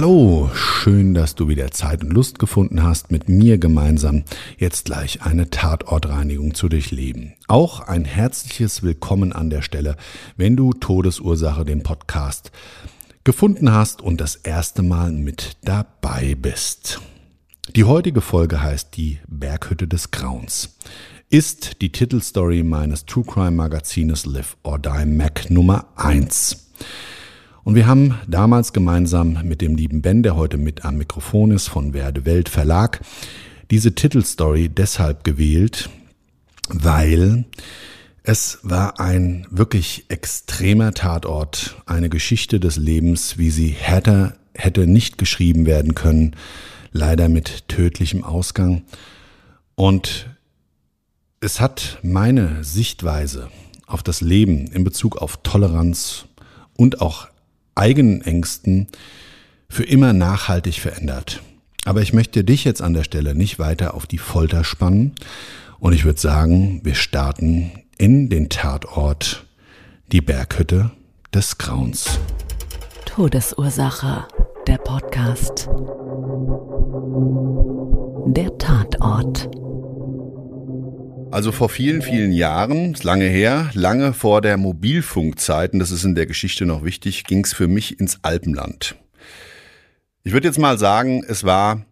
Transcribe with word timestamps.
Hallo, 0.00 0.48
schön, 0.54 1.12
dass 1.12 1.34
du 1.34 1.48
wieder 1.48 1.72
Zeit 1.72 2.04
und 2.04 2.12
Lust 2.12 2.38
gefunden 2.38 2.84
hast, 2.84 3.10
mit 3.10 3.28
mir 3.28 3.58
gemeinsam 3.58 4.22
jetzt 4.56 4.84
gleich 4.84 5.22
eine 5.22 5.50
Tatortreinigung 5.50 6.54
zu 6.54 6.68
durchleben. 6.68 7.34
Auch 7.48 7.80
ein 7.80 8.04
herzliches 8.04 8.84
Willkommen 8.84 9.32
an 9.32 9.50
der 9.50 9.60
Stelle, 9.60 9.96
wenn 10.36 10.54
du 10.54 10.72
Todesursache 10.72 11.64
den 11.64 11.82
Podcast 11.82 12.52
gefunden 13.24 13.72
hast 13.72 14.00
und 14.00 14.20
das 14.20 14.36
erste 14.36 14.84
Mal 14.84 15.10
mit 15.10 15.56
dabei 15.64 16.36
bist. 16.40 17.00
Die 17.74 17.82
heutige 17.82 18.20
Folge 18.20 18.62
heißt 18.62 18.96
Die 18.96 19.18
Berghütte 19.26 19.88
des 19.88 20.12
Grauens. 20.12 20.78
Ist 21.28 21.82
die 21.82 21.90
Titelstory 21.90 22.62
meines 22.62 23.04
True 23.04 23.24
Crime 23.24 23.50
Magazines 23.50 24.26
Live 24.26 24.58
or 24.62 24.78
Die 24.78 25.06
Mac 25.06 25.50
Nummer 25.50 25.86
1. 25.96 26.68
Und 27.68 27.74
wir 27.74 27.86
haben 27.86 28.18
damals 28.26 28.72
gemeinsam 28.72 29.40
mit 29.44 29.60
dem 29.60 29.76
lieben 29.76 30.00
Ben, 30.00 30.22
der 30.22 30.36
heute 30.36 30.56
mit 30.56 30.86
am 30.86 30.96
Mikrofon 30.96 31.50
ist, 31.50 31.68
von 31.68 31.92
Werde 31.92 32.24
Welt 32.24 32.48
Verlag, 32.48 33.02
diese 33.70 33.94
Titelstory 33.94 34.70
deshalb 34.70 35.22
gewählt, 35.22 35.90
weil 36.70 37.44
es 38.22 38.60
war 38.62 39.00
ein 39.00 39.46
wirklich 39.50 40.06
extremer 40.08 40.94
Tatort, 40.94 41.76
eine 41.84 42.08
Geschichte 42.08 42.58
des 42.58 42.78
Lebens, 42.78 43.36
wie 43.36 43.50
sie 43.50 43.68
hätte, 43.68 44.32
hätte 44.54 44.86
nicht 44.86 45.18
geschrieben 45.18 45.66
werden 45.66 45.94
können, 45.94 46.36
leider 46.92 47.28
mit 47.28 47.68
tödlichem 47.68 48.24
Ausgang. 48.24 48.84
Und 49.74 50.30
es 51.40 51.60
hat 51.60 51.98
meine 52.02 52.64
Sichtweise 52.64 53.50
auf 53.86 54.02
das 54.02 54.22
Leben 54.22 54.68
in 54.68 54.84
Bezug 54.84 55.18
auf 55.18 55.42
Toleranz 55.42 56.24
und 56.74 57.02
auch 57.02 57.28
eigenen 57.78 58.22
Ängsten 58.22 58.88
für 59.68 59.84
immer 59.84 60.12
nachhaltig 60.12 60.80
verändert. 60.80 61.42
Aber 61.84 62.02
ich 62.02 62.12
möchte 62.12 62.44
dich 62.44 62.64
jetzt 62.64 62.82
an 62.82 62.94
der 62.94 63.04
Stelle 63.04 63.34
nicht 63.34 63.58
weiter 63.58 63.94
auf 63.94 64.06
die 64.06 64.18
Folter 64.18 64.64
spannen 64.64 65.14
und 65.78 65.92
ich 65.92 66.04
würde 66.04 66.20
sagen, 66.20 66.80
wir 66.84 66.94
starten 66.94 67.70
in 67.96 68.28
den 68.28 68.48
Tatort, 68.48 69.46
die 70.12 70.20
Berghütte 70.20 70.90
des 71.32 71.58
Grauens. 71.58 72.18
Todesursache, 73.04 74.26
der 74.66 74.78
Podcast. 74.78 75.68
Der 78.26 78.56
Tatort. 78.58 79.50
Also 81.30 81.52
vor 81.52 81.68
vielen, 81.68 82.00
vielen 82.00 82.32
Jahren, 82.32 82.94
lange 83.02 83.26
her, 83.26 83.70
lange 83.74 84.14
vor 84.14 84.40
der 84.40 84.56
Mobilfunkzeit, 84.56 85.74
und 85.74 85.78
das 85.78 85.90
ist 85.90 86.04
in 86.04 86.14
der 86.14 86.26
Geschichte 86.26 86.64
noch 86.64 86.84
wichtig, 86.84 87.24
ging 87.24 87.44
es 87.44 87.52
für 87.52 87.68
mich 87.68 88.00
ins 88.00 88.18
Alpenland. 88.22 88.96
Ich 90.24 90.32
würde 90.32 90.48
jetzt 90.48 90.58
mal 90.58 90.78
sagen, 90.78 91.22
es 91.28 91.44
war 91.44 91.84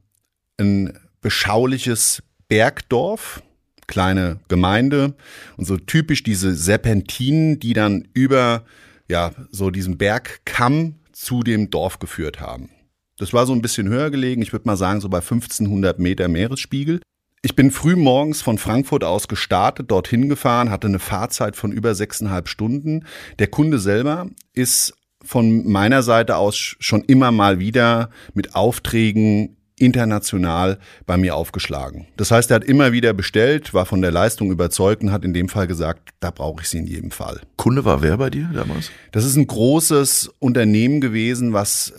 ein 0.59 0.99
beschauliches 1.21 2.23
Bergdorf, 2.49 3.43
kleine 3.87 4.41
Gemeinde 4.49 5.15
und 5.59 5.67
so 5.67 5.77
typisch 5.77 6.23
diese 6.23 6.55
Serpentinen, 6.55 7.61
die 7.61 7.75
dann 7.75 8.09
über 8.15 8.65
ja 9.09 9.33
so 9.51 9.71
diesen 9.71 9.99
Bergkamm 9.99 10.97
zu 11.13 11.43
dem 11.43 11.71
Dorf 11.71 11.99
geführt 11.99 12.41
haben. 12.41 12.71
Das 13.19 13.33
war 13.33 13.47
so 13.47 13.53
ein 13.53 13.63
bisschen 13.63 13.89
höher 13.89 14.11
gelegen, 14.11 14.43
ich 14.43 14.53
würde 14.53 14.67
mal 14.67 14.77
sagen 14.77 15.01
so 15.01 15.09
bei 15.09 15.19
1500 15.19 15.99
Meter 15.99 16.29
Meeresspiegel. 16.29 17.01
Ich 17.47 17.55
bin 17.55 17.71
früh 17.71 17.95
morgens 17.95 18.43
von 18.43 18.59
Frankfurt 18.59 19.05
aus 19.05 19.29
gestartet, 19.29 19.93
dorthin 19.93 20.29
gefahren, 20.29 20.69
hatte 20.69 20.89
eine 20.89 20.99
Fahrzeit 20.99 21.55
von 21.55 21.71
über 21.71 21.95
sechseinhalb 21.95 22.49
Stunden. 22.49 23.05
Der 23.39 23.47
Kunde 23.47 23.79
selber 23.79 24.27
ist 24.53 24.95
von 25.23 25.65
meiner 25.65 26.03
Seite 26.03 26.39
aus 26.39 26.57
schon 26.57 27.03
immer 27.03 27.31
mal 27.31 27.61
wieder 27.61 28.11
mit 28.35 28.57
Aufträgen 28.57 29.57
international 29.79 30.81
bei 31.07 31.17
mir 31.17 31.37
aufgeschlagen. 31.37 32.09
Das 32.17 32.33
heißt, 32.33 32.51
er 32.51 32.57
hat 32.57 32.65
immer 32.65 32.91
wieder 32.91 33.13
bestellt, 33.13 33.73
war 33.73 33.87
von 33.87 34.03
der 34.03 34.11
Leistung 34.11 34.51
überzeugt 34.51 35.05
und 35.05 35.13
hat 35.13 35.25
in 35.25 35.33
dem 35.33 35.49
Fall 35.49 35.69
gesagt, 35.69 36.09
da 36.19 36.33
brauche 36.33 36.63
ich 36.63 36.69
sie 36.69 36.79
in 36.79 36.87
jedem 36.89 37.13
Fall. 37.13 37.43
Kunde 37.57 37.85
war 37.85 38.03
wer 38.03 38.17
bei 38.17 38.29
dir 38.29 38.51
damals? 38.53 38.91
Das 39.13 39.25
ist 39.25 39.37
ein 39.37 39.47
großes 39.47 40.33
Unternehmen 40.41 41.01
gewesen, 41.01 41.53
was 41.53 41.93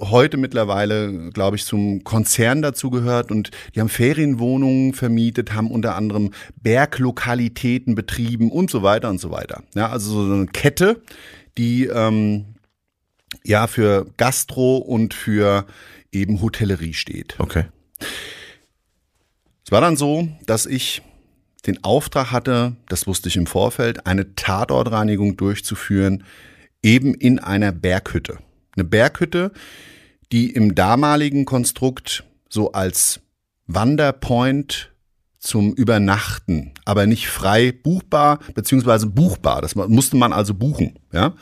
heute 0.00 0.36
mittlerweile, 0.36 1.30
glaube 1.30 1.56
ich, 1.56 1.64
zum 1.64 2.04
Konzern 2.04 2.62
dazu 2.62 2.90
gehört 2.90 3.30
und 3.30 3.50
die 3.74 3.80
haben 3.80 3.88
Ferienwohnungen 3.88 4.94
vermietet, 4.94 5.54
haben 5.54 5.70
unter 5.70 5.96
anderem 5.96 6.32
Berglokalitäten 6.62 7.94
betrieben 7.94 8.50
und 8.50 8.70
so 8.70 8.82
weiter 8.82 9.10
und 9.10 9.18
so 9.18 9.30
weiter. 9.30 9.62
Ja, 9.74 9.90
also 9.90 10.26
so 10.26 10.32
eine 10.32 10.46
Kette, 10.46 11.02
die 11.58 11.86
ähm, 11.86 12.54
ja 13.44 13.66
für 13.66 14.06
Gastro 14.16 14.78
und 14.78 15.14
für 15.14 15.66
eben 16.12 16.40
Hotellerie 16.40 16.94
steht. 16.94 17.36
Okay. 17.38 17.66
Es 19.64 19.70
war 19.70 19.80
dann 19.80 19.96
so, 19.96 20.28
dass 20.46 20.66
ich 20.66 21.02
den 21.66 21.84
Auftrag 21.84 22.32
hatte, 22.32 22.76
das 22.88 23.06
wusste 23.06 23.28
ich 23.28 23.36
im 23.36 23.46
Vorfeld, 23.46 24.06
eine 24.06 24.34
Tatortreinigung 24.34 25.36
durchzuführen, 25.36 26.24
eben 26.82 27.14
in 27.14 27.38
einer 27.38 27.70
Berghütte. 27.70 28.38
Eine 28.76 28.84
Berghütte, 28.84 29.52
die 30.32 30.50
im 30.50 30.74
damaligen 30.74 31.44
Konstrukt 31.44 32.24
so 32.48 32.72
als 32.72 33.20
Wanderpoint 33.66 34.92
zum 35.38 35.72
Übernachten, 35.72 36.72
aber 36.84 37.06
nicht 37.06 37.28
frei 37.28 37.72
buchbar, 37.72 38.40
beziehungsweise 38.54 39.06
buchbar. 39.06 39.62
Das 39.62 39.74
musste 39.74 40.16
man 40.16 40.32
also 40.32 40.54
buchen, 40.54 40.98
ja. 41.12 41.34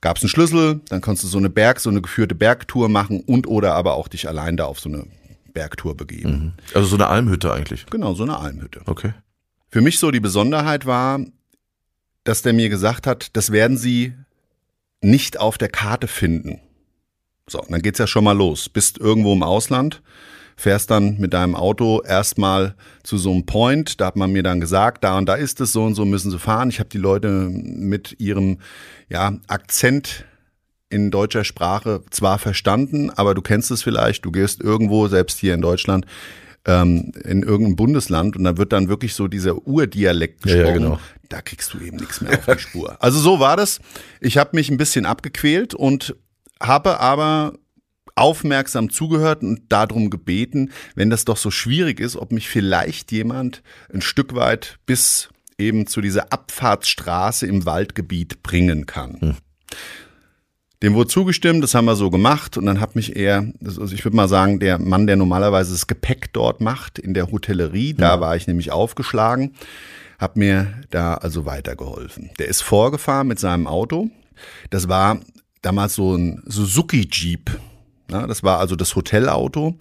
Gab 0.00 0.16
es 0.16 0.22
einen 0.22 0.30
Schlüssel, 0.30 0.80
dann 0.88 1.00
konntest 1.00 1.24
du 1.24 1.28
so 1.28 1.38
eine 1.38 1.50
Berg, 1.50 1.80
so 1.80 1.90
eine 1.90 2.00
geführte 2.00 2.34
Bergtour 2.34 2.88
machen 2.88 3.20
und 3.20 3.46
oder 3.46 3.74
aber 3.74 3.94
auch 3.94 4.08
dich 4.08 4.28
allein 4.28 4.56
da 4.56 4.64
auf 4.64 4.78
so 4.78 4.88
eine 4.88 5.06
Bergtour 5.52 5.96
begeben. 5.96 6.30
Mhm. 6.30 6.52
Also 6.74 6.88
so 6.88 6.96
eine 6.96 7.08
Almhütte 7.08 7.52
eigentlich. 7.52 7.86
Genau, 7.86 8.14
so 8.14 8.22
eine 8.22 8.38
Almhütte. 8.38 8.82
Okay. 8.86 9.14
Für 9.68 9.80
mich 9.80 9.98
so 9.98 10.10
die 10.10 10.20
Besonderheit 10.20 10.86
war, 10.86 11.20
dass 12.24 12.42
der 12.42 12.52
mir 12.52 12.68
gesagt 12.68 13.06
hat, 13.06 13.36
das 13.36 13.52
werden 13.52 13.76
Sie 13.76 14.14
nicht 15.02 15.38
auf 15.38 15.58
der 15.58 15.68
Karte 15.68 16.08
finden. 16.08 16.60
So, 17.48 17.64
dann 17.68 17.82
geht's 17.82 17.98
ja 17.98 18.06
schon 18.06 18.24
mal 18.24 18.36
los. 18.36 18.68
Bist 18.68 18.98
irgendwo 18.98 19.32
im 19.32 19.42
Ausland, 19.42 20.02
fährst 20.56 20.90
dann 20.90 21.18
mit 21.18 21.32
deinem 21.32 21.54
Auto 21.54 22.02
erstmal 22.02 22.74
zu 23.04 23.18
so 23.18 23.30
einem 23.30 23.46
Point. 23.46 24.00
Da 24.00 24.06
hat 24.06 24.16
man 24.16 24.32
mir 24.32 24.42
dann 24.42 24.60
gesagt, 24.60 25.04
da 25.04 25.16
und 25.16 25.26
da 25.26 25.34
ist 25.34 25.60
es 25.60 25.72
so 25.72 25.84
und 25.84 25.94
so 25.94 26.04
müssen 26.04 26.30
sie 26.30 26.38
fahren. 26.38 26.70
Ich 26.70 26.80
habe 26.80 26.88
die 26.88 26.98
Leute 26.98 27.48
mit 27.50 28.16
ihrem 28.18 28.58
ja, 29.08 29.38
Akzent 29.46 30.24
in 30.88 31.10
deutscher 31.10 31.44
Sprache 31.44 32.02
zwar 32.10 32.38
verstanden, 32.38 33.10
aber 33.10 33.34
du 33.34 33.42
kennst 33.42 33.70
es 33.70 33.82
vielleicht. 33.82 34.24
Du 34.24 34.32
gehst 34.32 34.60
irgendwo, 34.60 35.08
selbst 35.08 35.38
hier 35.38 35.54
in 35.54 35.60
Deutschland, 35.60 36.06
ähm, 36.66 37.12
in 37.24 37.42
irgendein 37.42 37.76
Bundesland 37.76 38.36
und 38.36 38.44
da 38.44 38.56
wird 38.56 38.72
dann 38.72 38.88
wirklich 38.88 39.14
so 39.14 39.28
dieser 39.28 39.66
Urdialekt 39.66 40.42
gesprochen. 40.42 40.64
Ja, 40.64 40.68
ja, 40.68 40.74
genau. 40.74 41.00
Da 41.28 41.40
kriegst 41.40 41.72
du 41.72 41.78
eben 41.78 41.96
nichts 41.96 42.20
mehr 42.20 42.38
auf 42.38 42.46
die 42.46 42.58
Spur. 42.60 42.96
Also 43.00 43.18
so 43.18 43.40
war 43.40 43.56
das. 43.56 43.80
Ich 44.20 44.36
habe 44.36 44.50
mich 44.52 44.70
ein 44.70 44.76
bisschen 44.76 45.06
abgequält 45.06 45.74
und 45.74 46.14
habe 46.60 47.00
aber 47.00 47.54
aufmerksam 48.14 48.90
zugehört 48.90 49.42
und 49.42 49.64
darum 49.68 50.10
gebeten, 50.10 50.70
wenn 50.94 51.10
das 51.10 51.24
doch 51.24 51.36
so 51.36 51.50
schwierig 51.50 52.00
ist, 52.00 52.16
ob 52.16 52.32
mich 52.32 52.48
vielleicht 52.48 53.12
jemand 53.12 53.62
ein 53.92 54.00
Stück 54.00 54.34
weit 54.34 54.78
bis 54.86 55.28
eben 55.58 55.86
zu 55.86 56.00
dieser 56.00 56.32
Abfahrtsstraße 56.32 57.46
im 57.46 57.64
Waldgebiet 57.66 58.42
bringen 58.42 58.86
kann. 58.86 59.20
Hm. 59.20 59.36
Dem 60.82 60.94
wurde 60.94 61.08
zugestimmt, 61.08 61.62
das 61.62 61.74
haben 61.74 61.86
wir 61.86 61.96
so 61.96 62.10
gemacht 62.10 62.58
und 62.58 62.66
dann 62.66 62.80
hat 62.80 62.96
mich 62.96 63.16
eher, 63.16 63.50
also 63.64 63.84
ich 63.86 64.04
würde 64.04 64.16
mal 64.16 64.28
sagen, 64.28 64.60
der 64.60 64.78
Mann, 64.78 65.06
der 65.06 65.16
normalerweise 65.16 65.72
das 65.72 65.86
Gepäck 65.86 66.32
dort 66.34 66.60
macht 66.60 66.98
in 66.98 67.14
der 67.14 67.30
Hotellerie, 67.30 67.94
da 67.94 68.14
ja. 68.14 68.20
war 68.20 68.36
ich 68.36 68.46
nämlich 68.46 68.72
aufgeschlagen, 68.72 69.54
hat 70.18 70.36
mir 70.36 70.74
da 70.90 71.14
also 71.14 71.46
weitergeholfen. 71.46 72.30
Der 72.38 72.48
ist 72.48 72.62
vorgefahren 72.62 73.26
mit 73.26 73.38
seinem 73.38 73.66
Auto. 73.66 74.10
Das 74.68 74.88
war 74.88 75.20
damals 75.62 75.94
so 75.94 76.14
ein 76.14 76.42
Suzuki 76.44 77.08
Jeep. 77.10 77.58
Ja, 78.10 78.26
das 78.26 78.42
war 78.42 78.60
also 78.60 78.76
das 78.76 78.94
Hotelauto, 78.94 79.76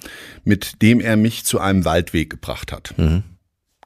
mit 0.45 0.81
dem 0.81 0.99
er 0.99 1.15
mich 1.15 1.45
zu 1.45 1.59
einem 1.59 1.85
Waldweg 1.85 2.29
gebracht 2.29 2.71
hat. 2.71 2.93
Mhm 2.97 3.23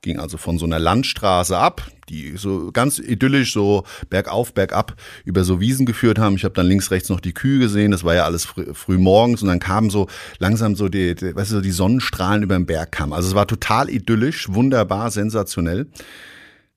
ging 0.02 0.20
also 0.20 0.38
von 0.38 0.58
so 0.58 0.66
einer 0.66 0.80
Landstraße 0.80 1.58
ab, 1.58 1.90
die 2.10 2.38
so 2.38 2.72
ganz 2.72 3.00
idyllisch 3.00 3.54
so 3.54 3.84
bergauf, 4.10 4.54
bergab 4.54 4.96
über 5.26 5.44
so 5.44 5.60
Wiesen 5.60 5.86
geführt 5.86 6.20
haben. 6.20 6.36
Ich 6.36 6.44
habe 6.44 6.54
dann 6.54 6.68
links, 6.68 6.92
rechts 6.92 7.10
noch 7.10 7.20
die 7.20 7.34
Kühe 7.34 7.60
gesehen. 7.60 7.92
Das 7.92 8.04
war 8.04 8.16
ja 8.16 8.26
alles 8.26 8.46
früh, 8.46 8.74
früh 8.74 8.98
morgens 8.98 9.42
und 9.42 9.50
dann 9.50 9.60
kamen 9.60 9.90
so 9.90 10.08
langsam 10.40 10.76
so 10.76 10.90
die, 10.90 11.16
die, 11.16 11.36
weißt 11.36 11.52
du, 11.52 11.62
die 11.62 11.72
Sonnenstrahlen 11.72 12.44
über 12.44 12.56
den 12.56 12.66
Berg 12.66 12.92
kamen. 12.92 13.14
Also 13.14 13.30
es 13.30 13.36
war 13.36 13.48
total 13.48 13.90
idyllisch, 13.90 14.50
wunderbar, 14.50 15.12
sensationell. 15.12 15.88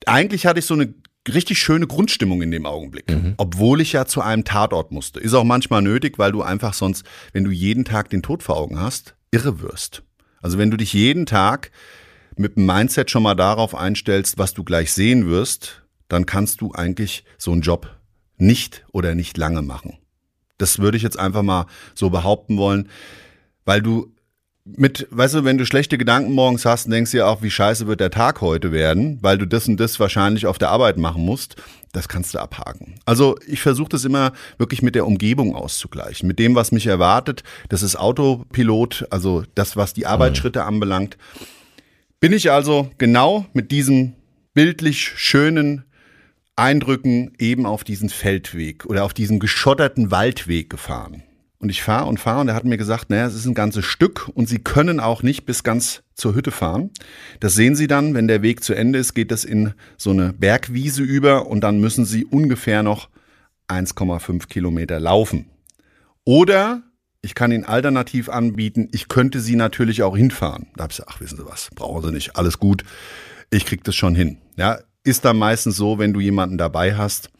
Eigentlich 0.06 0.46
hatte 0.46 0.58
ich 0.58 0.66
so 0.66 0.74
eine 0.74 0.92
richtig 1.32 1.58
schöne 1.58 1.86
Grundstimmung 1.86 2.42
in 2.42 2.50
dem 2.50 2.66
Augenblick, 2.66 3.10
mhm. 3.10 3.34
obwohl 3.36 3.80
ich 3.80 3.92
ja 3.92 4.06
zu 4.06 4.20
einem 4.20 4.44
Tatort 4.44 4.90
musste. 4.90 5.20
Ist 5.20 5.34
auch 5.34 5.44
manchmal 5.44 5.82
nötig, 5.82 6.18
weil 6.18 6.32
du 6.32 6.42
einfach 6.42 6.74
sonst, 6.74 7.04
wenn 7.32 7.44
du 7.44 7.50
jeden 7.50 7.84
Tag 7.84 8.10
den 8.10 8.22
Tod 8.22 8.42
vor 8.42 8.56
Augen 8.56 8.80
hast, 8.80 9.14
irre 9.30 9.60
wirst. 9.60 10.02
Also 10.40 10.58
wenn 10.58 10.70
du 10.70 10.76
dich 10.76 10.92
jeden 10.92 11.26
Tag 11.26 11.70
mit 12.36 12.56
dem 12.56 12.66
Mindset 12.66 13.10
schon 13.10 13.22
mal 13.22 13.34
darauf 13.34 13.74
einstellst, 13.74 14.38
was 14.38 14.54
du 14.54 14.64
gleich 14.64 14.92
sehen 14.92 15.28
wirst, 15.28 15.82
dann 16.08 16.26
kannst 16.26 16.60
du 16.60 16.72
eigentlich 16.72 17.24
so 17.38 17.52
einen 17.52 17.62
Job 17.62 17.88
nicht 18.36 18.84
oder 18.92 19.14
nicht 19.14 19.36
lange 19.36 19.62
machen. 19.62 19.98
Das 20.58 20.78
würde 20.78 20.96
ich 20.96 21.02
jetzt 21.02 21.18
einfach 21.18 21.42
mal 21.42 21.66
so 21.94 22.10
behaupten 22.10 22.56
wollen, 22.56 22.88
weil 23.64 23.82
du 23.82 24.12
mit, 24.64 25.08
weißt 25.10 25.34
du, 25.34 25.44
wenn 25.44 25.58
du 25.58 25.66
schlechte 25.66 25.98
Gedanken 25.98 26.32
morgens 26.32 26.64
hast, 26.64 26.90
denkst 26.90 27.10
du 27.10 27.16
ja 27.18 27.26
auch, 27.26 27.42
wie 27.42 27.50
scheiße 27.50 27.88
wird 27.88 27.98
der 27.98 28.10
Tag 28.10 28.40
heute 28.40 28.70
werden, 28.70 29.18
weil 29.20 29.36
du 29.36 29.46
das 29.46 29.66
und 29.66 29.78
das 29.78 29.98
wahrscheinlich 29.98 30.46
auf 30.46 30.58
der 30.58 30.70
Arbeit 30.70 30.98
machen 30.98 31.24
musst. 31.24 31.56
Das 31.92 32.08
kannst 32.08 32.32
du 32.34 32.38
abhaken. 32.38 32.94
Also 33.04 33.36
ich 33.46 33.60
versuche 33.60 33.88
das 33.88 34.04
immer 34.04 34.32
wirklich 34.58 34.80
mit 34.80 34.94
der 34.94 35.06
Umgebung 35.06 35.56
auszugleichen, 35.56 36.28
mit 36.28 36.38
dem, 36.38 36.54
was 36.54 36.70
mich 36.70 36.86
erwartet. 36.86 37.42
Das 37.70 37.82
ist 37.82 37.96
Autopilot, 37.96 39.06
also 39.10 39.42
das, 39.56 39.76
was 39.76 39.94
die 39.94 40.06
Arbeitsschritte 40.06 40.62
anbelangt 40.62 41.16
bin 42.22 42.32
ich 42.32 42.52
also 42.52 42.88
genau 42.98 43.46
mit 43.52 43.72
diesen 43.72 44.14
bildlich 44.54 45.12
schönen 45.16 45.84
Eindrücken 46.54 47.32
eben 47.40 47.66
auf 47.66 47.82
diesen 47.82 48.10
Feldweg 48.10 48.86
oder 48.86 49.02
auf 49.02 49.12
diesen 49.12 49.40
geschotterten 49.40 50.12
Waldweg 50.12 50.70
gefahren. 50.70 51.24
Und 51.58 51.68
ich 51.68 51.82
fahre 51.82 52.06
und 52.06 52.20
fahre 52.20 52.42
und 52.42 52.46
er 52.46 52.54
hat 52.54 52.64
mir 52.64 52.76
gesagt, 52.76 53.10
naja, 53.10 53.26
es 53.26 53.34
ist 53.34 53.46
ein 53.46 53.54
ganzes 53.54 53.84
Stück 53.86 54.30
und 54.34 54.48
Sie 54.48 54.60
können 54.60 55.00
auch 55.00 55.24
nicht 55.24 55.46
bis 55.46 55.64
ganz 55.64 56.04
zur 56.14 56.36
Hütte 56.36 56.52
fahren. 56.52 56.90
Das 57.40 57.56
sehen 57.56 57.74
Sie 57.74 57.88
dann, 57.88 58.14
wenn 58.14 58.28
der 58.28 58.42
Weg 58.42 58.62
zu 58.62 58.72
Ende 58.72 59.00
ist, 59.00 59.14
geht 59.14 59.32
das 59.32 59.44
in 59.44 59.74
so 59.96 60.10
eine 60.10 60.32
Bergwiese 60.32 61.02
über 61.02 61.48
und 61.48 61.62
dann 61.62 61.80
müssen 61.80 62.04
Sie 62.04 62.24
ungefähr 62.24 62.84
noch 62.84 63.08
1,5 63.66 64.46
Kilometer 64.46 65.00
laufen. 65.00 65.46
Oder 66.24 66.84
ich 67.22 67.34
kann 67.34 67.52
Ihnen 67.52 67.64
alternativ 67.64 68.28
anbieten, 68.28 68.88
ich 68.92 69.08
könnte 69.08 69.40
Sie 69.40 69.56
natürlich 69.56 70.02
auch 70.02 70.16
hinfahren. 70.16 70.66
Da 70.74 70.82
habe 70.82 70.92
ich 70.92 70.98
gesagt, 70.98 71.10
ach, 71.14 71.20
wissen 71.20 71.38
Sie 71.38 71.46
was, 71.46 71.70
brauchen 71.74 72.02
Sie 72.02 72.12
nicht, 72.12 72.36
alles 72.36 72.58
gut, 72.58 72.82
ich 73.50 73.64
krieg 73.64 73.84
das 73.84 73.94
schon 73.94 74.14
hin. 74.14 74.38
Ja, 74.56 74.80
ist 75.04 75.24
dann 75.24 75.38
meistens 75.38 75.76
so, 75.76 75.98
wenn 75.98 76.12
du 76.12 76.20
jemanden 76.20 76.58
dabei 76.58 76.96
hast. 76.96 77.30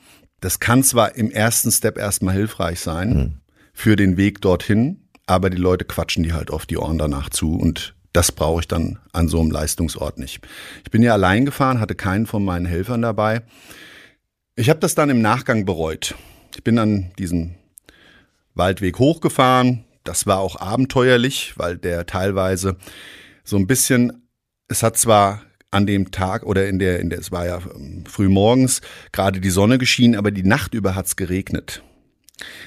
Das 0.41 0.61
kann 0.61 0.83
zwar 0.83 1.15
im 1.17 1.31
ersten 1.31 1.71
Step 1.71 1.99
erstmal 1.99 2.35
hilfreich 2.35 2.81
sein 2.81 3.15
mhm. 3.15 3.35
für 3.73 3.97
den 3.97 4.17
Weg 4.17 4.41
dorthin, 4.41 5.09
aber 5.27 5.51
die 5.51 5.59
Leute 5.59 5.85
quatschen 5.85 6.23
die 6.23 6.33
halt 6.33 6.51
auf 6.51 6.67
die 6.67 6.79
Ohren 6.79 6.99
danach 6.99 7.31
zu 7.31 7.55
und 7.55 7.95
das 8.13 8.31
brauche 8.31 8.61
ich 8.61 8.69
dann 8.69 8.99
an 9.13 9.29
so 9.29 9.41
einem 9.41 9.51
Leistungsort 9.51 10.19
nicht. 10.19 10.47
Ich 10.85 10.91
bin 10.91 11.03
ja 11.03 11.13
allein 11.13 11.45
gefahren, 11.45 11.81
hatte 11.81 11.95
keinen 11.95 12.27
von 12.27 12.45
meinen 12.45 12.67
Helfern 12.67 13.03
dabei. 13.03 13.43
Ich 14.55 14.69
habe 14.69 14.81
das 14.81 14.95
dann 14.95 15.09
im 15.09 15.23
Nachgang 15.23 15.65
bereut. 15.65 16.15
Ich 16.55 16.63
bin 16.63 16.79
an 16.79 17.11
diesen 17.19 17.55
Waldweg 18.55 18.99
hochgefahren. 18.99 19.85
Das 20.05 20.27
war 20.27 20.39
auch 20.39 20.57
abenteuerlich, 20.57 21.55
weil 21.57 21.79
der 21.79 22.07
teilweise 22.07 22.77
so 23.45 23.57
ein 23.57 23.67
bisschen, 23.67 24.29
es 24.69 24.83
hat 24.83 24.97
zwar 24.97 25.43
an 25.71 25.87
dem 25.87 26.11
Tag 26.11 26.45
oder 26.45 26.69
in 26.69 26.79
der, 26.79 27.01
in 27.01 27.11
der, 27.11 27.19
es 27.19 27.33
war 27.33 27.47
ja 27.47 27.61
ähm, 27.75 28.05
früh 28.07 28.29
morgens, 28.29 28.83
gerade 29.11 29.41
die 29.41 29.51
Sonne 29.51 29.79
geschienen, 29.79 30.17
aber 30.17 30.31
die 30.31 30.43
Nacht 30.43 30.75
über 30.75 30.95
hat's 30.95 31.17
geregnet. 31.17 31.83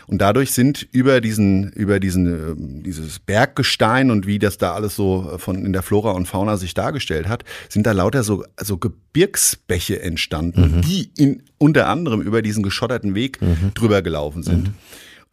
Und 0.07 0.21
dadurch 0.21 0.51
sind 0.51 0.87
über 0.91 1.21
diesen, 1.21 1.71
über 1.71 1.99
diesen, 1.99 2.27
ähm, 2.27 2.83
dieses 2.83 3.19
Berggestein 3.19 4.11
und 4.11 4.25
wie 4.27 4.39
das 4.39 4.57
da 4.57 4.73
alles 4.73 4.95
so 4.95 5.31
äh, 5.33 5.37
von 5.37 5.65
in 5.65 5.73
der 5.73 5.83
Flora 5.83 6.11
und 6.11 6.27
Fauna 6.27 6.57
sich 6.57 6.73
dargestellt 6.73 7.27
hat, 7.27 7.43
sind 7.69 7.85
da 7.85 7.91
lauter 7.91 8.23
so, 8.23 8.43
so 8.61 8.77
Gebirgsbäche 8.77 10.01
entstanden, 10.01 10.77
mhm. 10.77 10.81
die 10.81 11.11
in, 11.17 11.43
unter 11.57 11.87
anderem 11.87 12.21
über 12.21 12.41
diesen 12.41 12.63
geschotterten 12.63 13.15
Weg 13.15 13.41
mhm. 13.41 13.71
drüber 13.73 14.01
gelaufen 14.01 14.43
sind. 14.43 14.69
Mhm. 14.69 14.73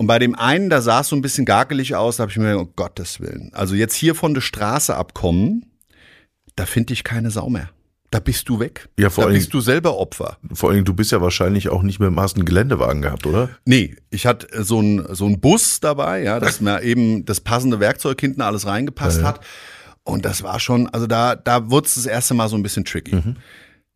Und 0.03 0.09
bei 0.09 0.19
dem 0.19 0.35
einen, 0.35 0.69
da 0.69 0.83
sah 0.83 1.03
es 1.03 1.07
so 1.07 1.15
ein 1.15 1.23
bisschen 1.23 1.45
gakelig 1.45 1.95
aus, 1.95 2.17
da 2.17 2.23
habe 2.23 2.33
ich 2.33 2.37
mir 2.37 2.47
gedacht, 2.47 2.67
um 2.67 2.73
Gottes 2.75 3.21
Willen. 3.21 3.53
Also 3.55 3.77
jetzt 3.77 3.95
hier 3.95 4.17
von 4.17 4.35
der 4.35 4.41
Straße 4.41 4.97
abkommen, 4.97 5.67
da 6.57 6.67
finde 6.67 6.93
ich 6.93 7.05
keine 7.05 7.31
Sau 7.31 7.49
mehr. 7.49 7.71
Da 8.11 8.19
bist 8.19 8.49
du 8.49 8.59
weg. 8.59 8.89
Ja, 8.99 9.11
vor 9.11 9.23
da 9.23 9.29
allem, 9.29 9.39
bist 9.39 9.55
du 9.55 9.61
selber 9.61 9.97
Opfer. 9.97 10.39
Vor 10.53 10.71
allem, 10.71 10.85
du 10.85 10.93
bist 10.93 11.13
ja 11.13 11.21
wahrscheinlich 11.21 11.69
auch 11.69 11.85
nicht 11.85 12.01
mit 12.01 12.09
dem 12.09 12.19
ersten 12.19 12.45
Geländewagen 12.45 13.01
gehabt, 13.01 13.29
oder? 13.29 13.51
Nee, 13.65 13.95
ich 14.11 14.27
hatte 14.27 14.65
so 14.65 14.81
einen 14.81 15.15
so 15.15 15.27
einen 15.27 15.39
Bus 15.39 15.79
dabei, 15.79 16.25
ja, 16.25 16.41
dass 16.41 16.61
mir 16.61 16.83
eben 16.83 17.25
das 17.25 17.41
passende 17.41 17.79
Werkzeug 17.79 18.21
hinten 18.21 18.41
alles 18.41 18.67
reingepasst 18.67 19.19
ja, 19.19 19.23
ja. 19.23 19.29
hat. 19.29 19.41
Und 20.03 20.25
das 20.25 20.43
war 20.43 20.59
schon, 20.59 20.89
also 20.89 21.07
da, 21.07 21.37
da 21.37 21.71
wurde 21.71 21.87
es 21.87 21.95
das 21.95 22.07
erste 22.07 22.35
Mal 22.35 22.49
so 22.49 22.57
ein 22.57 22.65
bisschen 22.65 22.85
tricky. 22.85 23.15
Mhm. 23.15 23.37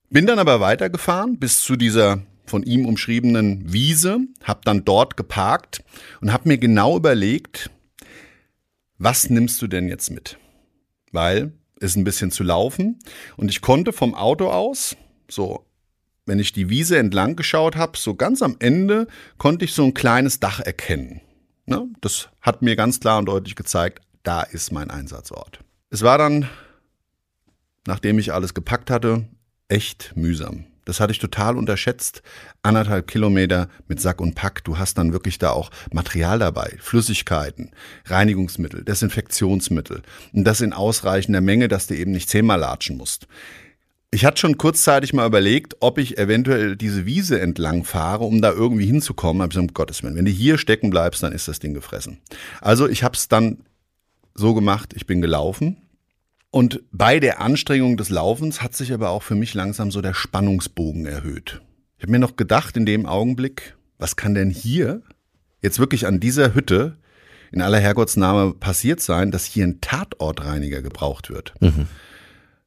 Bin 0.08 0.24
dann 0.24 0.38
aber 0.38 0.60
weitergefahren 0.60 1.40
bis 1.40 1.58
zu 1.58 1.74
dieser 1.74 2.20
von 2.50 2.62
ihm 2.62 2.86
umschriebenen 2.86 3.72
Wiese, 3.72 4.18
habe 4.42 4.60
dann 4.64 4.84
dort 4.84 5.16
geparkt 5.16 5.82
und 6.20 6.32
habe 6.32 6.48
mir 6.48 6.58
genau 6.58 6.96
überlegt, 6.96 7.70
was 8.98 9.28
nimmst 9.30 9.60
du 9.60 9.66
denn 9.66 9.88
jetzt 9.88 10.10
mit? 10.10 10.38
Weil 11.12 11.52
es 11.80 11.96
ein 11.96 12.04
bisschen 12.04 12.30
zu 12.30 12.42
laufen 12.42 12.98
und 13.36 13.50
ich 13.50 13.60
konnte 13.60 13.92
vom 13.92 14.14
Auto 14.14 14.48
aus, 14.48 14.96
so 15.28 15.66
wenn 16.26 16.40
ich 16.40 16.52
die 16.52 16.68
Wiese 16.68 16.98
entlang 16.98 17.36
geschaut 17.36 17.76
habe, 17.76 17.96
so 17.96 18.14
ganz 18.14 18.42
am 18.42 18.56
Ende 18.58 19.06
konnte 19.38 19.64
ich 19.64 19.72
so 19.72 19.84
ein 19.84 19.94
kleines 19.94 20.40
Dach 20.40 20.60
erkennen. 20.60 21.20
Ne? 21.66 21.88
Das 22.00 22.28
hat 22.40 22.62
mir 22.62 22.76
ganz 22.76 23.00
klar 23.00 23.18
und 23.18 23.26
deutlich 23.26 23.54
gezeigt, 23.54 24.02
da 24.22 24.42
ist 24.42 24.72
mein 24.72 24.90
Einsatzort. 24.90 25.60
Es 25.90 26.02
war 26.02 26.18
dann, 26.18 26.48
nachdem 27.86 28.18
ich 28.18 28.32
alles 28.32 28.54
gepackt 28.54 28.90
hatte, 28.90 29.28
echt 29.68 30.16
mühsam. 30.16 30.64
Das 30.86 31.00
hatte 31.00 31.12
ich 31.12 31.18
total 31.18 31.56
unterschätzt. 31.58 32.22
Anderthalb 32.62 33.08
Kilometer 33.08 33.68
mit 33.88 34.00
Sack 34.00 34.20
und 34.20 34.34
Pack. 34.34 34.64
Du 34.64 34.78
hast 34.78 34.96
dann 34.96 35.12
wirklich 35.12 35.38
da 35.38 35.50
auch 35.50 35.70
Material 35.92 36.38
dabei. 36.38 36.76
Flüssigkeiten, 36.80 37.72
Reinigungsmittel, 38.06 38.84
Desinfektionsmittel. 38.84 40.02
Und 40.32 40.44
das 40.44 40.62
in 40.62 40.72
ausreichender 40.72 41.42
Menge, 41.42 41.68
dass 41.68 41.88
du 41.88 41.94
eben 41.94 42.12
nicht 42.12 42.30
zehnmal 42.30 42.60
latschen 42.60 42.96
musst. 42.96 43.26
Ich 44.12 44.24
hatte 44.24 44.38
schon 44.38 44.56
kurzzeitig 44.56 45.12
mal 45.12 45.26
überlegt, 45.26 45.76
ob 45.80 45.98
ich 45.98 46.16
eventuell 46.16 46.76
diese 46.76 47.04
Wiese 47.04 47.40
entlang 47.40 47.84
fahre, 47.84 48.24
um 48.24 48.40
da 48.40 48.52
irgendwie 48.52 48.86
hinzukommen. 48.86 49.42
Aber 49.42 49.50
ich 49.50 49.56
gesagt, 49.56 49.70
um 49.70 49.74
Gottes 49.74 50.02
Willen, 50.04 50.14
wenn 50.14 50.24
du 50.24 50.30
hier 50.30 50.56
stecken 50.56 50.90
bleibst, 50.90 51.22
dann 51.22 51.32
ist 51.32 51.48
das 51.48 51.58
Ding 51.58 51.74
gefressen. 51.74 52.18
Also 52.60 52.88
ich 52.88 53.02
habe 53.02 53.16
es 53.16 53.26
dann 53.26 53.58
so 54.34 54.54
gemacht, 54.54 54.94
ich 54.94 55.06
bin 55.06 55.20
gelaufen, 55.20 55.78
und 56.56 56.80
bei 56.90 57.20
der 57.20 57.42
Anstrengung 57.42 57.98
des 57.98 58.08
Laufens 58.08 58.62
hat 58.62 58.74
sich 58.74 58.90
aber 58.94 59.10
auch 59.10 59.22
für 59.22 59.34
mich 59.34 59.52
langsam 59.52 59.90
so 59.90 60.00
der 60.00 60.14
Spannungsbogen 60.14 61.04
erhöht. 61.04 61.60
Ich 61.98 62.04
habe 62.04 62.12
mir 62.12 62.18
noch 62.18 62.36
gedacht 62.36 62.78
in 62.78 62.86
dem 62.86 63.04
Augenblick, 63.04 63.76
was 63.98 64.16
kann 64.16 64.32
denn 64.34 64.48
hier 64.48 65.02
jetzt 65.60 65.78
wirklich 65.78 66.06
an 66.06 66.18
dieser 66.18 66.54
Hütte 66.54 66.96
in 67.52 67.60
aller 67.60 67.78
Herrgottsname 67.78 68.54
passiert 68.54 69.02
sein, 69.02 69.30
dass 69.30 69.44
hier 69.44 69.66
ein 69.66 69.82
Tatortreiniger 69.82 70.80
gebraucht 70.80 71.28
wird? 71.28 71.52
Mhm. 71.60 71.88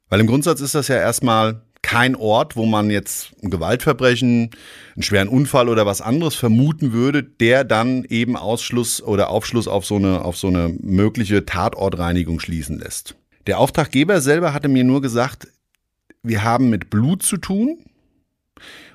Weil 0.07 0.19
im 0.19 0.27
Grundsatz 0.27 0.61
ist 0.61 0.75
das 0.75 0.87
ja 0.87 0.97
erstmal 0.97 1.63
kein 1.81 2.15
Ort, 2.15 2.55
wo 2.55 2.67
man 2.67 2.91
jetzt 2.91 3.31
ein 3.41 3.49
Gewaltverbrechen, 3.49 4.51
einen 4.93 5.03
schweren 5.03 5.29
Unfall 5.29 5.67
oder 5.67 5.87
was 5.87 6.01
anderes 6.01 6.35
vermuten 6.35 6.93
würde, 6.93 7.23
der 7.23 7.63
dann 7.63 8.03
eben 8.03 8.37
Ausschluss 8.37 9.01
oder 9.01 9.31
Aufschluss 9.31 9.67
auf 9.67 9.83
so 9.83 9.95
eine, 9.95 10.23
auf 10.23 10.37
so 10.37 10.45
eine 10.45 10.77
mögliche 10.79 11.43
Tatortreinigung 11.43 12.39
schließen 12.39 12.77
lässt. 12.77 13.15
Der 13.49 13.57
Auftraggeber 13.59 14.21
selber 14.21 14.53
hatte 14.53 14.67
mir 14.67 14.83
nur 14.83 15.01
gesagt, 15.01 15.47
wir 16.21 16.43
haben 16.43 16.69
mit 16.69 16.89
Blut 16.91 17.23
zu 17.23 17.37
tun 17.37 17.79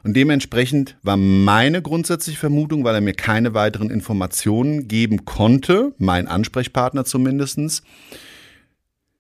Und 0.05 0.15
dementsprechend 0.15 0.97
war 1.03 1.17
meine 1.17 1.83
grundsätzliche 1.83 2.39
Vermutung, 2.39 2.85
weil 2.85 2.95
er 2.95 3.01
mir 3.01 3.15
keine 3.15 3.53
weiteren 3.55 3.91
Informationen 3.91 4.87
geben 4.87 5.25
konnte, 5.25 5.93
mein 5.99 6.29
Ansprechpartner 6.29 7.05
zumindestens, 7.05 7.83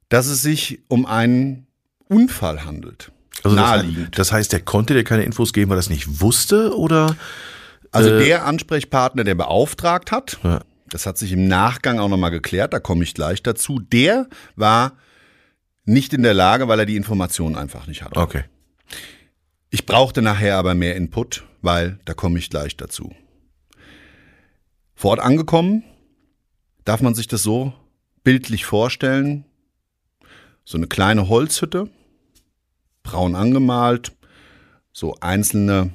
dass 0.08 0.26
es 0.26 0.40
sich 0.42 0.82
um 0.86 1.04
einen 1.04 1.66
Unfall 2.08 2.64
handelt. 2.64 3.10
Also 3.42 3.56
das, 3.56 3.66
Naheliegend. 3.66 4.16
das 4.16 4.30
heißt, 4.30 4.52
der 4.52 4.60
konnte 4.60 4.94
dir 4.94 5.02
keine 5.02 5.24
Infos 5.24 5.52
geben, 5.52 5.68
weil 5.70 5.76
er 5.78 5.80
das 5.80 5.90
nicht 5.90 6.20
wusste 6.20 6.76
oder? 6.78 7.16
Also 7.90 8.10
Äh, 8.10 8.24
der 8.26 8.44
Ansprechpartner, 8.46 9.24
der 9.24 9.34
beauftragt 9.34 10.12
hat, 10.12 10.38
Ja. 10.44 10.60
das 10.90 11.06
hat 11.06 11.18
sich 11.18 11.32
im 11.32 11.48
Nachgang 11.48 11.98
auch 11.98 12.08
nochmal 12.08 12.30
geklärt, 12.30 12.72
da 12.72 12.78
komme 12.78 13.02
ich 13.02 13.14
gleich 13.14 13.42
dazu, 13.42 13.80
der 13.80 14.28
war 14.54 14.92
nicht 15.84 16.12
in 16.12 16.22
der 16.22 16.34
Lage, 16.34 16.68
weil 16.68 16.78
er 16.80 16.86
die 16.86 16.96
Informationen 16.96 17.56
einfach 17.56 17.86
nicht 17.86 18.02
hatte. 18.02 18.18
Okay. 18.18 18.44
Ich 19.70 19.86
brauchte 19.86 20.22
nachher 20.22 20.56
aber 20.56 20.74
mehr 20.74 20.96
Input, 20.96 21.44
weil 21.62 21.98
da 22.04 22.14
komme 22.14 22.38
ich 22.38 22.50
gleich 22.50 22.76
dazu. 22.76 23.12
Vor 24.94 25.12
Ort 25.12 25.20
angekommen, 25.20 25.82
darf 26.84 27.02
man 27.02 27.14
sich 27.14 27.26
das 27.26 27.42
so 27.42 27.72
bildlich 28.22 28.64
vorstellen. 28.64 29.44
So 30.64 30.78
eine 30.78 30.86
kleine 30.86 31.28
Holzhütte, 31.28 31.90
braun 33.02 33.34
angemalt, 33.34 34.12
so 34.92 35.14
einzelne 35.20 35.90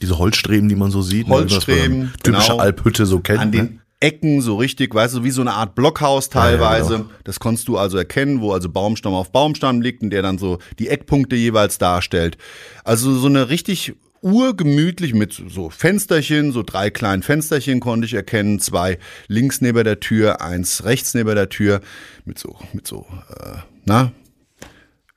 Diese 0.00 0.18
Holzstreben, 0.18 0.68
die 0.68 0.76
man 0.76 0.90
so 0.90 1.02
sieht. 1.02 1.26
Holzstreben, 1.26 1.98
ne, 1.98 2.04
was 2.04 2.12
man 2.12 2.22
typische 2.22 2.50
genau. 2.52 2.58
Alphütte 2.58 3.06
so 3.06 3.20
kennt. 3.20 3.40
an 3.40 3.50
ne? 3.50 3.56
den 3.56 3.82
Ecken 4.00 4.42
so 4.42 4.56
richtig, 4.56 4.94
weißt 4.94 5.16
du, 5.16 5.24
wie 5.24 5.30
so 5.30 5.40
eine 5.40 5.52
Art 5.52 5.74
Blockhaus 5.74 6.28
Ja, 6.32 6.50
ja, 6.50 6.50
teilweise. 6.50 6.98
genau. 6.98 7.10
Das 7.24 7.40
konntest 7.40 7.66
du 7.68 7.78
also 7.78 7.96
erkennen, 7.96 8.40
wo 8.40 8.52
also 8.52 8.68
Baumstamm 8.68 9.14
auf 9.14 9.32
Baumstamm 9.32 9.80
liegt 9.80 10.02
und 10.02 10.10
der 10.10 10.22
dann 10.22 10.38
so 10.38 10.58
die 10.78 10.88
Eckpunkte 10.88 11.36
jeweils 11.36 11.78
darstellt. 11.78 12.36
Also 12.84 13.14
so 13.14 13.26
eine 13.26 13.48
richtig 13.48 13.94
urgemütlich 14.20 15.14
mit 15.14 15.32
so 15.48 15.70
Fensterchen, 15.70 16.52
so 16.52 16.62
drei 16.62 16.90
kleinen 16.90 17.22
Fensterchen 17.22 17.80
konnte 17.80 18.06
ich 18.06 18.14
erkennen, 18.14 18.60
zwei 18.60 18.98
links 19.28 19.60
neben 19.60 19.84
der 19.84 20.00
Tür, 20.00 20.40
eins 20.40 20.84
rechts 20.84 21.14
neben 21.14 21.34
der 21.34 21.48
Tür 21.48 21.80
mit 22.24 22.38
so 22.38 22.56
mit 22.72 22.86
so 22.86 23.06
äh, 23.38 23.58
na 23.84 24.12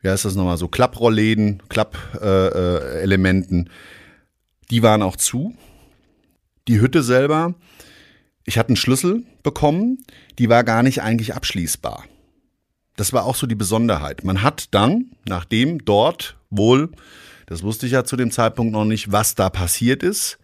wie 0.01 0.09
heißt 0.09 0.25
das 0.25 0.36
nochmal 0.36 0.57
so 0.57 0.67
Klapprollläden, 0.67 1.62
Klappelementen. 1.69 2.98
Äh, 2.98 3.01
Elementen. 3.01 3.69
Die 4.71 4.81
waren 4.83 5.01
auch 5.01 5.17
zu. 5.17 5.55
Die 6.67 6.79
Hütte 6.79 7.03
selber 7.03 7.55
ich 8.46 8.58
hatte 8.58 8.69
einen 8.69 8.77
Schlüssel 8.77 9.24
bekommen, 9.43 10.00
die 10.38 10.50
war 10.50 10.63
gar 10.63 10.84
nicht 10.84 11.01
eigentlich 11.01 11.34
abschließbar. 11.34 12.05
Das 12.96 13.13
war 13.13 13.25
auch 13.25 13.36
so 13.36 13.48
die 13.48 13.55
Besonderheit. 13.55 14.24
Man 14.24 14.41
hat 14.41 14.74
dann, 14.74 15.12
nachdem 15.25 15.86
dort 15.86 16.38
wohl, 16.50 16.91
das 17.46 17.63
wusste 17.63 17.86
ich 17.86 17.93
ja 17.93 18.03
zu 18.03 18.17
dem 18.17 18.31
Zeitpunkt 18.31 18.74
noch 18.74 18.86
nicht, 18.86 19.12
was 19.12 19.36
da 19.36 19.50
passiert 19.50 20.03
ist, 20.03 20.38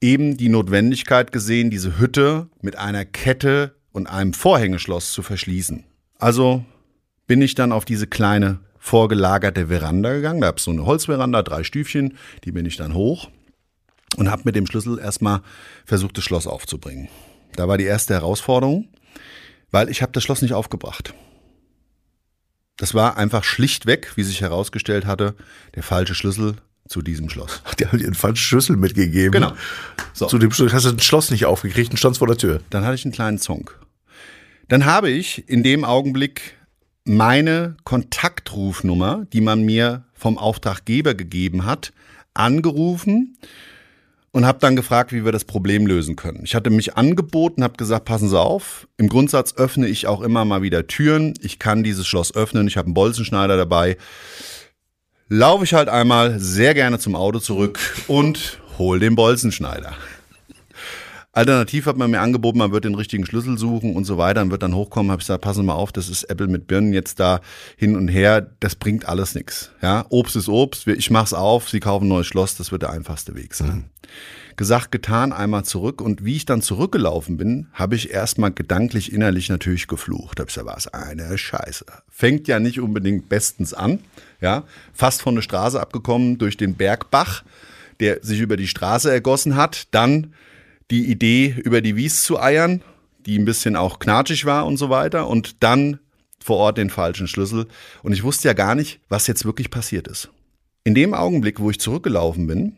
eben 0.00 0.36
die 0.36 0.48
Notwendigkeit 0.48 1.32
gesehen, 1.32 1.70
diese 1.70 1.98
Hütte 1.98 2.48
mit 2.62 2.76
einer 2.76 3.04
Kette 3.04 3.74
und 3.92 4.06
einem 4.06 4.32
Vorhängeschloss 4.32 5.12
zu 5.12 5.22
verschließen. 5.22 5.84
Also 6.18 6.64
bin 7.26 7.42
ich 7.42 7.54
dann 7.54 7.72
auf 7.72 7.84
diese 7.84 8.06
kleine 8.06 8.60
vorgelagerte 8.78 9.66
Veranda 9.66 10.14
gegangen. 10.14 10.40
Da 10.40 10.48
habe 10.48 10.58
ich 10.58 10.64
so 10.64 10.70
eine 10.70 10.86
Holzveranda, 10.86 11.42
drei 11.42 11.62
Stüfchen, 11.62 12.16
die 12.44 12.52
bin 12.52 12.64
ich 12.64 12.76
dann 12.76 12.94
hoch 12.94 13.28
und 14.16 14.30
habe 14.30 14.42
mit 14.44 14.56
dem 14.56 14.66
Schlüssel 14.66 14.98
erstmal 14.98 15.42
versucht, 15.84 16.16
das 16.16 16.24
Schloss 16.24 16.46
aufzubringen. 16.46 17.08
Da 17.56 17.68
war 17.68 17.78
die 17.78 17.84
erste 17.84 18.14
Herausforderung, 18.14 18.88
weil 19.70 19.88
ich 19.88 20.02
habe 20.02 20.12
das 20.12 20.22
Schloss 20.22 20.42
nicht 20.42 20.54
aufgebracht. 20.54 21.14
Das 22.76 22.94
war 22.94 23.16
einfach 23.16 23.44
schlichtweg, 23.44 24.12
wie 24.16 24.22
sich 24.22 24.40
herausgestellt 24.40 25.04
hatte, 25.04 25.34
der 25.74 25.82
falsche 25.82 26.14
Schlüssel 26.14 26.56
zu 26.86 27.02
diesem 27.02 27.28
Schloss. 27.28 27.62
Die 27.78 27.86
haben 27.86 27.98
dir 27.98 28.06
einen 28.06 28.14
falschen 28.14 28.36
Schlüssel 28.36 28.76
mitgegeben. 28.76 29.32
Genau. 29.32 29.52
So. 30.12 30.26
Zu 30.26 30.38
dem 30.38 30.50
Schluss 30.52 30.72
hast 30.72 30.86
du 30.86 30.90
ein 30.90 31.00
Schloss 31.00 31.30
nicht 31.30 31.44
aufgekriegt 31.44 31.90
und 31.90 31.96
standst 31.98 32.18
vor 32.18 32.28
der 32.28 32.38
Tür. 32.38 32.60
Dann 32.70 32.84
hatte 32.84 32.94
ich 32.94 33.04
einen 33.04 33.12
kleinen 33.12 33.38
Zonk. 33.38 33.78
Dann 34.68 34.84
habe 34.84 35.10
ich 35.10 35.48
in 35.48 35.62
dem 35.62 35.84
Augenblick 35.84 36.56
meine 37.04 37.76
Kontaktrufnummer, 37.84 39.26
die 39.32 39.40
man 39.40 39.62
mir 39.62 40.04
vom 40.14 40.38
Auftraggeber 40.38 41.14
gegeben 41.14 41.64
hat, 41.64 41.92
angerufen 42.34 43.38
und 44.32 44.46
habe 44.46 44.58
dann 44.60 44.76
gefragt, 44.76 45.12
wie 45.12 45.24
wir 45.24 45.32
das 45.32 45.44
Problem 45.44 45.86
lösen 45.86 46.16
können. 46.16 46.40
Ich 46.44 46.54
hatte 46.54 46.70
mich 46.70 46.96
angeboten, 46.96 47.62
habe 47.62 47.76
gesagt, 47.76 48.04
passen 48.04 48.28
Sie 48.28 48.38
auf, 48.38 48.86
im 48.96 49.08
Grundsatz 49.08 49.54
öffne 49.56 49.88
ich 49.88 50.06
auch 50.06 50.20
immer 50.20 50.44
mal 50.44 50.62
wieder 50.62 50.86
Türen. 50.86 51.34
Ich 51.40 51.58
kann 51.58 51.82
dieses 51.82 52.06
Schloss 52.06 52.34
öffnen, 52.34 52.66
ich 52.66 52.76
habe 52.76 52.86
einen 52.86 52.94
Bolzenschneider 52.94 53.56
dabei. 53.56 53.96
Laufe 55.28 55.64
ich 55.64 55.74
halt 55.74 55.88
einmal 55.88 56.38
sehr 56.38 56.74
gerne 56.74 56.98
zum 56.98 57.14
Auto 57.14 57.38
zurück 57.38 57.78
und 58.06 58.60
hol 58.78 58.98
den 58.98 59.14
Bolzenschneider. 59.14 59.94
Alternativ 61.38 61.86
hat 61.86 61.96
man 61.96 62.10
mir 62.10 62.20
angeboten, 62.20 62.58
man 62.58 62.72
wird 62.72 62.84
den 62.84 62.96
richtigen 62.96 63.24
Schlüssel 63.24 63.58
suchen 63.58 63.94
und 63.94 64.04
so 64.04 64.18
weiter 64.18 64.42
und 64.42 64.50
wird 64.50 64.64
dann 64.64 64.74
hochkommen. 64.74 65.12
Habe 65.12 65.20
ich 65.20 65.26
gesagt, 65.28 65.44
passen 65.44 65.60
Sie 65.60 65.66
mal 65.66 65.74
auf, 65.74 65.92
das 65.92 66.08
ist 66.08 66.24
Apple 66.24 66.48
mit 66.48 66.66
Birnen 66.66 66.92
jetzt 66.92 67.20
da 67.20 67.40
hin 67.76 67.94
und 67.94 68.08
her. 68.08 68.50
Das 68.58 68.74
bringt 68.74 69.08
alles 69.08 69.36
nichts. 69.36 69.70
Ja, 69.80 70.04
Obst 70.08 70.34
ist 70.34 70.48
Obst. 70.48 70.88
Ich 70.88 71.12
mach's 71.12 71.32
auf. 71.32 71.68
Sie 71.68 71.78
kaufen 71.78 72.06
ein 72.06 72.08
neues 72.08 72.26
Schloss. 72.26 72.56
Das 72.56 72.72
wird 72.72 72.82
der 72.82 72.90
einfachste 72.90 73.36
Weg 73.36 73.54
sein. 73.54 73.84
Gesagt, 74.56 74.90
getan, 74.90 75.32
einmal 75.32 75.64
zurück. 75.64 76.00
Und 76.00 76.24
wie 76.24 76.34
ich 76.34 76.44
dann 76.44 76.60
zurückgelaufen 76.60 77.36
bin, 77.36 77.68
habe 77.72 77.94
ich 77.94 78.10
erstmal 78.10 78.50
gedanklich, 78.50 79.12
innerlich 79.12 79.48
natürlich 79.48 79.86
geflucht. 79.86 80.40
Habe 80.40 80.48
ich 80.48 80.56
gesagt, 80.56 80.76
was 80.76 80.88
eine 80.88 81.38
Scheiße. 81.38 81.84
Fängt 82.08 82.48
ja 82.48 82.58
nicht 82.58 82.80
unbedingt 82.80 83.28
bestens 83.28 83.74
an. 83.74 84.00
Ja, 84.40 84.64
fast 84.92 85.22
von 85.22 85.36
der 85.36 85.42
Straße 85.42 85.80
abgekommen 85.80 86.38
durch 86.38 86.56
den 86.56 86.74
Bergbach, 86.74 87.44
der 88.00 88.24
sich 88.24 88.40
über 88.40 88.56
die 88.56 88.66
Straße 88.66 89.08
ergossen 89.12 89.54
hat. 89.54 89.86
Dann 89.92 90.32
die 90.90 91.10
Idee, 91.10 91.54
über 91.64 91.80
die 91.80 91.96
Wies 91.96 92.22
zu 92.22 92.40
eiern, 92.40 92.82
die 93.26 93.38
ein 93.38 93.44
bisschen 93.44 93.76
auch 93.76 93.98
knatschig 93.98 94.44
war 94.44 94.66
und 94.66 94.76
so 94.76 94.90
weiter. 94.90 95.28
Und 95.28 95.62
dann 95.62 96.00
vor 96.40 96.58
Ort 96.58 96.78
den 96.78 96.90
falschen 96.90 97.28
Schlüssel. 97.28 97.66
Und 98.02 98.12
ich 98.12 98.22
wusste 98.22 98.48
ja 98.48 98.54
gar 98.54 98.74
nicht, 98.74 99.00
was 99.08 99.26
jetzt 99.26 99.44
wirklich 99.44 99.70
passiert 99.70 100.08
ist. 100.08 100.30
In 100.84 100.94
dem 100.94 101.12
Augenblick, 101.12 101.60
wo 101.60 101.70
ich 101.70 101.80
zurückgelaufen 101.80 102.46
bin, 102.46 102.76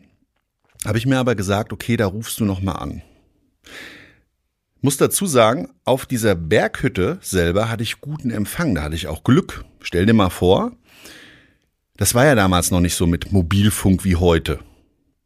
habe 0.85 0.97
ich 0.97 1.05
mir 1.05 1.19
aber 1.19 1.35
gesagt, 1.35 1.71
okay, 1.71 1.95
da 1.95 2.07
rufst 2.07 2.39
du 2.39 2.45
noch 2.45 2.61
mal 2.61 2.73
an. 2.73 3.01
Muss 4.81 4.97
dazu 4.97 5.27
sagen, 5.27 5.69
auf 5.85 6.07
dieser 6.07 6.33
Berghütte 6.33 7.19
selber 7.21 7.69
hatte 7.69 7.83
ich 7.83 8.01
guten 8.01 8.31
Empfang, 8.31 8.73
da 8.73 8.81
hatte 8.81 8.95
ich 8.95 9.07
auch 9.07 9.23
Glück. 9.23 9.63
Stell 9.79 10.07
dir 10.07 10.13
mal 10.13 10.31
vor, 10.31 10.71
das 11.97 12.15
war 12.15 12.25
ja 12.25 12.33
damals 12.33 12.71
noch 12.71 12.79
nicht 12.79 12.95
so 12.95 13.05
mit 13.05 13.31
Mobilfunk 13.31 14.03
wie 14.03 14.15
heute 14.15 14.59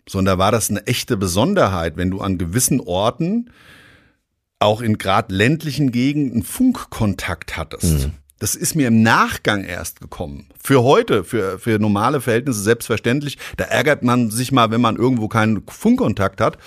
sondern 0.08 0.38
war 0.38 0.52
das 0.52 0.70
eine 0.70 0.86
echte 0.88 1.18
Besonderheit, 1.18 1.98
wenn 1.98 2.12
du 2.12 2.22
an 2.22 2.38
gewissen 2.38 2.80
Orten, 2.80 3.50
auch 4.60 4.82
in 4.82 4.98
gerade 4.98 5.34
ländlichen 5.34 5.92
Gegenden, 5.92 6.44
Funkkontakt 6.44 7.58
hattest. 7.58 8.10
Das 8.40 8.56
ist 8.56 8.76
mir 8.76 8.88
im 8.90 9.02
Nachgang 9.02 9.64
erst 9.64 10.02
gekommen. 10.02 10.48
Für 10.62 10.84
heute, 10.84 11.24
für, 11.24 11.58
für 11.58 11.80
normale 11.80 12.22
Verhältnisse 12.22 12.62
selbstverständlich. 12.62 13.38
Da 13.58 13.66
ärgert 13.66 14.04
man 14.04 14.30
sich 14.30 14.52
mal, 14.52 14.72
wenn 14.72 14.82
man 14.82 14.98
irgendwo 14.98 15.28
keinen 15.28 15.64
Funkkontakt 15.68 16.42
hat. 16.42 16.58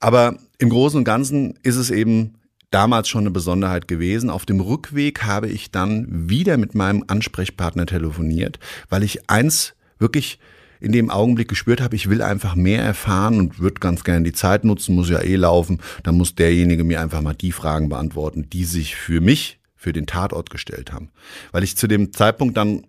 Aber 0.00 0.38
im 0.58 0.70
Großen 0.70 0.98
und 0.98 1.04
Ganzen 1.04 1.58
ist 1.62 1.76
es 1.76 1.90
eben 1.90 2.34
damals 2.70 3.08
schon 3.08 3.22
eine 3.22 3.30
Besonderheit 3.30 3.88
gewesen. 3.88 4.30
Auf 4.30 4.46
dem 4.46 4.60
Rückweg 4.60 5.22
habe 5.22 5.48
ich 5.48 5.70
dann 5.70 6.06
wieder 6.08 6.56
mit 6.56 6.74
meinem 6.74 7.04
Ansprechpartner 7.06 7.86
telefoniert, 7.86 8.58
weil 8.88 9.02
ich 9.02 9.30
eins 9.30 9.74
wirklich 9.98 10.38
in 10.80 10.92
dem 10.92 11.10
Augenblick 11.10 11.48
gespürt 11.48 11.80
habe, 11.80 11.96
ich 11.96 12.08
will 12.08 12.22
einfach 12.22 12.54
mehr 12.54 12.82
erfahren 12.82 13.38
und 13.38 13.58
würde 13.58 13.80
ganz 13.80 14.04
gerne 14.04 14.24
die 14.24 14.32
Zeit 14.32 14.64
nutzen, 14.64 14.94
muss 14.94 15.10
ja 15.10 15.20
eh 15.20 15.36
laufen. 15.36 15.80
Dann 16.02 16.16
muss 16.16 16.34
derjenige 16.34 16.84
mir 16.84 17.00
einfach 17.00 17.22
mal 17.22 17.34
die 17.34 17.52
Fragen 17.52 17.88
beantworten, 17.88 18.48
die 18.50 18.64
sich 18.64 18.96
für 18.96 19.20
mich, 19.20 19.58
für 19.74 19.92
den 19.92 20.06
Tatort 20.06 20.50
gestellt 20.50 20.92
haben. 20.92 21.10
Weil 21.52 21.64
ich 21.64 21.76
zu 21.76 21.86
dem 21.86 22.12
Zeitpunkt 22.12 22.56
dann 22.56 22.86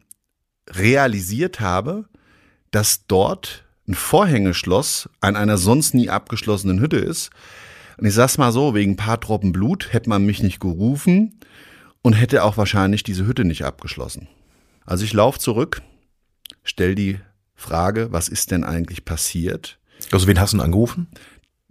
realisiert 0.69 1.59
habe, 1.59 2.05
dass 2.71 3.05
dort 3.07 3.63
ein 3.87 3.95
Vorhängeschloss 3.95 5.09
an 5.21 5.35
einer 5.35 5.57
sonst 5.57 5.93
nie 5.93 6.09
abgeschlossenen 6.09 6.79
Hütte 6.81 6.97
ist. 6.97 7.29
Und 7.97 8.05
ich 8.05 8.13
sag's 8.13 8.37
mal 8.37 8.51
so, 8.51 8.75
wegen 8.75 8.91
ein 8.91 8.97
paar 8.97 9.19
Tropfen 9.19 9.53
Blut 9.53 9.93
hätte 9.93 10.09
man 10.09 10.25
mich 10.25 10.43
nicht 10.43 10.59
gerufen 10.59 11.39
und 12.01 12.13
hätte 12.13 12.43
auch 12.43 12.57
wahrscheinlich 12.57 13.03
diese 13.03 13.25
Hütte 13.25 13.45
nicht 13.45 13.63
abgeschlossen. 13.63 14.27
Also 14.85 15.03
ich 15.03 15.13
laufe 15.13 15.39
zurück, 15.39 15.81
stell 16.63 16.95
die 16.95 17.19
Frage, 17.57 18.11
was 18.11 18.29
ist 18.29 18.51
denn 18.51 18.63
eigentlich 18.63 19.03
passiert? 19.03 19.79
Also 20.11 20.27
wen 20.27 20.39
hast 20.39 20.53
du 20.53 20.57
denn 20.57 20.65
angerufen? 20.65 21.07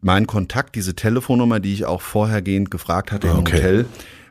Mein 0.02 0.26
Kontakt, 0.26 0.74
diese 0.74 0.94
Telefonnummer, 0.94 1.60
die 1.60 1.72
ich 1.72 1.86
auch 1.86 2.02
vorhergehend 2.02 2.70
gefragt 2.70 3.12
hatte 3.12 3.28
im 3.28 3.38
Okay. 3.38 3.56
Hotel, 3.56 3.86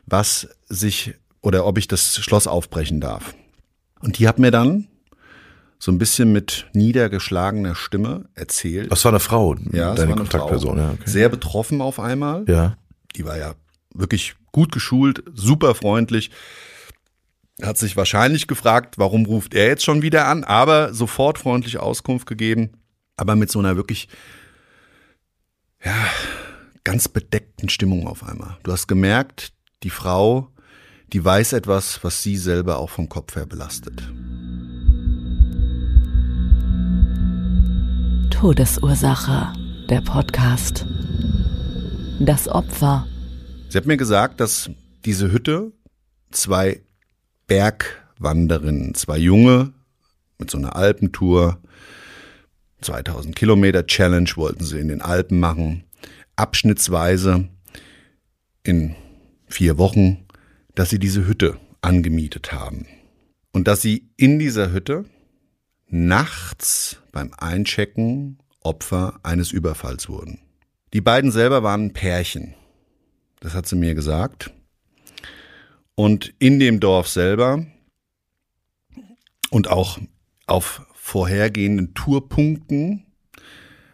was 0.06 0.48
sich 0.68 1.14
oder 1.40 1.66
ob 1.66 1.78
ich 1.78 1.88
das 1.88 2.16
Schloss 2.16 2.46
aufbrechen 2.46 3.00
darf. 3.00 3.34
Und 4.00 4.18
die 4.18 4.28
hat 4.28 4.38
mir 4.38 4.50
dann 4.50 4.86
so 5.78 5.90
ein 5.92 5.98
bisschen 5.98 6.32
mit 6.32 6.66
niedergeschlagener 6.72 7.74
Stimme 7.74 8.26
erzählt. 8.34 8.90
Das 8.92 9.04
war 9.04 9.12
eine 9.12 9.20
Frau, 9.20 9.54
ja, 9.72 9.94
deine 9.94 10.12
eine 10.12 10.14
Kontaktperson. 10.16 10.76
Frau. 10.76 10.84
Ja, 10.84 10.92
okay. 10.92 11.02
Sehr 11.10 11.28
betroffen 11.28 11.80
auf 11.80 11.98
einmal. 11.98 12.44
ja. 12.46 12.76
Die 13.16 13.24
war 13.24 13.38
ja 13.38 13.54
wirklich 13.94 14.34
gut 14.52 14.72
geschult, 14.72 15.22
super 15.32 15.74
freundlich. 15.74 16.30
Hat 17.62 17.78
sich 17.78 17.96
wahrscheinlich 17.96 18.48
gefragt, 18.48 18.98
warum 18.98 19.24
ruft 19.24 19.54
er 19.54 19.66
jetzt 19.68 19.84
schon 19.84 20.02
wieder 20.02 20.26
an, 20.26 20.44
aber 20.44 20.92
sofort 20.92 21.38
freundliche 21.38 21.82
Auskunft 21.82 22.26
gegeben. 22.26 22.72
aber 23.18 23.34
mit 23.34 23.50
so 23.50 23.58
einer 23.60 23.76
wirklich, 23.76 24.08
ja, 25.82 25.94
ganz 26.84 27.08
bedeckten 27.08 27.70
Stimmung 27.70 28.06
auf 28.06 28.22
einmal. 28.22 28.58
Du 28.62 28.72
hast 28.72 28.86
gemerkt, 28.86 29.54
die 29.82 29.90
Frau, 29.90 30.52
die 31.12 31.24
weiß 31.24 31.54
etwas, 31.54 32.04
was 32.04 32.22
sie 32.22 32.36
selber 32.36 32.78
auch 32.78 32.90
vom 32.90 33.08
Kopf 33.08 33.36
her 33.36 33.46
belastet. 33.46 34.02
Todesursache, 38.30 39.52
der 39.88 40.02
Podcast. 40.02 40.84
Das 42.20 42.48
Opfer. 42.48 43.06
Sie 43.70 43.78
hat 43.78 43.86
mir 43.86 43.96
gesagt, 43.96 44.40
dass 44.40 44.70
diese 45.06 45.32
Hütte 45.32 45.72
zwei 46.30 46.82
Bergwanderinnen, 47.46 48.94
zwei 48.94 49.18
Junge 49.18 49.72
mit 50.38 50.50
so 50.50 50.58
einer 50.58 50.76
Alpentour, 50.76 51.58
2000 52.80 53.34
Kilometer 53.34 53.86
Challenge 53.86 54.30
wollten 54.36 54.64
sie 54.64 54.78
in 54.78 54.88
den 54.88 55.00
Alpen 55.00 55.40
machen, 55.40 55.84
abschnittsweise 56.36 57.48
in 58.62 58.94
vier 59.46 59.78
Wochen, 59.78 60.26
dass 60.74 60.90
sie 60.90 60.98
diese 60.98 61.26
Hütte 61.26 61.58
angemietet 61.80 62.52
haben. 62.52 62.86
Und 63.52 63.68
dass 63.68 63.80
sie 63.80 64.10
in 64.16 64.38
dieser 64.38 64.72
Hütte 64.72 65.06
nachts 65.88 66.98
beim 67.12 67.32
Einchecken 67.38 68.38
Opfer 68.60 69.20
eines 69.22 69.52
Überfalls 69.52 70.08
wurden. 70.08 70.40
Die 70.92 71.00
beiden 71.00 71.30
selber 71.30 71.62
waren 71.62 71.86
ein 71.86 71.92
Pärchen. 71.92 72.54
Das 73.40 73.54
hat 73.54 73.66
sie 73.66 73.76
mir 73.76 73.94
gesagt. 73.94 74.52
Und 75.96 76.34
in 76.38 76.60
dem 76.60 76.78
Dorf 76.78 77.08
selber 77.08 77.66
und 79.50 79.68
auch 79.68 79.98
auf 80.46 80.82
vorhergehenden 80.92 81.94
Tourpunkten 81.94 83.06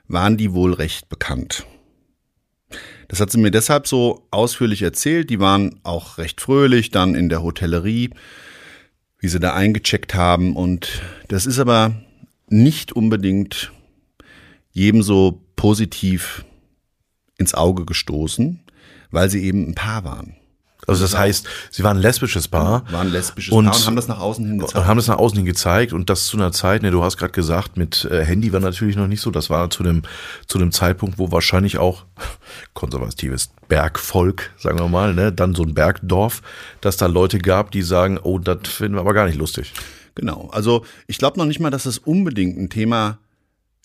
waren 0.08 0.36
die 0.36 0.52
wohl 0.52 0.74
recht 0.74 1.08
bekannt. 1.08 1.64
Das 3.08 3.20
hat 3.20 3.30
sie 3.30 3.38
mir 3.38 3.50
deshalb 3.50 3.86
so 3.86 4.26
ausführlich 4.30 4.82
erzählt. 4.82 5.30
Die 5.30 5.38
waren 5.38 5.78
auch 5.84 6.18
recht 6.18 6.40
fröhlich 6.40 6.90
dann 6.90 7.14
in 7.14 7.28
der 7.28 7.42
Hotellerie, 7.42 8.10
wie 9.18 9.28
sie 9.28 9.38
da 9.38 9.54
eingecheckt 9.54 10.14
haben. 10.14 10.56
Und 10.56 11.02
das 11.28 11.46
ist 11.46 11.58
aber 11.58 11.94
nicht 12.48 12.92
unbedingt 12.92 13.72
jedem 14.72 15.02
so 15.02 15.44
positiv 15.54 16.44
ins 17.38 17.54
Auge 17.54 17.84
gestoßen, 17.84 18.60
weil 19.10 19.30
sie 19.30 19.44
eben 19.44 19.68
ein 19.68 19.74
Paar 19.74 20.04
waren. 20.04 20.36
Also 20.86 21.02
das 21.02 21.16
heißt, 21.16 21.46
sie 21.70 21.84
waren 21.84 21.98
ein 21.98 22.02
lesbisches 22.02 22.48
Paar. 22.48 22.84
Waren 22.90 23.06
ein 23.06 23.12
lesbisches 23.12 23.52
und, 23.52 23.66
Paar 23.66 23.76
und 23.76 23.86
haben 23.86 23.96
das 23.96 24.08
nach 24.08 24.18
außen 24.18 24.44
hin 24.44 24.58
gezeigt. 24.58 24.76
Und 24.76 24.86
haben 24.86 24.96
das 24.96 25.06
nach 25.06 25.18
außen 25.18 25.36
hin 25.36 25.46
gezeigt 25.46 25.92
und 25.92 26.10
das 26.10 26.26
zu 26.26 26.36
einer 26.36 26.50
Zeit, 26.50 26.82
ne, 26.82 26.90
du 26.90 27.04
hast 27.04 27.18
gerade 27.18 27.32
gesagt, 27.32 27.76
mit 27.76 28.04
äh, 28.06 28.24
Handy 28.24 28.52
war 28.52 28.58
natürlich 28.58 28.96
noch 28.96 29.06
nicht 29.06 29.20
so, 29.20 29.30
das 29.30 29.48
war 29.48 29.70
zu 29.70 29.84
dem, 29.84 30.02
zu 30.48 30.58
dem 30.58 30.72
Zeitpunkt, 30.72 31.18
wo 31.18 31.30
wahrscheinlich 31.30 31.78
auch 31.78 32.04
konservatives 32.74 33.50
Bergvolk, 33.68 34.50
sagen 34.58 34.78
wir 34.80 34.88
mal, 34.88 35.14
ne, 35.14 35.32
dann 35.32 35.54
so 35.54 35.62
ein 35.62 35.74
Bergdorf, 35.74 36.42
dass 36.80 36.96
da 36.96 37.06
Leute 37.06 37.38
gab, 37.38 37.70
die 37.70 37.82
sagen, 37.82 38.18
oh, 38.20 38.38
das 38.38 38.68
finden 38.68 38.96
wir 38.96 39.00
aber 39.00 39.14
gar 39.14 39.26
nicht 39.26 39.38
lustig. 39.38 39.72
Genau, 40.16 40.50
also 40.52 40.84
ich 41.06 41.18
glaube 41.18 41.38
noch 41.38 41.46
nicht 41.46 41.60
mal, 41.60 41.70
dass 41.70 41.86
es 41.86 41.98
unbedingt 41.98 42.58
ein 42.58 42.68
Thema 42.68 43.18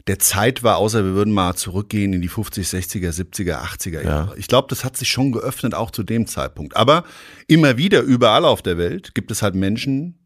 der 0.08 0.20
Zeit 0.20 0.64
war, 0.64 0.78
außer 0.78 1.04
wir 1.04 1.14
würden 1.14 1.34
mal 1.34 1.56
zurückgehen 1.56 2.14
in 2.14 2.22
die 2.22 2.30
50, 2.30 2.66
60er, 2.66 3.12
70er, 3.12 3.62
80er 3.62 4.04
Jahre. 4.04 4.32
Ja. 4.32 4.38
Ich 4.38 4.48
glaube, 4.48 4.68
das 4.70 4.86
hat 4.86 4.96
sich 4.96 5.10
schon 5.10 5.34
geöffnet, 5.34 5.74
auch 5.74 5.92
zu 5.92 6.04
dem 6.04 6.28
Zeitpunkt. 6.28 6.78
Aber 6.78 7.04
immer 7.48 7.78
wieder, 7.78 8.02
überall 8.02 8.46
auf 8.46 8.62
der 8.62 8.78
Welt, 8.78 9.14
gibt 9.16 9.32
es 9.32 9.42
halt 9.42 9.56
Menschen, 9.56 10.18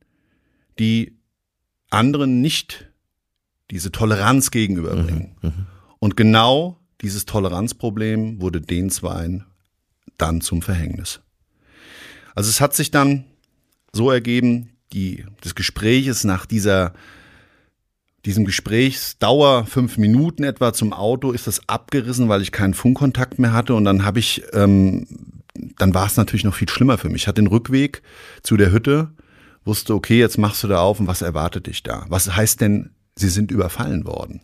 die 0.77 1.17
anderen 1.89 2.41
nicht 2.41 2.91
diese 3.71 3.91
Toleranz 3.91 4.51
gegenüberbringen. 4.51 5.35
Mhm, 5.41 5.49
mhm. 5.49 5.65
Und 5.99 6.15
genau 6.15 6.79
dieses 7.01 7.25
Toleranzproblem 7.25 8.41
wurde 8.41 8.61
den 8.61 8.89
Zweien 8.89 9.45
dann 10.17 10.41
zum 10.41 10.61
Verhängnis. 10.61 11.21
Also 12.35 12.49
es 12.49 12.61
hat 12.61 12.75
sich 12.75 12.91
dann 12.91 13.25
so 13.93 14.11
ergeben, 14.11 14.69
die, 14.93 15.25
des 15.43 15.55
Gespräches 15.55 16.23
nach 16.23 16.45
dieser 16.45 16.93
diesem 18.25 18.45
Gesprächsdauer 18.45 19.65
fünf 19.65 19.97
Minuten 19.97 20.43
etwa 20.43 20.73
zum 20.73 20.93
Auto 20.93 21.31
ist 21.31 21.47
das 21.47 21.67
abgerissen, 21.67 22.29
weil 22.29 22.41
ich 22.41 22.51
keinen 22.51 22.73
Funkkontakt 22.73 23.39
mehr 23.39 23.53
hatte 23.53 23.73
und 23.73 23.85
dann 23.85 24.05
habe 24.05 24.19
ich, 24.19 24.43
ähm, 24.53 25.07
dann 25.77 25.93
war 25.93 26.05
es 26.05 26.17
natürlich 26.17 26.43
noch 26.43 26.55
viel 26.55 26.69
schlimmer 26.69 26.97
für 26.97 27.09
mich. 27.09 27.23
Ich 27.23 27.27
hatte 27.27 27.41
den 27.41 27.47
Rückweg 27.47 28.01
zu 28.43 28.57
der 28.57 28.71
Hütte, 28.71 29.11
wusste, 29.65 29.95
okay, 29.95 30.19
jetzt 30.19 30.37
machst 30.37 30.63
du 30.63 30.67
da 30.67 30.81
auf 30.81 30.99
und 30.99 31.07
was 31.07 31.21
erwartet 31.21 31.67
dich 31.67 31.83
da? 31.83 32.05
Was 32.09 32.35
heißt 32.35 32.61
denn, 32.61 32.91
sie 33.15 33.29
sind 33.29 33.51
überfallen 33.51 34.05
worden? 34.05 34.41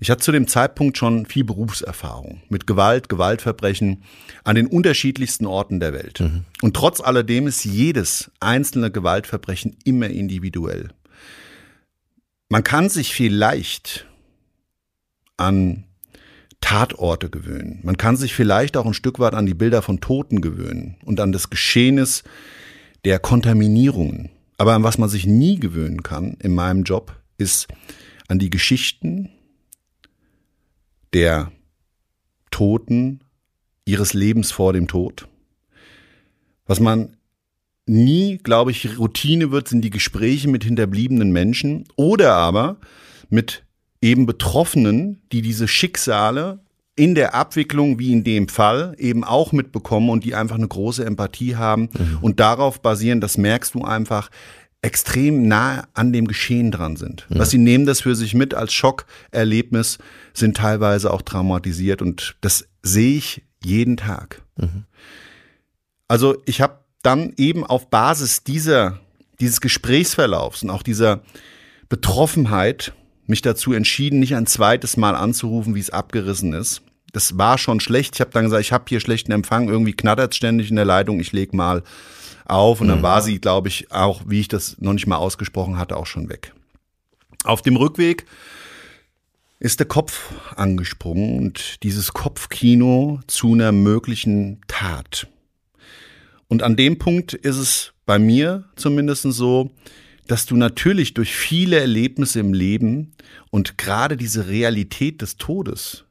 Ich 0.00 0.10
hatte 0.10 0.22
zu 0.22 0.32
dem 0.32 0.48
Zeitpunkt 0.48 0.98
schon 0.98 1.24
viel 1.24 1.44
Berufserfahrung 1.44 2.42
mit 2.48 2.66
Gewalt, 2.66 3.08
Gewaltverbrechen 3.08 4.02
an 4.42 4.56
den 4.56 4.66
unterschiedlichsten 4.66 5.46
Orten 5.46 5.80
der 5.80 5.92
Welt. 5.92 6.20
Mhm. 6.20 6.44
Und 6.62 6.74
trotz 6.76 7.00
alledem 7.00 7.46
ist 7.46 7.64
jedes 7.64 8.30
einzelne 8.40 8.90
Gewaltverbrechen 8.90 9.76
immer 9.84 10.08
individuell. 10.08 10.90
Man 12.54 12.62
kann 12.62 12.88
sich 12.88 13.12
vielleicht 13.12 14.06
an 15.36 15.86
Tatorte 16.60 17.28
gewöhnen. 17.28 17.80
Man 17.82 17.96
kann 17.96 18.16
sich 18.16 18.32
vielleicht 18.32 18.76
auch 18.76 18.86
ein 18.86 18.94
Stück 18.94 19.18
weit 19.18 19.34
an 19.34 19.44
die 19.44 19.54
Bilder 19.54 19.82
von 19.82 20.00
Toten 20.00 20.40
gewöhnen 20.40 20.96
und 21.04 21.18
an 21.18 21.32
das 21.32 21.50
Geschehnis 21.50 22.22
der 23.04 23.18
Kontaminierungen. 23.18 24.30
Aber 24.56 24.74
an 24.74 24.84
was 24.84 24.98
man 24.98 25.08
sich 25.08 25.26
nie 25.26 25.58
gewöhnen 25.58 26.04
kann 26.04 26.34
in 26.34 26.54
meinem 26.54 26.84
Job, 26.84 27.20
ist 27.38 27.66
an 28.28 28.38
die 28.38 28.50
Geschichten 28.50 29.30
der 31.12 31.50
Toten 32.52 33.24
ihres 33.84 34.14
Lebens 34.14 34.52
vor 34.52 34.72
dem 34.72 34.86
Tod. 34.86 35.26
Was 36.66 36.78
man 36.78 37.16
nie, 37.86 38.38
glaube 38.38 38.70
ich, 38.70 38.98
Routine 38.98 39.50
wird, 39.50 39.68
sind 39.68 39.82
die 39.82 39.90
Gespräche 39.90 40.48
mit 40.48 40.64
hinterbliebenen 40.64 41.30
Menschen 41.32 41.84
oder 41.96 42.34
aber 42.34 42.76
mit 43.28 43.64
eben 44.00 44.26
Betroffenen, 44.26 45.22
die 45.32 45.42
diese 45.42 45.68
Schicksale 45.68 46.60
in 46.96 47.14
der 47.14 47.34
Abwicklung, 47.34 47.98
wie 47.98 48.12
in 48.12 48.22
dem 48.22 48.48
Fall, 48.48 48.94
eben 48.98 49.24
auch 49.24 49.52
mitbekommen 49.52 50.10
und 50.10 50.24
die 50.24 50.34
einfach 50.34 50.56
eine 50.56 50.68
große 50.68 51.04
Empathie 51.04 51.56
haben 51.56 51.88
mhm. 51.92 52.18
und 52.20 52.40
darauf 52.40 52.80
basieren, 52.80 53.20
das 53.20 53.36
merkst 53.36 53.74
du 53.74 53.82
einfach, 53.82 54.30
extrem 54.84 55.48
nah 55.48 55.88
an 55.94 56.12
dem 56.12 56.28
Geschehen 56.28 56.70
dran 56.70 56.96
sind. 56.96 57.26
Mhm. 57.30 57.38
Was 57.38 57.50
sie 57.50 57.58
nehmen 57.58 57.86
das 57.86 58.02
für 58.02 58.14
sich 58.14 58.34
mit 58.34 58.52
als 58.52 58.74
Schockerlebnis, 58.74 59.98
sind 60.34 60.58
teilweise 60.58 61.10
auch 61.12 61.22
traumatisiert 61.22 62.02
und 62.02 62.36
das 62.42 62.68
sehe 62.82 63.16
ich 63.16 63.42
jeden 63.64 63.96
Tag. 63.96 64.42
Mhm. 64.56 64.84
Also 66.06 66.36
ich 66.44 66.60
habe 66.60 66.83
dann 67.04 67.32
eben 67.36 67.64
auf 67.64 67.90
Basis 67.90 68.44
dieser, 68.44 69.00
dieses 69.40 69.60
Gesprächsverlaufs 69.60 70.62
und 70.62 70.70
auch 70.70 70.82
dieser 70.82 71.22
Betroffenheit 71.88 72.92
mich 73.26 73.42
dazu 73.42 73.72
entschieden, 73.72 74.18
nicht 74.18 74.34
ein 74.34 74.46
zweites 74.46 74.96
Mal 74.96 75.14
anzurufen, 75.14 75.74
wie 75.74 75.80
es 75.80 75.90
abgerissen 75.90 76.52
ist. 76.52 76.82
Das 77.12 77.38
war 77.38 77.58
schon 77.58 77.80
schlecht. 77.80 78.16
Ich 78.16 78.20
habe 78.20 78.32
dann 78.32 78.44
gesagt, 78.44 78.62
ich 78.62 78.72
habe 78.72 78.84
hier 78.88 79.00
schlechten 79.00 79.32
Empfang, 79.32 79.68
irgendwie 79.68 79.92
knattert 79.92 80.34
ständig 80.34 80.70
in 80.70 80.76
der 80.76 80.84
Leitung, 80.84 81.20
ich 81.20 81.32
leg 81.32 81.54
mal 81.54 81.82
auf. 82.44 82.80
Und 82.80 82.88
dann 82.88 82.98
mhm. 82.98 83.04
war 83.04 83.22
sie, 83.22 83.40
glaube 83.40 83.68
ich, 83.68 83.92
auch, 83.92 84.22
wie 84.26 84.40
ich 84.40 84.48
das 84.48 84.76
noch 84.80 84.92
nicht 84.92 85.06
mal 85.06 85.16
ausgesprochen 85.16 85.78
hatte, 85.78 85.96
auch 85.96 86.06
schon 86.06 86.28
weg. 86.28 86.52
Auf 87.44 87.62
dem 87.62 87.76
Rückweg 87.76 88.26
ist 89.60 89.78
der 89.78 89.86
Kopf 89.86 90.32
angesprungen 90.56 91.38
und 91.38 91.82
dieses 91.82 92.12
Kopfkino 92.12 93.20
zu 93.26 93.52
einer 93.54 93.72
möglichen 93.72 94.60
Tat. 94.66 95.28
Und 96.48 96.62
an 96.62 96.76
dem 96.76 96.98
Punkt 96.98 97.34
ist 97.34 97.56
es 97.56 97.92
bei 98.06 98.18
mir 98.18 98.64
zumindest 98.76 99.22
so, 99.22 99.70
dass 100.26 100.46
du 100.46 100.56
natürlich 100.56 101.14
durch 101.14 101.34
viele 101.34 101.78
Erlebnisse 101.78 102.40
im 102.40 102.52
Leben 102.54 103.12
und 103.50 103.76
gerade 103.78 104.16
diese 104.16 104.48
Realität 104.48 105.22
des 105.22 105.36
Todes, 105.36 106.04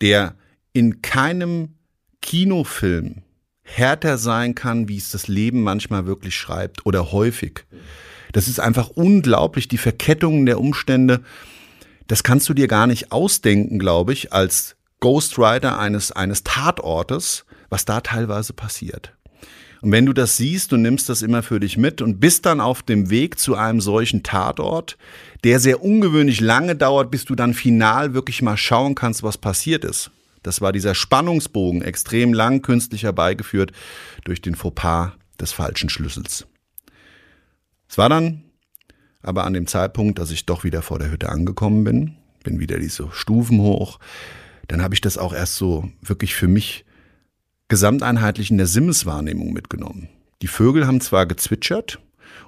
der 0.00 0.36
in 0.72 1.02
keinem 1.02 1.74
Kinofilm 2.22 3.22
härter 3.62 4.18
sein 4.18 4.54
kann, 4.54 4.88
wie 4.88 4.96
es 4.96 5.10
das 5.10 5.26
Leben 5.26 5.62
manchmal 5.62 6.06
wirklich 6.06 6.36
schreibt 6.36 6.86
oder 6.86 7.10
häufig. 7.12 7.64
Das 8.32 8.48
ist 8.48 8.60
einfach 8.60 8.90
unglaublich, 8.90 9.66
die 9.66 9.78
Verkettungen 9.78 10.46
der 10.46 10.60
Umstände. 10.60 11.22
Das 12.06 12.22
kannst 12.22 12.48
du 12.48 12.54
dir 12.54 12.68
gar 12.68 12.86
nicht 12.86 13.10
ausdenken, 13.10 13.78
glaube 13.78 14.12
ich, 14.12 14.32
als 14.32 14.76
Ghostwriter 15.00 15.78
eines, 15.78 16.12
eines 16.12 16.44
Tatortes, 16.44 17.44
was 17.68 17.84
da 17.84 18.00
teilweise 18.00 18.52
passiert. 18.52 19.15
Und 19.86 19.92
wenn 19.92 20.06
du 20.06 20.12
das 20.12 20.36
siehst, 20.36 20.72
du 20.72 20.78
nimmst 20.78 21.08
das 21.08 21.22
immer 21.22 21.44
für 21.44 21.60
dich 21.60 21.76
mit 21.76 22.02
und 22.02 22.18
bist 22.18 22.44
dann 22.44 22.60
auf 22.60 22.82
dem 22.82 23.08
Weg 23.08 23.38
zu 23.38 23.54
einem 23.54 23.80
solchen 23.80 24.24
Tatort, 24.24 24.98
der 25.44 25.60
sehr 25.60 25.80
ungewöhnlich 25.80 26.40
lange 26.40 26.74
dauert, 26.74 27.12
bis 27.12 27.24
du 27.24 27.36
dann 27.36 27.54
final 27.54 28.12
wirklich 28.12 28.42
mal 28.42 28.56
schauen 28.56 28.96
kannst, 28.96 29.22
was 29.22 29.38
passiert 29.38 29.84
ist. 29.84 30.10
Das 30.42 30.60
war 30.60 30.72
dieser 30.72 30.96
Spannungsbogen, 30.96 31.82
extrem 31.82 32.34
lang, 32.34 32.62
künstlich 32.62 33.04
herbeigeführt 33.04 33.70
durch 34.24 34.42
den 34.42 34.56
Fauxpas 34.56 35.12
des 35.40 35.52
falschen 35.52 35.88
Schlüssels. 35.88 36.48
Es 37.88 37.96
war 37.96 38.08
dann 38.08 38.42
aber 39.22 39.44
an 39.44 39.52
dem 39.52 39.68
Zeitpunkt, 39.68 40.18
dass 40.18 40.32
ich 40.32 40.46
doch 40.46 40.64
wieder 40.64 40.82
vor 40.82 40.98
der 40.98 41.12
Hütte 41.12 41.28
angekommen 41.28 41.84
bin, 41.84 42.16
bin 42.42 42.58
wieder 42.58 42.80
diese 42.80 43.08
Stufen 43.12 43.60
hoch. 43.60 44.00
Dann 44.66 44.82
habe 44.82 44.94
ich 44.94 45.00
das 45.00 45.16
auch 45.16 45.32
erst 45.32 45.54
so 45.54 45.88
wirklich 46.02 46.34
für 46.34 46.48
mich 46.48 46.84
gesamteinheitlich 47.68 48.50
in 48.50 48.58
der 48.58 48.66
Sinneswahrnehmung 48.66 49.52
mitgenommen. 49.52 50.08
Die 50.42 50.48
Vögel 50.48 50.86
haben 50.86 51.00
zwar 51.00 51.26
gezwitschert 51.26 51.98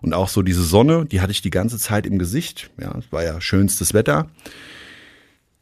und 0.01 0.15
auch 0.15 0.29
so 0.29 0.43
diese 0.43 0.63
Sonne, 0.63 1.07
die 1.07 1.21
hatte 1.21 1.33
ich 1.33 1.43
die 1.43 1.51
ganze 1.51 1.79
Zeit 1.79 2.07
im 2.07 2.19
Gesicht. 2.19 2.71
Ja, 2.81 2.97
es 2.99 3.11
war 3.11 3.25
ja 3.25 3.41
schönstes 3.41 3.95
Wetter. 3.95 4.31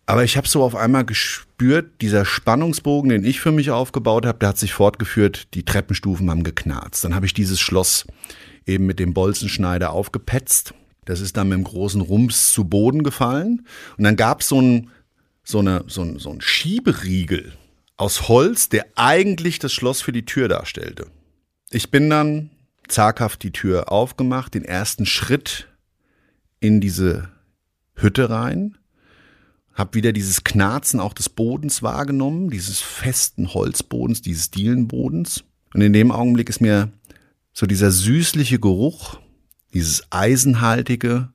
Aber 0.06 0.22
ich 0.22 0.36
habe 0.36 0.46
so 0.46 0.62
auf 0.62 0.76
einmal 0.76 1.04
gespürt, 1.04 2.00
dieser 2.00 2.24
Spannungsbogen, 2.24 3.10
den 3.10 3.24
ich 3.24 3.40
für 3.40 3.50
mich 3.50 3.72
aufgebaut 3.72 4.24
habe, 4.24 4.38
der 4.38 4.50
hat 4.50 4.58
sich 4.58 4.72
fortgeführt, 4.72 5.52
die 5.54 5.64
Treppenstufen 5.64 6.30
haben 6.30 6.44
geknarzt. 6.44 7.02
Dann 7.02 7.14
habe 7.14 7.26
ich 7.26 7.34
dieses 7.34 7.58
Schloss 7.58 8.06
eben 8.66 8.86
mit 8.86 9.00
dem 9.00 9.14
Bolzenschneider 9.14 9.90
aufgepetzt. 9.90 10.74
Das 11.04 11.20
ist 11.20 11.36
dann 11.36 11.48
mit 11.48 11.58
dem 11.58 11.64
großen 11.64 12.00
Rums 12.00 12.52
zu 12.52 12.64
Boden 12.64 13.02
gefallen. 13.02 13.66
Und 13.96 14.04
dann 14.04 14.16
gab 14.16 14.44
so 14.44 14.60
ein, 14.60 14.90
so, 15.42 15.62
so, 15.86 16.02
ein, 16.02 16.18
so 16.18 16.30
ein 16.30 16.40
Schieberiegel 16.40 17.52
aus 17.96 18.28
Holz, 18.28 18.68
der 18.68 18.86
eigentlich 18.94 19.58
das 19.58 19.72
Schloss 19.72 20.02
für 20.02 20.12
die 20.12 20.24
Tür 20.24 20.48
darstellte. 20.48 21.06
Ich 21.70 21.90
bin 21.90 22.10
dann 22.10 22.50
zaghaft 22.88 23.42
die 23.42 23.52
Tür 23.52 23.90
aufgemacht, 23.90 24.54
den 24.54 24.64
ersten 24.64 25.06
Schritt 25.06 25.68
in 26.60 26.80
diese 26.80 27.30
Hütte 27.94 28.30
rein 28.30 28.76
habe 29.76 29.94
wieder 29.94 30.12
dieses 30.12 30.42
Knarzen 30.42 30.98
auch 31.00 31.12
des 31.12 31.28
Bodens 31.28 31.82
wahrgenommen, 31.82 32.50
dieses 32.50 32.80
festen 32.80 33.52
Holzbodens, 33.52 34.22
dieses 34.22 34.50
Dielenbodens. 34.50 35.44
Und 35.74 35.82
in 35.82 35.92
dem 35.92 36.10
Augenblick 36.10 36.48
ist 36.48 36.62
mir 36.62 36.90
so 37.52 37.66
dieser 37.66 37.90
süßliche 37.90 38.58
Geruch, 38.58 39.20
dieses 39.74 40.10
eisenhaltige 40.10 41.28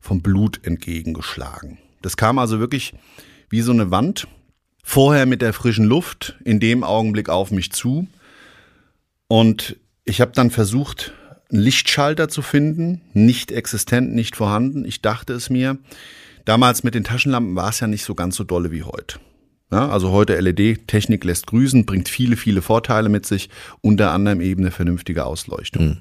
vom 0.00 0.20
Blut 0.20 0.60
entgegengeschlagen. 0.64 1.78
Das 2.02 2.18
kam 2.18 2.38
also 2.38 2.60
wirklich 2.60 2.94
wie 3.48 3.62
so 3.62 3.72
eine 3.72 3.90
Wand, 3.90 4.28
vorher 4.82 5.26
mit 5.26 5.42
der 5.42 5.52
frischen 5.52 5.84
Luft, 5.84 6.36
in 6.44 6.60
dem 6.60 6.84
Augenblick 6.84 7.28
auf 7.28 7.50
mich 7.50 7.72
zu. 7.72 8.08
Und 9.28 9.76
ich 10.04 10.20
habe 10.20 10.32
dann 10.32 10.50
versucht, 10.50 11.12
einen 11.50 11.60
Lichtschalter 11.60 12.28
zu 12.28 12.42
finden, 12.42 13.02
nicht 13.12 13.52
existent, 13.52 14.14
nicht 14.14 14.36
vorhanden. 14.36 14.84
Ich 14.84 15.02
dachte 15.02 15.32
es 15.32 15.50
mir, 15.50 15.78
Damals 16.44 16.82
mit 16.82 16.94
den 16.94 17.04
Taschenlampen 17.04 17.54
war 17.54 17.68
es 17.68 17.80
ja 17.80 17.86
nicht 17.86 18.04
so 18.04 18.14
ganz 18.14 18.36
so 18.36 18.44
dolle 18.44 18.70
wie 18.70 18.82
heute. 18.82 19.18
Ja, 19.70 19.88
also 19.88 20.10
heute 20.10 20.38
LED-Technik 20.38 21.24
lässt 21.24 21.46
grüßen, 21.46 21.86
bringt 21.86 22.08
viele, 22.08 22.36
viele 22.36 22.60
Vorteile 22.60 23.08
mit 23.08 23.24
sich, 23.24 23.48
unter 23.80 24.10
anderem 24.10 24.42
eben 24.42 24.62
eine 24.62 24.70
vernünftige 24.70 25.24
Ausleuchtung. 25.24 25.84
Mhm. 25.84 25.98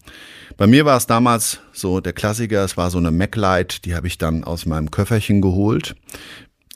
Bei 0.58 0.68
mir 0.68 0.84
war 0.84 0.98
es 0.98 1.08
damals 1.08 1.62
so 1.72 2.02
der 2.02 2.12
Klassiker, 2.12 2.66
es 2.66 2.76
war 2.76 2.92
so 2.92 2.98
eine 2.98 3.12
MacLight, 3.12 3.86
die 3.86 3.96
habe 3.96 4.08
ich 4.08 4.18
dann 4.18 4.44
aus 4.44 4.66
meinem 4.66 4.92
Köfferchen 4.92 5.42
geholt 5.42 5.96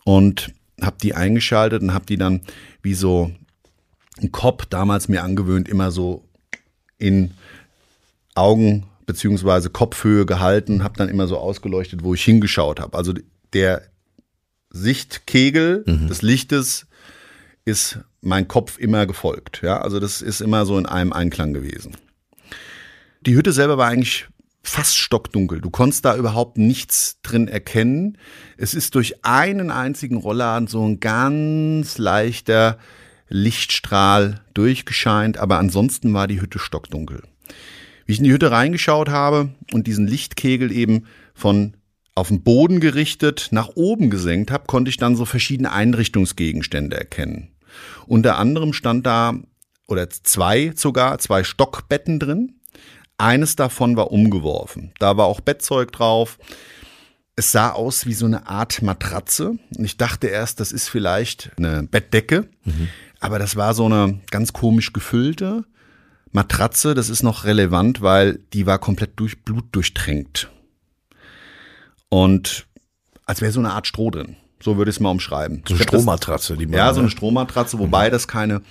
und 0.06 0.54
habe 0.82 0.98
die 1.02 1.16
eingeschaltet 1.16 1.82
und 1.82 1.94
habe 1.94 2.06
die 2.06 2.18
dann 2.18 2.42
wie 2.82 2.94
so 2.94 3.32
ein 4.22 4.32
Kopf 4.32 4.66
damals 4.66 5.08
mir 5.08 5.24
angewöhnt, 5.24 5.68
immer 5.68 5.92
so 5.92 6.24
in 6.98 7.32
Augen 8.34 8.86
beziehungsweise 9.06 9.70
Kopfhöhe 9.70 10.26
gehalten, 10.26 10.84
habe 10.84 10.98
dann 10.98 11.10
immer 11.10 11.28
so 11.28 11.38
ausgeleuchtet, 11.38 12.04
wo 12.04 12.14
ich 12.14 12.24
hingeschaut 12.24 12.80
habe. 12.80 12.98
Also 12.98 13.14
der 13.54 13.84
Sichtkegel 14.70 15.84
mhm. 15.86 16.08
des 16.08 16.22
Lichtes 16.22 16.88
ist 17.66 18.00
mein 18.22 18.48
Kopf 18.48 18.78
immer 18.78 19.06
gefolgt. 19.06 19.62
Ja, 19.62 19.82
also 19.82 20.00
das 20.00 20.22
ist 20.22 20.42
immer 20.42 20.66
so 20.66 20.78
in 20.78 20.86
einem 20.86 21.14
Einklang 21.14 21.54
gewesen. 21.54 21.96
Die 23.22 23.36
Hütte 23.36 23.52
selber 23.52 23.78
war 23.78 23.88
eigentlich 23.88 24.28
fast 24.68 24.98
stockdunkel. 24.98 25.62
Du 25.62 25.70
konntest 25.70 26.06
da 26.06 26.16
überhaupt 26.16 26.58
nichts 26.58 27.20
drin 27.22 27.48
erkennen. 27.48 28.18
Es 28.58 28.74
ist 28.74 28.96
durch 28.96 29.24
einen 29.24 29.72
einzigen 29.72 30.18
Rollladen 30.18 30.68
so 30.68 30.86
ein 30.86 31.00
ganz 31.00 31.98
leichter 31.98 32.78
Lichtstrahl 33.28 34.42
durchgescheint, 34.54 35.38
aber 35.38 35.58
ansonsten 35.58 36.14
war 36.14 36.28
die 36.28 36.42
Hütte 36.42 36.60
stockdunkel. 36.60 37.24
Wie 38.06 38.14
ich 38.14 38.20
in 38.20 38.26
die 38.26 38.32
Hütte 38.32 38.52
reingeschaut 38.52 39.10
habe 39.10 39.50
und 39.74 39.88
diesen 39.88 40.08
Lichtkegel 40.08 40.72
eben 40.72 41.06
von 41.34 41.76
auf 42.14 42.30
den 42.30 42.44
Boden 42.44 42.80
gerichtet 42.80 43.50
nach 43.52 43.70
oben 43.76 44.10
gesenkt 44.10 44.52
habe, 44.52 44.66
konnte 44.68 44.90
ich 44.90 44.98
dann 44.98 45.16
so 45.16 45.26
verschiedene 45.26 45.72
Einrichtungsgegenstände 45.72 46.98
erkennen. 46.98 47.52
Unter 48.08 48.38
anderem 48.38 48.74
stand 48.74 49.06
da, 49.06 49.36
oder 49.88 50.10
zwei 50.10 50.72
sogar, 50.76 51.20
zwei 51.20 51.44
Stockbetten 51.44 52.20
drin. 52.20 52.55
Eines 53.18 53.56
davon 53.56 53.96
war 53.96 54.12
umgeworfen. 54.12 54.92
Da 55.00 55.18
war 55.18 55.26
auch 55.26 55.40
Bettzeug 55.40 55.92
drauf. 55.92 56.38
Es 57.36 57.52
sah 57.52 57.72
aus 57.72 58.06
wie 58.06 58.14
so 58.14 58.26
eine 58.26 58.48
Art 58.48 58.82
Matratze. 58.82 59.58
Und 59.78 59.86
ich 59.86 59.98
dachte 59.98 60.28
erst, 60.28 60.60
das 60.60 60.72
ist 60.72 60.90
vielleicht 60.90 61.52
eine 61.58 61.84
Bettdecke. 61.84 62.48
Mhm. 62.64 62.90
Aber 63.20 63.40
das 63.40 63.56
war 63.56 63.74
so 63.74 63.86
eine 63.86 64.20
ganz 64.32 64.54
komisch 64.54 64.94
gefüllte 64.94 65.66
Matratze. 66.32 66.94
Das 66.94 67.10
ist 67.10 67.24
noch 67.24 67.46
relevant, 67.46 68.02
weil 68.02 68.40
die 68.54 68.66
war 68.66 68.80
komplett 68.80 69.20
durch 69.20 69.44
Blut 69.44 69.66
durchtränkt. 69.72 70.52
Und 72.10 72.68
als 73.26 73.42
wäre 73.42 73.52
so 73.52 73.60
eine 73.60 73.72
Art 73.72 73.88
Stroh 73.88 74.12
drin. 74.12 74.36
So 74.62 74.78
würde 74.78 74.90
ich 74.90 74.98
es 74.98 75.00
mal 75.00 75.12
umschreiben. 75.12 75.64
So 75.68 75.76
eine 75.76 75.84
Strohmatratze, 75.84 76.58
die 76.58 76.66
man. 76.66 76.76
Ja, 76.76 76.94
so 76.94 77.02
eine 77.02 77.10
Strohmatratze, 77.10 77.80
wobei 77.80 78.08
mhm. 78.08 78.12
das 78.12 78.28
keine 78.28 78.62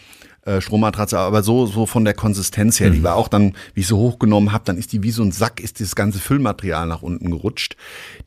äh, 0.45 0.61
Strohmatratze, 0.61 1.19
aber 1.19 1.43
so, 1.43 1.67
so 1.67 1.87
von 1.87 2.05
der 2.05 2.15
Konsistenz 2.15 2.79
her. 2.79 2.91
Mhm. 2.91 2.95
Die 2.95 3.03
war 3.03 3.17
auch 3.17 3.29
dann, 3.29 3.55
wie 3.73 3.81
ich 3.81 3.87
so 3.87 3.97
hochgenommen 3.97 4.53
habe, 4.53 4.65
dann 4.65 4.77
ist 4.77 4.93
die 4.93 5.03
wie 5.03 5.11
so 5.11 5.23
ein 5.23 5.33
Sack, 5.33 5.61
ist 5.61 5.79
dieses 5.79 5.97
ganze 5.97 6.19
Füllmaterial 6.19 6.87
nach 6.87 7.03
unten 7.03 7.31
gerutscht. 7.31 7.77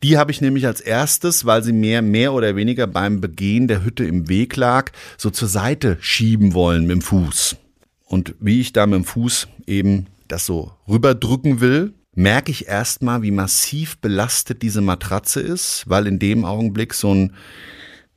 Die 0.04 0.18
habe 0.18 0.32
ich 0.32 0.42
nämlich 0.42 0.66
als 0.66 0.82
erstes, 0.82 1.46
weil 1.46 1.64
sie 1.64 1.74
mehr, 1.74 2.02
mehr 2.02 2.34
oder 2.34 2.56
weniger 2.56 2.88
beim 2.88 3.22
Begehen 3.22 3.68
der 3.68 3.84
Hütte 3.84 4.06
im 4.06 4.30
Weg 4.30 4.56
lag, 4.56 4.92
so 5.18 5.30
zur 5.30 5.48
Seite 5.48 5.98
schieben 6.00 6.54
wollen 6.54 6.84
mit 6.84 6.92
dem 6.92 7.02
Fuß. 7.02 7.58
Und 8.06 8.36
wie 8.40 8.62
ich 8.62 8.74
da 8.74 8.88
mit 8.88 8.96
dem 8.96 9.06
Fuß 9.06 9.48
eben 9.68 10.08
das 10.28 10.46
so 10.46 10.72
rüberdrücken 10.88 11.60
will, 11.60 11.94
merke 12.16 12.50
ich 12.52 12.68
erstmal, 12.68 13.22
wie 13.22 13.32
massiv 13.32 14.00
belastet 14.00 14.64
diese 14.64 14.82
Matratze 14.82 15.40
ist, 15.40 15.84
weil 15.88 16.08
in 16.08 16.18
dem 16.18 16.46
Augenblick 16.46 16.96
so 16.96 17.14
ein, 17.14 17.34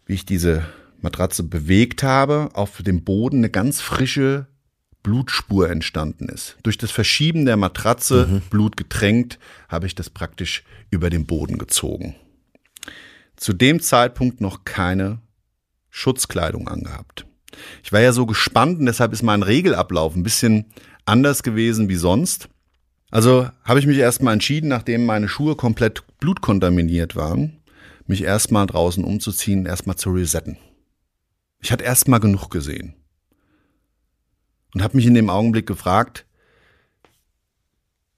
wie 0.06 0.14
ich 0.14 0.24
diese 0.24 0.64
Matratze 1.02 1.42
bewegt 1.42 2.02
habe, 2.02 2.50
auf 2.54 2.82
dem 2.82 3.04
Boden 3.04 3.38
eine 3.38 3.50
ganz 3.50 3.80
frische 3.80 4.46
Blutspur 5.02 5.70
entstanden 5.70 6.28
ist. 6.28 6.56
Durch 6.62 6.76
das 6.76 6.90
Verschieben 6.90 7.46
der 7.46 7.56
Matratze, 7.56 8.26
mhm. 8.26 8.40
Blut 8.50 8.76
getränkt, 8.76 9.38
habe 9.68 9.86
ich 9.86 9.94
das 9.94 10.10
praktisch 10.10 10.64
über 10.90 11.10
den 11.10 11.26
Boden 11.26 11.58
gezogen. 11.58 12.14
Zu 13.36 13.52
dem 13.52 13.80
Zeitpunkt 13.80 14.40
noch 14.40 14.64
keine 14.64 15.20
Schutzkleidung 15.88 16.68
angehabt. 16.68 17.26
Ich 17.82 17.92
war 17.92 18.00
ja 18.00 18.12
so 18.12 18.26
gespannt 18.26 18.78
und 18.78 18.86
deshalb 18.86 19.12
ist 19.12 19.22
mein 19.22 19.42
Regelablauf 19.42 20.14
ein 20.14 20.22
bisschen 20.22 20.66
anders 21.06 21.42
gewesen 21.42 21.88
wie 21.88 21.96
sonst. 21.96 22.48
Also 23.10 23.48
habe 23.64 23.80
ich 23.80 23.86
mich 23.86 23.98
erstmal 23.98 24.34
entschieden, 24.34 24.68
nachdem 24.68 25.04
meine 25.04 25.28
Schuhe 25.28 25.56
komplett 25.56 26.04
blutkontaminiert 26.20 27.16
waren, 27.16 27.60
mich 28.06 28.22
erstmal 28.22 28.66
draußen 28.66 29.02
umzuziehen, 29.02 29.66
erstmal 29.66 29.96
zu 29.96 30.10
resetten. 30.10 30.58
Ich 31.60 31.72
hatte 31.72 31.84
erstmal 31.84 32.20
genug 32.20 32.48
gesehen. 32.50 32.94
Und 34.74 34.82
habe 34.82 34.96
mich 34.96 35.06
in 35.06 35.14
dem 35.14 35.30
Augenblick 35.30 35.66
gefragt, 35.66 36.26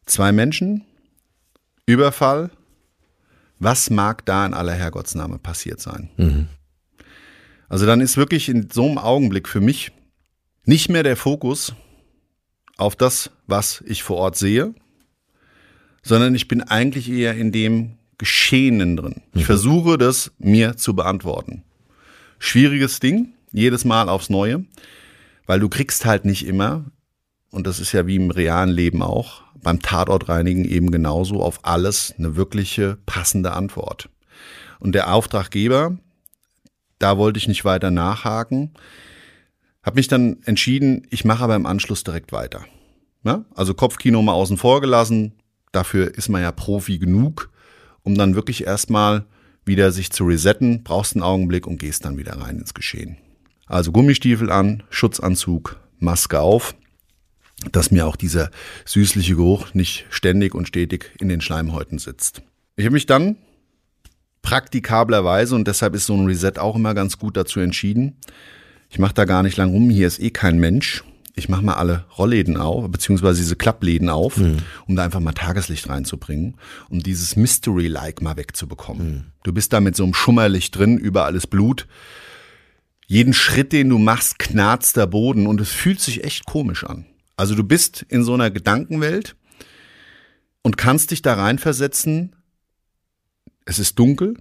zwei 0.06 0.32
Menschen, 0.32 0.84
Überfall, 1.86 2.50
was 3.58 3.90
mag 3.90 4.24
da 4.26 4.44
in 4.44 4.54
aller 4.54 4.74
Herrgottsname 4.74 5.38
passiert 5.38 5.80
sein? 5.80 6.10
Mhm. 6.16 6.48
Also 7.68 7.86
dann 7.86 8.00
ist 8.00 8.16
wirklich 8.16 8.48
in 8.48 8.68
so 8.70 8.86
einem 8.86 8.98
Augenblick 8.98 9.48
für 9.48 9.60
mich 9.60 9.92
nicht 10.64 10.88
mehr 10.88 11.02
der 11.02 11.16
Fokus 11.16 11.74
auf 12.76 12.96
das, 12.96 13.30
was 13.46 13.82
ich 13.86 14.02
vor 14.02 14.18
Ort 14.18 14.36
sehe, 14.36 14.74
sondern 16.02 16.34
ich 16.34 16.48
bin 16.48 16.62
eigentlich 16.62 17.08
eher 17.08 17.34
in 17.34 17.52
dem 17.52 17.98
Geschehenen 18.18 18.96
drin. 18.96 19.22
Ich 19.32 19.42
mhm. 19.42 19.46
versuche 19.46 19.98
das 19.98 20.32
mir 20.38 20.76
zu 20.76 20.94
beantworten. 20.94 21.64
Schwieriges 22.42 23.00
Ding, 23.00 23.34
jedes 23.52 23.84
Mal 23.84 24.08
aufs 24.08 24.30
Neue, 24.30 24.64
weil 25.46 25.60
du 25.60 25.68
kriegst 25.68 26.04
halt 26.04 26.24
nicht 26.24 26.46
immer, 26.46 26.84
und 27.50 27.66
das 27.66 27.80
ist 27.80 27.92
ja 27.92 28.06
wie 28.06 28.16
im 28.16 28.30
realen 28.30 28.70
Leben 28.70 29.02
auch, 29.02 29.42
beim 29.62 29.80
Tatortreinigen 29.80 30.64
eben 30.64 30.90
genauso 30.90 31.42
auf 31.42 31.64
alles 31.64 32.14
eine 32.18 32.36
wirkliche 32.36 32.98
passende 33.06 33.52
Antwort. 33.52 34.08
Und 34.80 34.94
der 34.94 35.12
Auftraggeber, 35.12 35.96
da 36.98 37.16
wollte 37.16 37.38
ich 37.38 37.48
nicht 37.48 37.64
weiter 37.64 37.90
nachhaken, 37.90 38.72
habe 39.82 39.96
mich 39.96 40.08
dann 40.08 40.38
entschieden, 40.44 41.06
ich 41.10 41.24
mache 41.24 41.44
aber 41.44 41.56
im 41.56 41.66
Anschluss 41.66 42.04
direkt 42.04 42.32
weiter. 42.32 42.64
Ja? 43.24 43.44
Also 43.54 43.74
Kopfkino 43.74 44.22
mal 44.22 44.32
außen 44.32 44.56
vor 44.56 44.80
gelassen, 44.80 45.34
Dafür 45.72 46.14
ist 46.14 46.28
man 46.28 46.42
ja 46.42 46.52
Profi 46.52 46.98
genug, 46.98 47.50
um 48.02 48.14
dann 48.14 48.34
wirklich 48.34 48.66
erstmal 48.66 49.24
wieder 49.64 49.92
sich 49.92 50.10
zu 50.10 50.24
resetten, 50.24 50.82
brauchst 50.82 51.14
einen 51.14 51.22
Augenblick 51.22 51.66
und 51.66 51.78
gehst 51.78 52.04
dann 52.04 52.18
wieder 52.18 52.40
rein 52.40 52.58
ins 52.58 52.74
Geschehen. 52.74 53.16
Also 53.66 53.92
Gummistiefel 53.92 54.50
an, 54.50 54.82
Schutzanzug, 54.90 55.80
Maske 55.98 56.40
auf, 56.40 56.74
dass 57.70 57.90
mir 57.90 58.06
auch 58.06 58.16
dieser 58.16 58.50
süßliche 58.84 59.36
Geruch 59.36 59.72
nicht 59.74 60.06
ständig 60.10 60.54
und 60.54 60.68
stetig 60.68 61.12
in 61.20 61.28
den 61.28 61.40
Schleimhäuten 61.40 61.98
sitzt. 61.98 62.42
Ich 62.76 62.84
habe 62.84 62.94
mich 62.94 63.06
dann 63.06 63.36
praktikablerweise 64.42 65.54
und 65.54 65.68
deshalb 65.68 65.94
ist 65.94 66.06
so 66.06 66.14
ein 66.14 66.26
Reset 66.26 66.58
auch 66.58 66.74
immer 66.74 66.94
ganz 66.94 67.18
gut 67.18 67.36
dazu 67.36 67.60
entschieden. 67.60 68.16
Ich 68.90 68.98
mache 68.98 69.14
da 69.14 69.24
gar 69.24 69.42
nicht 69.42 69.56
lang 69.56 69.70
rum, 69.70 69.88
hier 69.88 70.06
ist 70.06 70.18
eh 70.18 70.30
kein 70.30 70.58
Mensch. 70.58 71.04
Ich 71.34 71.48
mache 71.48 71.64
mal 71.64 71.74
alle 71.74 72.04
Rollläden 72.18 72.58
auf, 72.58 72.90
beziehungsweise 72.90 73.40
diese 73.40 73.56
Klappläden 73.56 74.10
auf, 74.10 74.36
mhm. 74.36 74.58
um 74.86 74.96
da 74.96 75.04
einfach 75.04 75.20
mal 75.20 75.32
Tageslicht 75.32 75.88
reinzubringen, 75.88 76.56
um 76.90 77.02
dieses 77.02 77.36
Mystery-like 77.36 78.20
mal 78.20 78.36
wegzubekommen. 78.36 79.10
Mhm. 79.10 79.24
Du 79.42 79.52
bist 79.52 79.72
da 79.72 79.80
mit 79.80 79.96
so 79.96 80.04
einem 80.04 80.14
Schummerlicht 80.14 80.76
drin, 80.76 80.98
überall 80.98 81.34
ist 81.34 81.48
Blut. 81.48 81.86
Jeden 83.06 83.32
Schritt, 83.32 83.72
den 83.72 83.88
du 83.88 83.98
machst, 83.98 84.38
knarzt 84.38 84.96
der 84.96 85.06
Boden 85.06 85.46
und 85.46 85.60
es 85.60 85.70
fühlt 85.70 86.00
sich 86.00 86.24
echt 86.24 86.44
komisch 86.44 86.84
an. 86.84 87.06
Also 87.36 87.54
du 87.54 87.64
bist 87.64 88.04
in 88.08 88.24
so 88.24 88.34
einer 88.34 88.50
Gedankenwelt 88.50 89.36
und 90.62 90.76
kannst 90.76 91.10
dich 91.10 91.22
da 91.22 91.34
reinversetzen. 91.34 92.36
Es 93.64 93.78
ist 93.78 93.98
dunkel, 93.98 94.36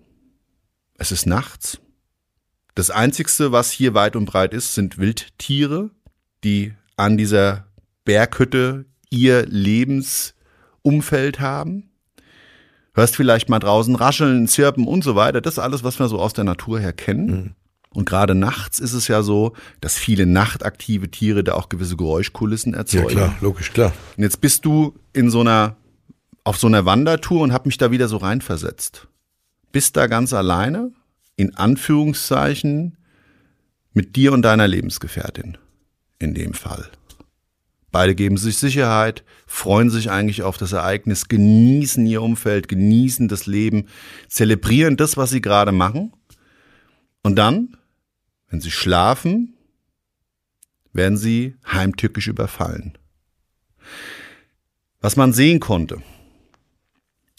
es 0.98 1.12
ist 1.12 1.26
nachts. 1.26 1.80
Das 2.76 2.90
Einzigste, 2.90 3.52
was 3.52 3.72
hier 3.72 3.94
weit 3.94 4.16
und 4.16 4.26
breit 4.26 4.54
ist, 4.54 4.74
sind 4.74 4.98
Wildtiere, 4.98 5.90
die 6.44 6.74
an 6.98 7.18
dieser 7.18 7.66
Berghütte 8.06 8.86
ihr 9.10 9.46
Lebensumfeld 9.46 11.40
haben. 11.40 11.92
Hörst 12.94 13.16
vielleicht 13.16 13.50
mal 13.50 13.60
draußen 13.60 13.96
rascheln, 13.96 14.48
zirpen 14.48 14.86
und 14.86 15.04
so 15.04 15.16
weiter. 15.16 15.42
Das 15.42 15.54
ist 15.54 15.60
alles, 15.60 15.84
was 15.84 16.00
wir 16.00 16.08
so 16.08 16.20
aus 16.20 16.34
der 16.34 16.44
Natur 16.44 16.80
her 16.80 16.94
kennen. 16.94 17.26
Mhm. 17.26 17.56
Und 17.94 18.06
gerade 18.06 18.36
nachts 18.36 18.80
ist 18.80 18.94
es 18.94 19.08
ja 19.10 19.22
so, 19.22 19.54
dass 19.82 19.98
viele 19.98 20.26
nachtaktive 20.26 21.12
Tiere 21.12 21.44
da 21.44 21.54
auch 21.54 21.68
gewisse 21.68 21.98
Geräuschkulissen 21.98 22.74
erzeugen. 22.74 23.10
Ja 23.10 23.14
klar, 23.14 23.36
logisch, 23.42 23.74
klar. 23.74 23.92
Und 24.16 24.24
jetzt 24.24 24.40
bist 24.40 24.64
du 24.66 24.98
in 25.12 25.30
so 25.30 25.42
einer, 25.42 25.76
auf 26.46 26.58
so 26.58 26.68
einer 26.68 26.86
Wandertour 26.86 27.42
und 27.42 27.52
hab 27.52 27.66
mich 27.66 27.78
da 27.78 27.92
wieder 27.92 28.08
so 28.08 28.18
reinversetzt. 28.18 29.08
Bist 29.74 29.98
da 29.98 30.08
ganz 30.08 30.32
alleine, 30.32 30.92
in 31.36 31.56
Anführungszeichen, 31.56 32.98
mit 33.94 34.16
dir 34.16 34.32
und 34.32 34.42
deiner 34.42 34.68
Lebensgefährtin. 34.70 35.58
In 36.22 36.34
dem 36.34 36.54
Fall. 36.54 36.90
Beide 37.92 38.16
geben 38.16 38.38
sich 38.38 38.58
Sicherheit, 38.58 39.26
freuen 39.48 39.90
sich 39.90 40.12
eigentlich 40.12 40.44
auf 40.44 40.58
das 40.58 40.72
Ereignis, 40.72 41.28
genießen 41.28 42.06
ihr 42.06 42.22
Umfeld, 42.22 42.70
genießen 42.70 43.28
das 43.28 43.48
Leben, 43.48 43.88
zelebrieren 44.30 44.96
das, 44.96 45.18
was 45.18 45.30
sie 45.30 45.42
gerade 45.42 45.74
machen. 45.74 46.14
Und 47.24 47.36
dann 47.36 47.76
wenn 48.52 48.60
sie 48.60 48.70
schlafen, 48.70 49.54
werden 50.92 51.18
sie 51.18 51.56
heimtückisch 51.66 52.28
überfallen. 52.28 52.98
Was 55.00 55.16
man 55.16 55.34
sehen 55.34 55.62
konnte, 55.62 56.04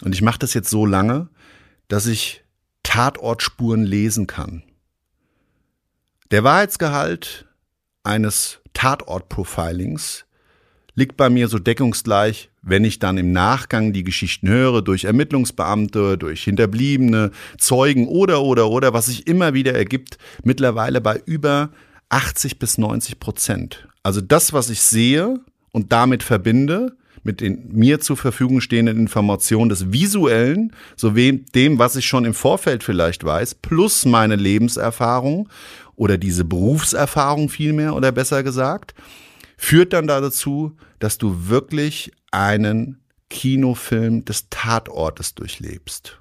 und 0.02 0.14
ich 0.14 0.22
mache 0.22 0.38
das 0.38 0.54
jetzt 0.54 0.70
so 0.70 0.84
lange, 0.84 1.28
dass 1.86 2.06
ich 2.06 2.42
Tatortspuren 2.82 3.84
lesen 3.84 4.26
kann. 4.26 4.64
Der 6.30 6.42
Wahrheitsgehalt 6.42 7.46
eines 8.02 8.61
Tatort-Profilings 8.74 10.24
liegt 10.94 11.16
bei 11.16 11.30
mir 11.30 11.48
so 11.48 11.58
deckungsgleich, 11.58 12.50
wenn 12.60 12.84
ich 12.84 12.98
dann 12.98 13.18
im 13.18 13.32
Nachgang 13.32 13.92
die 13.92 14.04
Geschichten 14.04 14.48
höre, 14.48 14.82
durch 14.82 15.04
Ermittlungsbeamte, 15.04 16.18
durch 16.18 16.44
Hinterbliebene, 16.44 17.30
Zeugen 17.58 18.08
oder, 18.08 18.42
oder, 18.42 18.68
oder, 18.70 18.92
was 18.92 19.06
sich 19.06 19.26
immer 19.26 19.54
wieder 19.54 19.74
ergibt, 19.74 20.18
mittlerweile 20.44 21.00
bei 21.00 21.20
über 21.24 21.70
80 22.10 22.58
bis 22.58 22.78
90 22.78 23.18
Prozent. 23.18 23.88
Also 24.02 24.20
das, 24.20 24.52
was 24.52 24.68
ich 24.68 24.82
sehe 24.82 25.40
und 25.72 25.92
damit 25.92 26.22
verbinde, 26.22 26.96
mit 27.24 27.40
den 27.40 27.68
mir 27.72 28.00
zur 28.00 28.16
Verfügung 28.16 28.60
stehenden 28.60 28.98
Informationen 28.98 29.68
des 29.68 29.92
Visuellen, 29.92 30.72
sowie 30.96 31.44
dem, 31.54 31.78
was 31.78 31.96
ich 31.96 32.06
schon 32.06 32.24
im 32.24 32.34
Vorfeld 32.34 32.82
vielleicht 32.82 33.24
weiß, 33.24 33.54
plus 33.56 34.04
meine 34.04 34.36
Lebenserfahrung 34.36 35.48
oder 35.96 36.18
diese 36.18 36.44
Berufserfahrung 36.44 37.48
vielmehr 37.48 37.94
oder 37.94 38.12
besser 38.12 38.42
gesagt, 38.42 38.94
führt 39.56 39.92
dann 39.92 40.06
dazu, 40.06 40.76
dass 40.98 41.18
du 41.18 41.48
wirklich 41.48 42.12
einen 42.30 43.00
Kinofilm 43.30 44.24
des 44.24 44.48
Tatortes 44.50 45.34
durchlebst. 45.34 46.18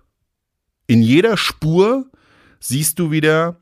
In 0.88 1.02
jeder 1.02 1.38
Spur 1.38 2.06
siehst 2.60 3.00
du 3.00 3.12
wieder 3.12 3.58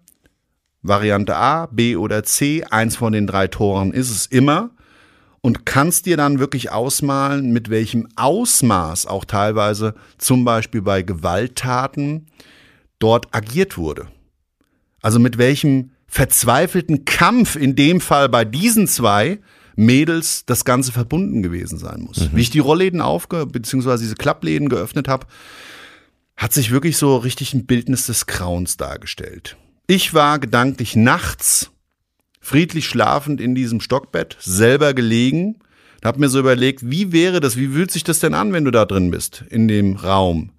Variante 0.82 1.36
A, 1.36 1.65
B 1.65 1.95
oder 1.95 2.24
C, 2.24 2.63
eins 2.63 2.95
von 2.95 3.12
den 3.12 3.28
drei 3.28 3.48
Toren 3.48 3.91
ist 3.91 4.10
es 4.10 4.26
immer 4.26 4.72
und 5.41 5.65
kannst 5.65 6.06
dir 6.06 6.17
dann 6.17 6.39
wirklich 6.39 6.72
ausmalen, 6.72 7.52
mit 7.52 7.69
welchem 7.69 8.08
Ausmaß 8.15 9.06
auch 9.06 9.26
teilweise 9.26 9.95
zum 10.17 10.45
Beispiel 10.45 10.82
bei 10.82 11.02
Gewalttaten 11.02 12.28
dort 13.00 13.34
agiert 13.34 13.78
wurde. 13.78 14.08
Also 15.02 15.19
mit 15.19 15.38
welchem 15.38 15.91
verzweifelten 16.10 17.06
Kampf 17.06 17.56
in 17.56 17.76
dem 17.76 18.02
Fall 18.02 18.30
bei 18.30 18.45
diesen 18.45 18.88
zwei 18.88 19.39
Mädels 19.76 20.45
das 20.45 20.65
Ganze 20.65 20.91
verbunden 20.91 21.41
gewesen 21.41 21.78
sein 21.78 22.02
muss. 22.02 22.19
Mhm. 22.19 22.30
Wie 22.34 22.41
ich 22.41 22.50
die 22.50 22.60
Rollläden 22.60 23.02
aufge, 23.02 23.45
beziehungsweise 23.45 24.04
diese 24.04 24.15
Klappläden 24.15 24.67
geöffnet 24.67 25.08
habe, 25.08 25.28
hat 26.36 26.54
sich 26.54 26.72
wirklich 26.72 26.98
so 26.98 27.17
richtig 27.17 27.54
ein 27.54 27.65
Bildnis 27.65 28.08
des 28.08 28.26
Grauens 28.26 28.78
dargestellt. 28.78 29.58
Ich 29.88 30.13
war 30.13 30.39
gedanklich 30.39 30.95
nachts 30.95 31.72
friedlich 32.39 32.88
schlafend 32.88 33.41
in 33.41 33.54
diesem 33.54 33.80
Stockbett, 33.80 34.38
selber 34.39 34.93
gelegen, 34.93 35.60
hab 36.04 36.17
mir 36.17 36.30
so 36.30 36.39
überlegt, 36.39 36.89
wie 36.89 37.12
wäre 37.12 37.39
das, 37.39 37.58
wie 37.58 37.67
fühlt 37.67 37.91
sich 37.91 38.04
das 38.04 38.19
denn 38.19 38.34
an, 38.34 38.54
wenn 38.54 38.65
du 38.65 38.72
da 38.72 38.86
drin 38.86 39.12
bist, 39.12 39.43
in 39.50 39.67
dem 39.67 39.98
Raum? 39.98 40.52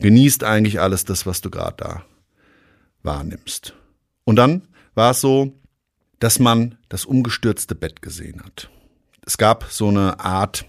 Genießt 0.00 0.44
eigentlich 0.44 0.80
alles 0.80 1.04
das, 1.04 1.26
was 1.26 1.40
du 1.40 1.50
gerade 1.50 1.76
da 1.76 2.02
wahrnimmst. 3.02 3.74
Und 4.28 4.36
dann 4.36 4.68
war 4.94 5.12
es 5.12 5.22
so, 5.22 5.54
dass 6.18 6.38
man 6.38 6.76
das 6.90 7.06
umgestürzte 7.06 7.74
Bett 7.74 8.02
gesehen 8.02 8.42
hat. 8.44 8.68
Es 9.24 9.38
gab 9.38 9.64
so 9.70 9.88
eine 9.88 10.20
Art 10.20 10.66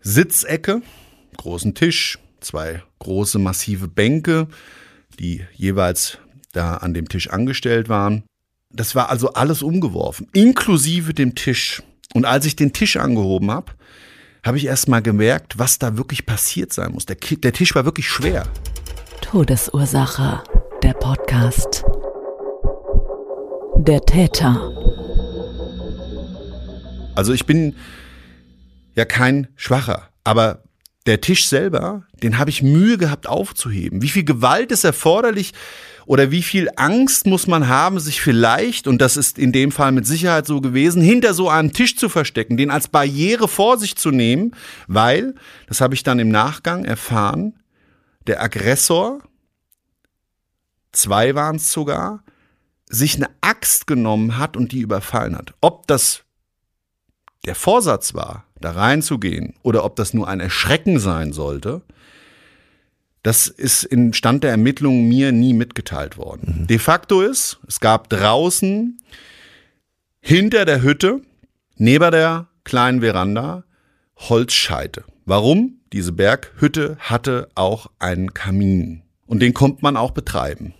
Sitzecke, 0.00 0.80
großen 1.36 1.74
Tisch, 1.74 2.18
zwei 2.40 2.82
große 2.98 3.38
massive 3.38 3.88
Bänke, 3.88 4.48
die 5.20 5.44
jeweils 5.52 6.16
da 6.52 6.78
an 6.78 6.94
dem 6.94 7.10
Tisch 7.10 7.28
angestellt 7.28 7.90
waren. 7.90 8.22
Das 8.72 8.94
war 8.94 9.10
also 9.10 9.34
alles 9.34 9.62
umgeworfen, 9.62 10.26
inklusive 10.32 11.12
dem 11.12 11.34
Tisch. 11.34 11.82
Und 12.14 12.24
als 12.24 12.46
ich 12.46 12.56
den 12.56 12.72
Tisch 12.72 12.96
angehoben 12.96 13.50
habe, 13.50 13.72
habe 14.42 14.56
ich 14.56 14.64
erst 14.64 14.88
mal 14.88 15.02
gemerkt, 15.02 15.58
was 15.58 15.78
da 15.78 15.98
wirklich 15.98 16.24
passiert 16.24 16.72
sein 16.72 16.92
muss. 16.92 17.04
Der, 17.04 17.16
der 17.16 17.52
Tisch 17.52 17.74
war 17.74 17.84
wirklich 17.84 18.08
schwer. 18.08 18.48
Todesursache, 19.20 20.42
der 20.82 20.94
Podcast. 20.94 21.84
Der 23.86 24.00
Täter. 24.04 24.72
Also 27.14 27.32
ich 27.32 27.46
bin 27.46 27.76
ja 28.96 29.04
kein 29.04 29.46
Schwacher, 29.54 30.08
aber 30.24 30.64
der 31.06 31.20
Tisch 31.20 31.46
selber, 31.46 32.02
den 32.20 32.36
habe 32.38 32.50
ich 32.50 32.62
Mühe 32.62 32.98
gehabt 32.98 33.28
aufzuheben. 33.28 34.02
Wie 34.02 34.08
viel 34.08 34.24
Gewalt 34.24 34.72
ist 34.72 34.82
erforderlich 34.82 35.54
oder 36.04 36.32
wie 36.32 36.42
viel 36.42 36.68
Angst 36.74 37.26
muss 37.26 37.46
man 37.46 37.68
haben, 37.68 38.00
sich 38.00 38.20
vielleicht, 38.20 38.88
und 38.88 39.00
das 39.00 39.16
ist 39.16 39.38
in 39.38 39.52
dem 39.52 39.70
Fall 39.70 39.92
mit 39.92 40.04
Sicherheit 40.04 40.46
so 40.46 40.60
gewesen, 40.60 41.00
hinter 41.00 41.32
so 41.32 41.48
einem 41.48 41.72
Tisch 41.72 41.96
zu 41.96 42.08
verstecken, 42.08 42.56
den 42.56 42.72
als 42.72 42.88
Barriere 42.88 43.46
vor 43.46 43.78
sich 43.78 43.94
zu 43.94 44.10
nehmen, 44.10 44.50
weil, 44.88 45.36
das 45.68 45.80
habe 45.80 45.94
ich 45.94 46.02
dann 46.02 46.18
im 46.18 46.30
Nachgang 46.30 46.84
erfahren, 46.84 47.54
der 48.26 48.42
Aggressor, 48.42 49.20
zwei 50.90 51.36
waren 51.36 51.56
es 51.56 51.70
sogar, 51.70 52.24
sich 52.88 53.16
eine 53.16 53.28
Axt 53.40 53.86
genommen 53.86 54.38
hat 54.38 54.56
und 54.56 54.72
die 54.72 54.80
überfallen 54.80 55.36
hat. 55.36 55.54
Ob 55.60 55.86
das 55.86 56.22
der 57.44 57.54
Vorsatz 57.54 58.14
war, 58.14 58.44
da 58.60 58.72
reinzugehen, 58.72 59.54
oder 59.62 59.84
ob 59.84 59.96
das 59.96 60.14
nur 60.14 60.28
ein 60.28 60.40
Erschrecken 60.40 60.98
sein 60.98 61.32
sollte, 61.32 61.82
das 63.22 63.48
ist 63.48 63.82
in 63.82 64.12
Stand 64.12 64.44
der 64.44 64.52
Ermittlungen 64.52 65.08
mir 65.08 65.32
nie 65.32 65.52
mitgeteilt 65.52 66.16
worden. 66.16 66.60
Mhm. 66.60 66.66
De 66.68 66.78
facto 66.78 67.22
ist, 67.22 67.58
es 67.66 67.80
gab 67.80 68.08
draußen 68.08 68.98
hinter 70.20 70.64
der 70.64 70.82
Hütte, 70.82 71.22
neben 71.76 72.10
der 72.10 72.48
kleinen 72.64 73.00
Veranda, 73.00 73.64
Holzscheite. 74.16 75.04
Warum? 75.24 75.80
Diese 75.92 76.12
Berghütte 76.12 76.96
hatte 77.00 77.48
auch 77.54 77.88
einen 77.98 78.32
Kamin. 78.32 79.02
Und 79.26 79.40
den 79.40 79.54
konnte 79.54 79.82
man 79.82 79.96
auch 79.96 80.12
betreiben. 80.12 80.74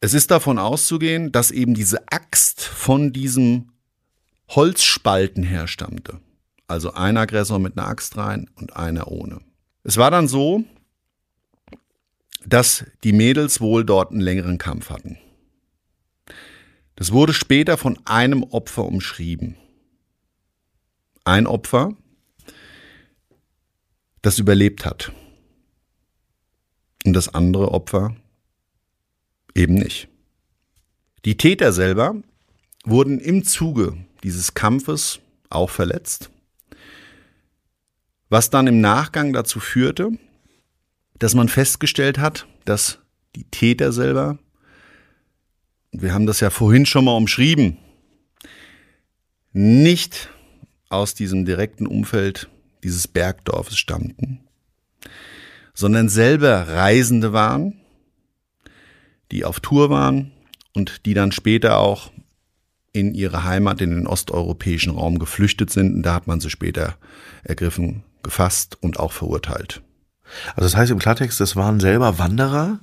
Es 0.00 0.14
ist 0.14 0.30
davon 0.30 0.58
auszugehen, 0.58 1.32
dass 1.32 1.50
eben 1.50 1.74
diese 1.74 2.06
Axt 2.08 2.62
von 2.62 3.12
diesem 3.12 3.72
Holzspalten 4.48 5.42
herstammte. 5.42 6.20
Also 6.68 6.92
ein 6.92 7.16
Aggressor 7.16 7.58
mit 7.58 7.76
einer 7.76 7.88
Axt 7.88 8.16
rein 8.16 8.48
und 8.54 8.76
einer 8.76 9.08
ohne. 9.08 9.40
Es 9.82 9.96
war 9.96 10.10
dann 10.10 10.28
so, 10.28 10.64
dass 12.44 12.84
die 13.04 13.12
Mädels 13.12 13.60
wohl 13.60 13.84
dort 13.84 14.12
einen 14.12 14.20
längeren 14.20 14.58
Kampf 14.58 14.90
hatten. 14.90 15.18
Das 16.94 17.12
wurde 17.12 17.32
später 17.32 17.76
von 17.76 17.98
einem 18.06 18.42
Opfer 18.42 18.84
umschrieben. 18.84 19.56
Ein 21.24 21.46
Opfer, 21.46 21.96
das 24.22 24.38
überlebt 24.38 24.84
hat. 24.84 25.12
und 27.04 27.12
das 27.14 27.32
andere 27.32 27.70
Opfer 27.70 28.16
eben 29.58 29.74
nicht. 29.74 30.08
Die 31.24 31.36
Täter 31.36 31.72
selber 31.72 32.14
wurden 32.84 33.18
im 33.18 33.44
Zuge 33.44 33.96
dieses 34.22 34.54
Kampfes 34.54 35.20
auch 35.50 35.68
verletzt, 35.68 36.30
was 38.28 38.50
dann 38.50 38.66
im 38.66 38.80
Nachgang 38.80 39.32
dazu 39.32 39.60
führte, 39.60 40.12
dass 41.18 41.34
man 41.34 41.48
festgestellt 41.48 42.18
hat, 42.18 42.46
dass 42.64 43.00
die 43.34 43.44
Täter 43.44 43.92
selber, 43.92 44.38
wir 45.90 46.14
haben 46.14 46.26
das 46.26 46.40
ja 46.40 46.50
vorhin 46.50 46.86
schon 46.86 47.04
mal 47.04 47.16
umschrieben, 47.16 47.78
nicht 49.52 50.30
aus 50.88 51.14
diesem 51.14 51.44
direkten 51.44 51.86
Umfeld 51.86 52.48
dieses 52.84 53.08
Bergdorfes 53.08 53.76
stammten, 53.76 54.40
sondern 55.74 56.08
selber 56.08 56.68
Reisende 56.68 57.32
waren, 57.32 57.80
die 59.32 59.44
auf 59.44 59.60
Tour 59.60 59.90
waren 59.90 60.32
und 60.74 61.06
die 61.06 61.14
dann 61.14 61.32
später 61.32 61.78
auch 61.78 62.10
in 62.92 63.14
ihre 63.14 63.44
Heimat, 63.44 63.80
in 63.80 63.90
den 63.90 64.06
osteuropäischen 64.06 64.92
Raum 64.92 65.18
geflüchtet 65.18 65.70
sind. 65.70 65.94
Und 65.94 66.02
da 66.02 66.14
hat 66.14 66.26
man 66.26 66.40
sie 66.40 66.50
später 66.50 66.96
ergriffen, 67.44 68.02
gefasst 68.22 68.76
und 68.80 68.98
auch 68.98 69.12
verurteilt. 69.12 69.82
Also 70.56 70.62
das 70.62 70.76
heißt 70.76 70.90
im 70.90 70.98
Klartext, 70.98 71.40
das 71.40 71.56
waren 71.56 71.80
selber 71.80 72.18
Wanderer, 72.18 72.80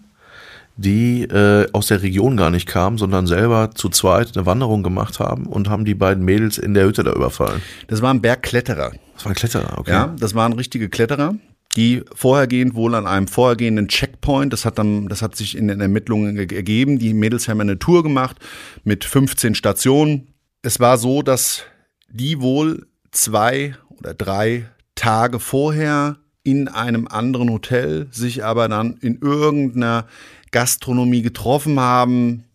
die 0.78 1.24
äh, 1.24 1.68
aus 1.72 1.88
der 1.88 2.02
Region 2.02 2.38
gar 2.38 2.50
nicht 2.50 2.68
kamen, 2.68 2.98
sondern 2.98 3.28
selber 3.28 3.72
zu 3.74 3.90
zweit 3.90 4.36
eine 4.36 4.46
Wanderung 4.46 4.84
gemacht 4.84 5.20
haben 5.20 5.46
und 5.46 5.70
haben 5.70 5.86
die 5.86 5.96
beiden 5.96 6.26
Mädels 6.26 6.58
in 6.58 6.74
der 6.74 6.86
Hütte 6.86 7.04
da 7.04 7.14
überfallen. 7.14 7.62
Das 7.88 8.02
waren 8.02 8.22
Bergkletterer. 8.22 8.92
Das 9.14 9.26
waren 9.26 9.36
Kletterer, 9.36 9.78
okay. 9.78 9.92
Ja, 9.92 10.16
das 10.20 10.36
waren 10.36 10.54
richtige 10.54 10.90
Kletterer, 10.90 11.36
die 11.76 12.04
vorhergehend 12.14 12.76
wohl 12.76 12.96
an 12.96 13.08
einem 13.08 13.28
vorhergehenden 13.28 13.88
Checkpoint, 13.88 14.54
das 14.54 14.66
hat 14.66 14.78
dann, 14.78 15.08
das 15.08 15.22
hat 15.22 15.36
sich 15.36 15.58
in 15.58 15.68
den 15.68 15.82
Ermittlungen 15.82 16.38
ergeben. 16.38 17.00
Die 17.00 17.14
Mädels 17.14 17.48
haben 17.48 17.62
eine 17.62 17.80
Tour 17.80 18.04
gemacht 18.04 18.38
mit 18.84 19.04
15 19.04 19.56
Stationen. 19.56 20.34
Es 20.62 20.80
war 20.80 20.98
so, 20.98 21.22
dass 21.22 21.64
die 22.10 22.40
wohl 22.40 22.88
zwei 23.12 23.76
oder 23.90 24.14
drei 24.14 24.66
Tage 24.96 25.40
vorher 25.40 26.18
in 26.44 26.68
einem 26.68 27.08
anderen 27.08 27.50
Hotel 27.50 28.08
sich 28.12 28.46
aber 28.46 28.70
dann 28.70 28.98
in 29.02 29.20
irgendeiner 29.20 30.06
Gastronomie 30.52 31.22
getroffen 31.22 31.80
haben, 31.80 32.46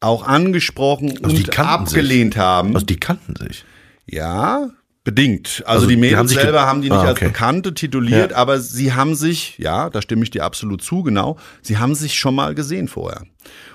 auch 0.00 0.26
angesprochen 0.26 1.18
Also 1.22 1.36
und 1.36 1.58
abgelehnt 1.58 2.36
haben. 2.36 2.74
Also 2.74 2.86
die 2.86 2.96
kannten 2.96 3.34
sich. 3.36 3.64
Ja, 4.06 4.70
bedingt. 5.04 5.62
Also, 5.64 5.64
Also 5.66 5.86
die 5.86 5.94
die 5.96 6.00
Mädels 6.00 6.18
haben 6.18 6.28
sich 6.28 6.36
ge- 6.36 6.44
selber 6.44 6.66
haben 6.66 6.82
die 6.82 6.88
nicht 6.90 6.98
Ah, 6.98 7.02
als 7.08 7.12
okay. 7.18 7.26
Bekannte 7.28 7.74
tituliert, 7.74 8.30
Ja. 8.32 8.36
aber 8.36 8.60
sie 8.60 8.92
haben 8.92 9.14
sich, 9.14 9.58
ja, 9.58 9.90
da 9.90 10.00
stimme 10.02 10.22
ich 10.22 10.30
dir 10.30 10.44
absolut 10.44 10.82
zu, 10.82 11.02
genau, 11.02 11.38
sie 11.60 11.78
haben 11.78 11.94
sich 11.94 12.14
schon 12.18 12.34
mal 12.34 12.54
gesehen 12.54 12.88
vorher. 12.88 13.24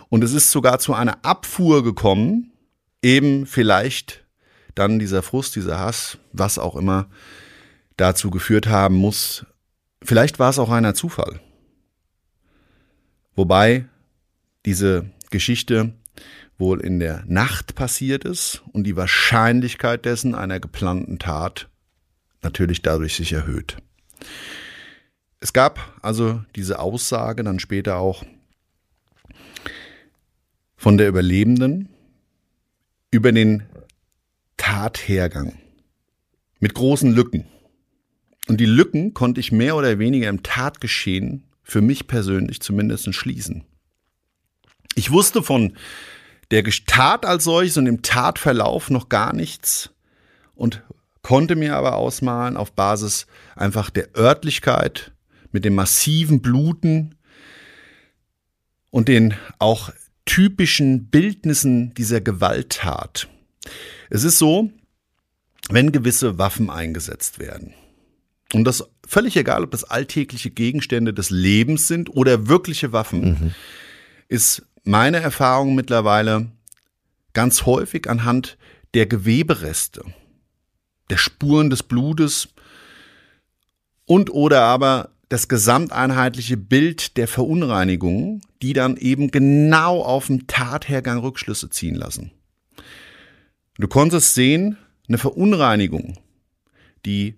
Und 0.10 0.24
es 0.24 0.32
ist 0.34 0.52
sogar 0.52 0.80
zu 0.80 0.94
einer 0.94 1.26
Abfuhr 1.26 1.84
gekommen, 1.84 2.52
eben 3.02 3.46
vielleicht 3.46 4.24
dann 4.76 5.00
dieser 5.00 5.22
Frust, 5.22 5.56
dieser 5.56 5.80
Hass, 5.80 6.18
was 6.34 6.58
auch 6.60 6.76
immer 6.76 7.08
dazu 7.98 8.30
geführt 8.30 8.68
haben 8.68 8.96
muss. 8.96 9.46
Vielleicht 10.04 10.40
war 10.40 10.50
es 10.52 10.60
auch 10.60 10.70
einer 10.70 10.94
Zufall. 10.94 11.40
Wobei 13.36 13.86
diese 14.66 15.06
Geschichte 15.30 15.94
wohl 16.58 16.82
in 16.82 17.00
der 17.00 17.24
Nacht 17.28 17.76
passiert 17.76 18.24
ist 18.24 18.64
und 18.72 18.84
die 18.84 18.96
Wahrscheinlichkeit 18.96 20.06
dessen 20.06 20.36
einer 20.36 20.60
geplanten 20.60 21.20
Tat 21.20 21.70
natürlich 22.42 22.82
dadurch 22.82 23.16
sich 23.16 23.34
erhöht. 23.34 23.78
Es 25.40 25.54
gab 25.54 26.00
also 26.02 26.42
diese 26.56 26.80
Aussage 26.80 27.44
dann 27.44 27.60
später 27.60 27.98
auch 27.98 28.24
von 30.76 30.98
der 30.98 31.08
Überlebenden 31.08 31.90
über 33.12 33.32
den 33.32 33.64
Tathergang 34.58 35.58
mit 36.60 36.74
großen 36.74 37.12
Lücken. 37.12 37.46
Und 38.48 38.60
die 38.60 38.66
Lücken 38.66 39.14
konnte 39.14 39.40
ich 39.40 39.52
mehr 39.52 39.76
oder 39.76 40.00
weniger 40.00 40.30
im 40.30 40.44
Tatgeschehen 40.44 41.44
für 41.64 41.82
mich 41.82 42.08
persönlich 42.08 42.62
zumindest 42.62 43.14
schließen. 43.14 43.66
Ich 44.96 45.12
wusste 45.12 45.44
von 45.44 45.74
der 46.52 46.64
Tat 46.86 47.26
als 47.26 47.44
solches 47.44 47.78
und 47.78 47.86
dem 47.86 48.02
Tatverlauf 48.02 48.90
noch 48.90 49.10
gar 49.10 49.34
nichts 49.34 49.92
und 50.56 50.84
konnte 51.22 51.56
mir 51.56 51.76
aber 51.76 51.96
ausmalen 51.96 52.58
auf 52.58 52.72
Basis 52.74 53.28
einfach 53.56 53.90
der 53.90 54.16
Örtlichkeit 54.16 55.12
mit 55.52 55.66
dem 55.66 55.76
massiven 55.76 56.42
Bluten 56.42 57.16
und 58.92 59.08
den 59.08 59.34
auch 59.60 59.92
typischen 60.26 61.10
Bildnissen 61.10 61.94
dieser 61.94 62.22
Gewalttat. 62.22 63.28
Es 64.10 64.24
ist 64.24 64.38
so, 64.38 64.70
wenn 65.70 65.92
gewisse 65.92 66.38
Waffen 66.38 66.70
eingesetzt 66.70 67.40
werden, 67.40 67.74
und 68.54 68.64
das 68.64 68.90
völlig 69.06 69.36
egal, 69.36 69.64
ob 69.64 69.72
das 69.72 69.84
alltägliche 69.84 70.52
Gegenstände 70.52 71.14
des 71.14 71.30
Lebens 71.30 71.88
sind 71.88 72.10
oder 72.10 72.48
wirkliche 72.48 72.94
Waffen, 72.94 73.54
ist 74.30 74.66
meine 74.88 75.20
Erfahrung 75.20 75.76
mittlerweile 75.76 76.48
ganz 77.34 77.66
häufig 77.66 78.10
anhand 78.10 78.58
der 78.94 79.06
Gewebereste, 79.06 80.04
der 81.10 81.18
Spuren 81.18 81.70
des 81.70 81.84
Blutes 81.84 82.50
und 84.06 84.32
oder 84.32 84.62
aber 84.62 85.10
das 85.30 85.50
gesamteinheitliche 85.50 86.56
Bild 86.56 87.18
der 87.18 87.28
Verunreinigungen, 87.28 88.42
die 88.62 88.72
dann 88.72 88.96
eben 88.96 89.30
genau 89.30 90.02
auf 90.02 90.28
den 90.28 90.48
Tathergang 90.48 91.20
Rückschlüsse 91.20 91.70
ziehen 91.70 91.96
lassen. 91.96 92.32
Du 93.78 93.90
konntest 93.90 94.34
sehen, 94.36 94.78
eine 95.10 95.18
Verunreinigung, 95.18 96.18
die 97.06 97.36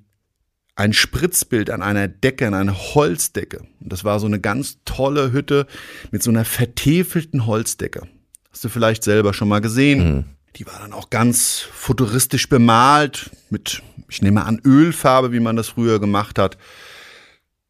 ein 0.80 0.94
Spritzbild 0.94 1.70
an 1.72 1.82
einer 1.82 2.08
Decke, 2.08 2.48
an 2.48 2.54
einer 2.54 2.74
Holzdecke. 2.74 3.60
Und 3.82 3.92
das 3.92 4.06
war 4.06 4.20
so 4.22 4.28
eine 4.28 4.40
ganz 4.40 4.78
tolle 4.86 5.34
Hütte 5.34 5.68
mit 6.12 6.24
so 6.24 6.32
einer 6.32 6.46
vertäfelten 6.46 7.46
Holzdecke. 7.46 8.08
Hast 8.50 8.64
du 8.64 8.70
vielleicht 8.70 9.04
selber 9.04 9.34
schon 9.34 9.50
mal 9.50 9.60
gesehen. 9.60 10.38
Die 10.56 10.66
war 10.66 10.80
dann 10.80 10.94
auch 10.94 11.10
ganz 11.10 11.60
futuristisch 11.60 12.48
bemalt 12.48 13.30
mit, 13.50 13.84
ich 14.08 14.22
nehme 14.22 14.46
an, 14.46 14.62
Ölfarbe, 14.66 15.34
wie 15.34 15.42
man 15.42 15.58
das 15.58 15.68
früher 15.68 16.00
gemacht 16.00 16.40
hat. 16.40 16.58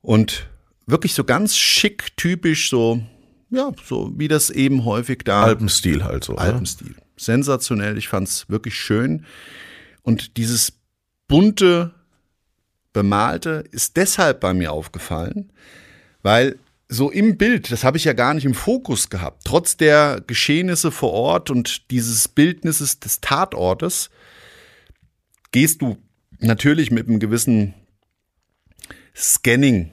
Und 0.01 0.47
wirklich 0.85 1.15
so 1.15 1.23
ganz 1.23 1.57
schick, 1.57 2.15
typisch, 2.15 2.69
so, 2.69 3.01
ja, 3.49 3.71
so 3.83 4.13
wie 4.17 4.27
das 4.27 4.51
eben 4.51 4.85
häufig 4.85 5.23
da. 5.25 5.43
Alpenstil 5.43 6.03
halt 6.03 6.23
so. 6.23 6.35
Alpenstil. 6.35 6.95
Sensationell, 7.17 7.97
ich 7.97 8.07
fand's 8.07 8.47
wirklich 8.49 8.75
schön. 8.75 9.25
Und 10.03 10.37
dieses 10.37 10.73
bunte, 11.27 11.93
bemalte 12.93 13.63
ist 13.71 13.97
deshalb 13.97 14.39
bei 14.39 14.53
mir 14.53 14.71
aufgefallen, 14.71 15.51
weil 16.21 16.57
so 16.87 17.11
im 17.11 17.37
Bild, 17.37 17.71
das 17.71 17.83
habe 17.83 17.97
ich 17.97 18.05
ja 18.05 18.13
gar 18.13 18.33
nicht 18.33 18.45
im 18.45 18.55
Fokus 18.55 19.09
gehabt, 19.09 19.43
trotz 19.45 19.77
der 19.77 20.23
Geschehnisse 20.25 20.91
vor 20.91 21.11
Ort 21.11 21.51
und 21.51 21.91
dieses 21.91 22.27
Bildnisses 22.27 22.99
des 22.99 23.21
Tatortes, 23.21 24.09
gehst 25.51 25.81
du 25.81 25.97
natürlich 26.39 26.89
mit 26.89 27.07
einem 27.07 27.19
gewissen 27.19 27.75
Scanning 29.15 29.91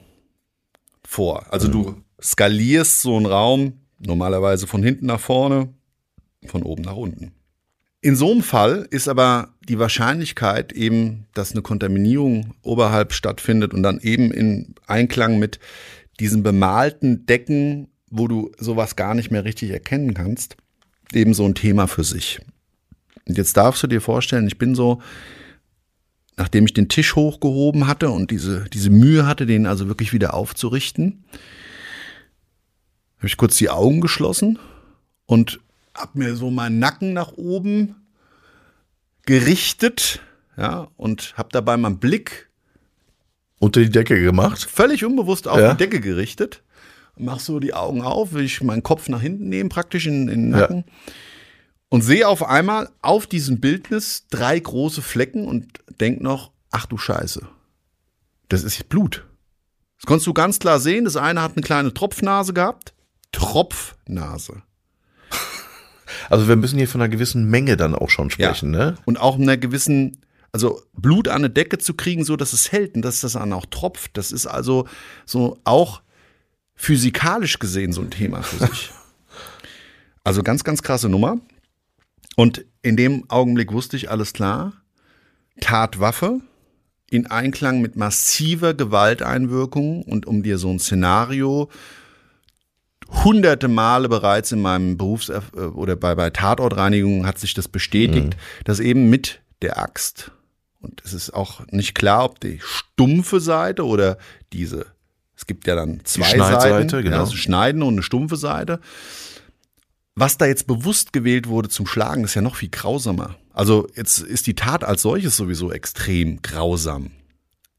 vor. 1.05 1.51
Also 1.53 1.67
du 1.67 2.03
skalierst 2.21 3.01
so 3.01 3.15
einen 3.15 3.27
Raum 3.27 3.81
normalerweise 3.99 4.65
von 4.67 4.81
hinten 4.83 5.05
nach 5.05 5.19
vorne, 5.19 5.73
von 6.45 6.63
oben 6.63 6.83
nach 6.83 6.95
unten. 6.95 7.36
In 8.01 8.15
so 8.15 8.31
einem 8.31 8.43
Fall 8.43 8.87
ist 8.91 9.07
aber 9.07 9.55
die 9.67 9.79
Wahrscheinlichkeit 9.79 10.71
eben, 10.71 11.25
dass 11.33 11.51
eine 11.51 11.61
Kontaminierung 11.61 12.53
oberhalb 12.61 13.11
stattfindet 13.11 13.73
und 13.73 13.83
dann 13.83 13.99
eben 13.99 14.31
in 14.31 14.75
Einklang 14.85 15.39
mit 15.39 15.59
diesen 16.19 16.43
bemalten 16.43 17.25
Decken, 17.25 17.89
wo 18.09 18.27
du 18.27 18.51
sowas 18.57 18.95
gar 18.95 19.13
nicht 19.13 19.31
mehr 19.31 19.45
richtig 19.45 19.71
erkennen 19.71 20.13
kannst, 20.13 20.57
eben 21.11 21.33
so 21.33 21.45
ein 21.45 21.55
Thema 21.55 21.87
für 21.87 22.03
sich. 22.03 22.39
Und 23.27 23.37
jetzt 23.37 23.57
darfst 23.57 23.83
du 23.83 23.87
dir 23.87 24.01
vorstellen, 24.01 24.47
ich 24.47 24.57
bin 24.57 24.75
so, 24.75 25.01
nachdem 26.37 26.65
ich 26.65 26.73
den 26.73 26.89
Tisch 26.89 27.15
hochgehoben 27.15 27.87
hatte 27.87 28.09
und 28.11 28.31
diese, 28.31 28.65
diese 28.71 28.89
Mühe 28.89 29.25
hatte, 29.25 29.45
den 29.45 29.65
also 29.65 29.87
wirklich 29.87 30.13
wieder 30.13 30.33
aufzurichten, 30.33 31.25
habe 33.17 33.27
ich 33.27 33.37
kurz 33.37 33.57
die 33.57 33.69
Augen 33.69 33.99
geschlossen 33.99 34.59
und 35.25 35.59
habe 35.97 36.17
mir 36.19 36.35
so 36.35 36.49
meinen 36.51 36.79
Nacken 36.79 37.13
nach 37.13 37.33
oben 37.33 37.95
gerichtet, 39.25 40.21
ja, 40.57 40.87
und 40.97 41.33
habe 41.37 41.49
dabei 41.51 41.77
meinen 41.77 41.99
Blick 41.99 42.49
Unter 43.59 43.81
die 43.81 43.89
Decke 43.89 44.21
gemacht. 44.21 44.63
völlig 44.69 45.03
unbewusst 45.03 45.47
auf 45.47 45.59
Ja. 45.59 45.73
die 45.73 45.77
Decke 45.77 45.99
gerichtet. 45.99 46.63
Mach 47.17 47.39
so 47.39 47.59
die 47.59 47.73
Augen 47.73 48.01
auf, 48.03 48.33
will 48.33 48.43
ich 48.45 48.61
meinen 48.61 48.83
Kopf 48.83 49.09
nach 49.09 49.21
hinten 49.21 49.49
nehmen, 49.49 49.69
praktisch 49.69 50.05
in, 50.05 50.27
in 50.29 50.43
den 50.43 50.51
Ja. 50.51 50.59
Nacken. 50.61 50.85
Und 51.89 52.01
sehe 52.01 52.27
auf 52.27 52.43
einmal 52.43 52.89
auf 53.01 53.27
diesem 53.27 53.59
Bildnis 53.59 54.25
drei 54.29 54.59
große 54.59 55.01
Flecken 55.01 55.47
und 55.47 55.67
denk 55.99 56.21
noch, 56.21 56.51
ach 56.69 56.85
du 56.85 56.97
Scheiße, 56.97 57.47
das 58.49 58.63
ist 58.63 58.87
Blut. 58.89 59.25
Das 59.97 60.05
konntest 60.05 60.27
du 60.27 60.33
ganz 60.33 60.59
klar 60.59 60.79
sehen. 60.79 61.05
Das 61.05 61.15
eine 61.15 61.41
hat 61.41 61.53
eine 61.55 61.63
kleine 61.63 61.93
Tropfnase 61.93 62.53
gehabt. 62.53 62.93
Tropfnase. 63.31 64.61
Also 66.29 66.47
wir 66.47 66.55
müssen 66.55 66.77
hier 66.77 66.87
von 66.87 67.01
einer 67.01 67.09
gewissen 67.09 67.49
Menge 67.49 67.77
dann 67.77 67.95
auch 67.95 68.09
schon 68.09 68.29
sprechen, 68.29 68.71
ne? 68.71 68.95
Und 69.05 69.19
auch 69.19 69.37
einer 69.37 69.57
gewissen, 69.57 70.17
also 70.51 70.81
Blut 70.93 71.27
an 71.27 71.37
eine 71.37 71.49
Decke 71.49 71.77
zu 71.77 71.93
kriegen, 71.93 72.23
so 72.23 72.35
dass 72.35 72.53
es 72.53 72.71
hält 72.71 72.95
und 72.95 73.01
dass 73.03 73.21
das 73.21 73.33
dann 73.33 73.53
auch 73.53 73.65
tropft. 73.65 74.17
Das 74.17 74.31
ist 74.31 74.47
also 74.47 74.87
so 75.25 75.59
auch 75.63 76.01
physikalisch 76.75 77.59
gesehen 77.59 77.91
so 77.91 78.01
ein 78.01 78.11
Thema 78.11 78.43
für 78.43 78.67
sich. 78.67 78.91
Also 80.23 80.43
ganz, 80.43 80.65
ganz 80.65 80.83
krasse 80.83 81.07
Nummer. 81.07 81.37
Und 82.35 82.65
in 82.81 82.97
dem 82.97 83.29
Augenblick 83.29 83.71
wusste 83.71 83.95
ich, 83.95 84.11
alles 84.11 84.33
klar, 84.33 84.73
Tatwaffe 85.61 86.41
in 87.09 87.27
Einklang 87.27 87.79
mit 87.81 87.95
massiver 87.95 88.73
Gewalteinwirkung 88.73 90.03
und 90.03 90.25
um 90.25 90.43
dir 90.43 90.57
so 90.57 90.69
ein 90.69 90.79
Szenario 90.79 91.69
hunderte 93.23 93.67
Male 93.67 94.09
bereits 94.09 94.51
in 94.51 94.61
meinem 94.61 94.97
Berufs- 94.97 95.29
äh, 95.29 95.41
oder 95.59 95.95
bei, 95.95 96.15
bei 96.15 96.29
Tatortreinigung 96.29 97.25
hat 97.25 97.39
sich 97.39 97.53
das 97.53 97.67
bestätigt, 97.67 98.35
dass 98.65 98.79
eben 98.79 99.09
mit 99.09 99.41
der 99.61 99.77
Axt 99.79 100.31
und 100.79 101.01
es 101.03 101.13
ist 101.13 101.33
auch 101.33 101.65
nicht 101.71 101.95
klar, 101.95 102.25
ob 102.25 102.39
die 102.39 102.59
stumpfe 102.63 103.39
Seite 103.39 103.85
oder 103.85 104.17
diese, 104.53 104.85
es 105.35 105.45
gibt 105.45 105.67
ja 105.67 105.75
dann 105.75 106.01
zwei 106.03 106.37
Seiten, 106.37 106.87
genau. 106.87 107.15
ja, 107.15 107.19
also 107.19 107.35
schneiden 107.35 107.81
und 107.81 107.95
eine 107.95 108.03
stumpfe 108.03 108.37
Seite. 108.37 108.79
Was 110.15 110.37
da 110.37 110.45
jetzt 110.45 110.65
bewusst 110.65 111.13
gewählt 111.13 111.47
wurde 111.47 111.69
zum 111.69 111.85
Schlagen, 111.85 112.23
ist 112.23 112.33
ja 112.33 112.41
noch 112.41 112.55
viel 112.55 112.69
grausamer. 112.69 113.35
Also 113.53 113.87
jetzt 113.95 114.19
ist 114.19 114.47
die 114.47 114.55
Tat 114.55 114.83
als 114.83 115.03
solches 115.03 115.37
sowieso 115.37 115.71
extrem 115.71 116.41
grausam. 116.41 117.11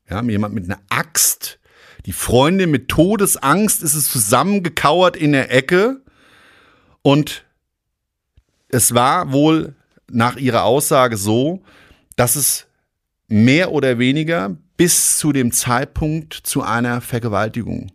Ja, 0.09 0.23
jemand 0.23 0.55
mit 0.55 0.65
einer 0.65 0.81
Axt, 0.89 1.59
die 2.07 2.13
Freundin 2.13 2.71
mit 2.71 2.89
Todesangst 2.89 3.83
ist 3.83 3.95
es 3.95 4.11
zusammengekauert 4.11 5.17
in 5.17 5.33
der 5.33 5.53
Ecke 5.53 6.01
und 7.03 7.45
es 8.69 8.95
war 8.95 9.33
wohl 9.33 9.75
nach 10.11 10.37
ihrer 10.37 10.65
Aussage 10.65 11.17
so, 11.17 11.63
dass 12.17 12.37
es 12.37 12.67
mehr 13.29 13.73
oder 13.73 13.99
weniger 13.99 14.57
bis 14.77 15.19
zu 15.19 15.33
dem 15.33 15.53
Zeitpunkt 15.53 16.35
zu 16.35 16.63
einer 16.63 17.01
Vergewaltigung 17.01 17.93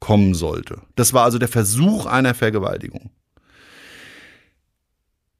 kommen 0.00 0.34
sollte. 0.34 0.82
Das 0.94 1.12
war 1.12 1.24
also 1.24 1.38
der 1.38 1.48
Versuch 1.48 2.06
einer 2.06 2.34
Vergewaltigung. 2.34 3.10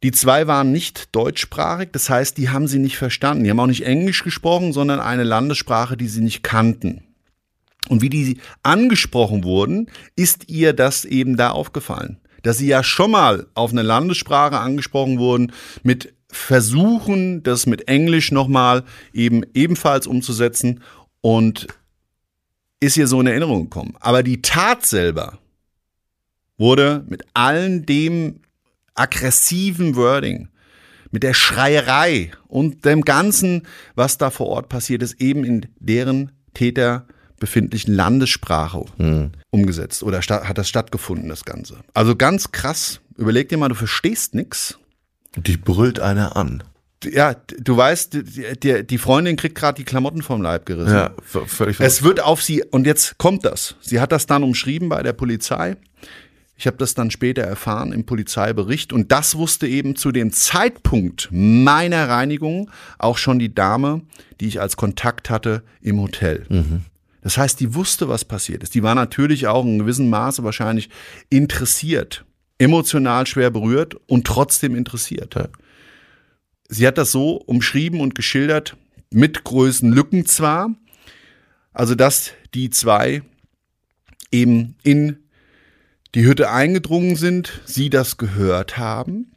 Die 0.03 0.13
zwei 0.13 0.47
waren 0.47 0.73
nicht 0.73 1.15
deutschsprachig, 1.15 1.89
das 1.93 2.11
heißt, 2.11 2.37
die 2.39 2.51
haben 2.51 2.69
sie 2.69 2.79
nicht 2.79 2.97
verstanden. 2.97 3.45
Die 3.45 3.51
haben 3.51 3.61
auch 3.61 3.67
nicht 3.67 3.85
Englisch 3.85 4.23
gesprochen, 4.23 4.73
sondern 4.73 5.01
eine 5.01 5.25
Landessprache, 5.25 5.97
die 5.97 6.09
sie 6.09 6.21
nicht 6.21 6.43
kannten. 6.43 7.06
Und 7.89 8.03
wie 8.03 8.09
die 8.09 8.39
angesprochen 8.63 9.45
wurden, 9.45 9.91
ist 10.17 10.49
ihr 10.49 10.73
das 10.73 11.05
eben 11.05 11.37
da 11.37 11.51
aufgefallen. 11.51 12.19
Dass 12.43 12.59
sie 12.59 12.67
ja 12.67 12.83
schon 12.83 13.11
mal 13.11 13.47
auf 13.55 13.73
eine 13.73 13.83
Landessprache 13.83 14.59
angesprochen 14.59 15.19
wurden, 15.19 15.53
mit 15.83 16.15
Versuchen, 16.31 17.43
das 17.43 17.67
mit 17.67 17.89
Englisch 17.89 18.33
nochmal 18.33 18.85
eben 19.13 19.43
ebenfalls 19.55 20.07
umzusetzen 20.07 20.83
und 21.21 21.67
ist 22.81 22.97
ihr 22.97 23.07
so 23.07 23.21
in 23.21 23.27
Erinnerung 23.27 23.65
gekommen. 23.65 23.95
Aber 24.01 24.23
die 24.23 24.43
Tat 24.43 24.85
selber 24.85 25.39
wurde 26.59 27.05
mit 27.09 27.25
allen 27.35 27.87
dem 27.87 28.41
aggressiven 28.95 29.95
Wording, 29.97 30.49
mit 31.11 31.23
der 31.23 31.35
Schreierei 31.35 32.33
und 32.49 32.85
dem 32.85 33.03
Ganzen, 33.03 33.63
was 33.95 34.19
da 34.19 34.31
vor 34.31 34.49
Ort 34.49 34.69
passiert 34.69 35.03
ist, 35.03 35.21
eben 35.21 35.45
in 35.45 35.67
deren 35.79 36.33
Täter 36.55 37.07
befindlichen 37.39 37.95
Landessprache 37.95 38.85
umgesetzt 39.51 40.03
oder 40.03 40.21
hat 40.21 40.59
das 40.59 40.69
stattgefunden, 40.69 41.29
das 41.29 41.45
Ganze. 41.45 41.77
Also 41.95 42.17
ganz 42.17 42.53
krass. 42.53 43.01
Überleg 43.17 43.49
dir 43.49 43.57
mal, 43.59 43.69
du 43.69 43.75
verstehst 43.75 44.35
nix. 44.35 44.79
Und 45.37 45.49
dich 45.49 45.61
brüllt 45.61 46.01
einer 46.01 46.37
an. 46.37 46.63
Ja, 47.05 47.35
du 47.35 47.77
weißt, 47.77 48.15
die, 48.15 48.59
die, 48.59 48.87
die 48.87 48.99
Freundin 48.99 49.37
kriegt 49.37 49.55
gerade 49.55 49.77
die 49.77 49.85
Klamotten 49.85 50.23
vom 50.23 50.41
Leib 50.41 50.67
gerissen. 50.67 50.95
Ja, 50.95 51.15
völlig 51.25 51.79
Es 51.79 52.03
wird 52.03 52.21
auf 52.21 52.43
sie, 52.43 52.65
und 52.65 52.87
jetzt 52.87 53.19
kommt 53.19 53.45
das. 53.45 53.77
Sie 53.81 54.01
hat 54.01 54.13
das 54.13 54.27
dann 54.27 54.43
umschrieben 54.43 54.89
bei 54.89 55.03
der 55.03 55.13
Polizei. 55.13 55.77
Ich 56.59 56.67
habe 56.67 56.79
das 56.79 56.95
dann 56.95 57.11
später 57.11 57.43
erfahren 57.43 57.93
im 57.93 58.07
Polizeibericht. 58.07 58.93
Und 58.95 59.13
das 59.13 59.37
wusste 59.37 59.67
eben 59.67 59.95
zu 59.95 60.11
dem 60.11 60.33
Zeitpunkt 60.33 61.29
meiner 61.31 62.09
Reinigung 62.09 62.71
auch 62.99 63.19
schon 63.19 63.39
die 63.39 63.55
Dame, 63.55 64.01
die 64.41 64.47
ich 64.49 64.61
als 64.61 64.79
Kontakt 64.79 65.29
hatte 65.29 65.63
im 65.83 66.01
Hotel. 66.01 66.47
Das 67.27 67.39
heißt, 67.39 67.59
die 67.59 67.75
wusste, 67.75 68.09
was 68.09 68.25
passiert 68.25 68.63
ist. 68.63 68.77
Die 68.77 68.85
war 68.85 68.95
natürlich 68.95 69.49
auch 69.49 69.65
in 69.65 69.81
gewissem 69.81 70.09
Maße 70.09 70.45
wahrscheinlich 70.45 70.91
interessiert, 71.29 72.25
emotional 72.59 73.27
schwer 73.27 73.51
berührt 73.51 73.97
und 74.07 74.29
trotzdem 74.29 74.77
interessiert. 74.77 75.35
Ja. 75.35 75.49
Sie 76.69 76.87
hat 76.87 76.99
das 76.99 77.11
so 77.11 77.33
umschrieben 77.33 78.01
und 78.01 78.15
geschildert, 78.15 78.77
mit 79.11 79.43
Größenlücken 79.43 80.25
zwar, 80.27 80.71
also 81.73 81.97
dass 81.97 82.31
die 82.55 82.71
zwei 82.71 83.23
eben 84.31 84.77
in 84.85 85.17
die 86.15 86.25
Hütte 86.25 86.49
eingedrungen 86.53 87.17
sind, 87.17 87.61
sie 87.65 87.91
das 87.91 88.19
gehört 88.19 88.79
haben, 88.79 89.33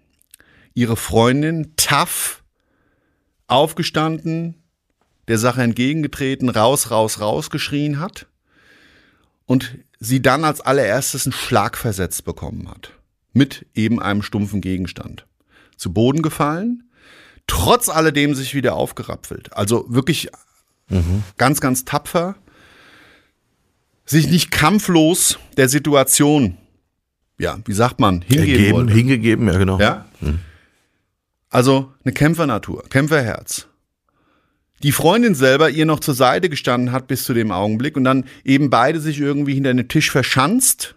ihre 0.75 0.95
Freundin 0.95 1.73
tough 1.75 2.43
aufgestanden, 3.47 4.58
der 5.29 5.37
Sache 5.37 5.61
entgegengetreten, 5.61 6.49
raus, 6.49 6.91
raus, 6.91 7.21
raus 7.21 7.49
geschrien 7.49 7.99
hat 7.99 8.27
und 9.45 9.77
sie 9.99 10.21
dann 10.21 10.43
als 10.43 10.59
allererstes 10.59 11.25
einen 11.25 11.33
Schlag 11.33 11.77
versetzt 11.77 12.25
bekommen 12.25 12.69
hat. 12.69 12.91
Mit 13.31 13.65
eben 13.75 14.01
einem 14.01 14.23
stumpfen 14.23 14.59
Gegenstand. 14.59 15.25
Zu 15.77 15.93
Boden 15.93 16.21
gefallen, 16.23 16.89
trotz 17.47 17.87
alledem 17.89 18.35
sich 18.35 18.55
wieder 18.55 18.73
aufgerapfelt. 18.73 19.53
Also 19.53 19.85
wirklich 19.87 20.29
ganz, 21.37 21.61
ganz 21.61 21.85
tapfer. 21.85 22.35
Sich 24.05 24.27
nicht 24.27 24.49
kampflos 24.49 25.37
der 25.55 25.69
Situation, 25.69 26.57
ja, 27.37 27.59
wie 27.65 27.73
sagt 27.73 27.99
man, 27.99 28.23
hingeben 28.23 28.49
Ergeben, 28.49 28.77
wollte. 28.77 28.93
hingegeben, 28.93 29.47
ja 29.47 29.57
genau. 29.59 29.79
Ja? 29.79 30.05
Also 31.49 31.93
eine 32.03 32.13
Kämpfernatur, 32.13 32.83
Kämpferherz. 32.89 33.68
Die 34.81 34.93
Freundin 34.93 35.35
selber 35.35 35.69
ihr 35.69 35.85
noch 35.85 35.99
zur 35.99 36.13
Seite 36.13 36.49
gestanden 36.49 36.91
hat 36.93 37.07
bis 37.07 37.23
zu 37.23 37.33
dem 37.33 37.51
Augenblick 37.51 37.97
und 37.97 38.05
dann 38.05 38.25
eben 38.45 38.69
beide 38.69 38.99
sich 38.99 39.19
irgendwie 39.19 39.53
hinter 39.53 39.73
den 39.73 39.89
Tisch 39.89 40.09
verschanzt, 40.09 40.95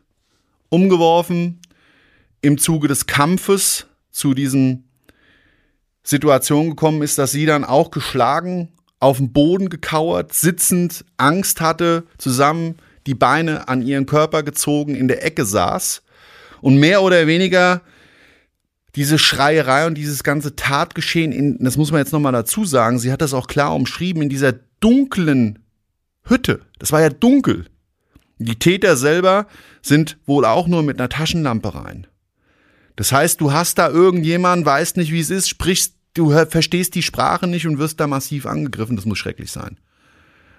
umgeworfen, 0.68 1.60
im 2.42 2.58
Zuge 2.58 2.88
des 2.88 3.06
Kampfes 3.06 3.86
zu 4.10 4.34
diesen 4.34 4.84
Situationen 6.04 6.70
gekommen 6.70 7.02
ist, 7.02 7.18
dass 7.18 7.32
sie 7.32 7.46
dann 7.46 7.64
auch 7.64 7.90
geschlagen, 7.90 8.68
auf 9.00 9.16
dem 9.16 9.32
Boden 9.32 9.68
gekauert, 9.68 10.32
sitzend, 10.32 11.04
Angst 11.16 11.60
hatte, 11.60 12.04
zusammen 12.18 12.76
die 13.08 13.14
Beine 13.14 13.68
an 13.68 13.82
ihren 13.82 14.06
Körper 14.06 14.44
gezogen, 14.44 14.94
in 14.94 15.08
der 15.08 15.24
Ecke 15.24 15.44
saß 15.44 16.02
und 16.60 16.76
mehr 16.78 17.02
oder 17.02 17.26
weniger 17.26 17.80
diese 18.94 19.18
Schreierei 19.18 19.86
und 19.86 19.94
dieses 19.94 20.22
ganze 20.22 20.54
Tatgeschehen, 20.54 21.32
in, 21.32 21.58
das 21.60 21.76
muss 21.76 21.90
man 21.90 22.00
jetzt 22.00 22.12
nochmal 22.12 22.32
dazu 22.32 22.64
sagen, 22.64 22.98
sie 22.98 23.10
hat 23.10 23.22
das 23.22 23.34
auch 23.34 23.46
klar 23.46 23.74
umschrieben, 23.74 24.22
in 24.22 24.28
dieser 24.28 24.52
dunklen 24.80 25.60
Hütte. 26.24 26.60
Das 26.78 26.92
war 26.92 27.00
ja 27.00 27.08
dunkel. 27.08 27.66
Die 28.38 28.58
Täter 28.58 28.96
selber 28.96 29.46
sind 29.80 30.18
wohl 30.26 30.44
auch 30.44 30.66
nur 30.66 30.82
mit 30.82 30.98
einer 30.98 31.08
Taschenlampe 31.08 31.74
rein. 31.74 32.06
Das 32.96 33.12
heißt, 33.12 33.40
du 33.40 33.52
hast 33.52 33.78
da 33.78 33.88
irgendjemanden, 33.88 34.66
weißt 34.66 34.96
nicht, 34.96 35.12
wie 35.12 35.20
es 35.20 35.30
ist, 35.30 35.48
sprichst, 35.48 35.94
du 36.14 36.30
verstehst 36.46 36.94
die 36.94 37.02
Sprache 37.02 37.46
nicht 37.46 37.66
und 37.66 37.78
wirst 37.78 38.00
da 38.00 38.06
massiv 38.06 38.46
angegriffen. 38.46 38.96
Das 38.96 39.06
muss 39.06 39.18
schrecklich 39.18 39.50
sein. 39.50 39.78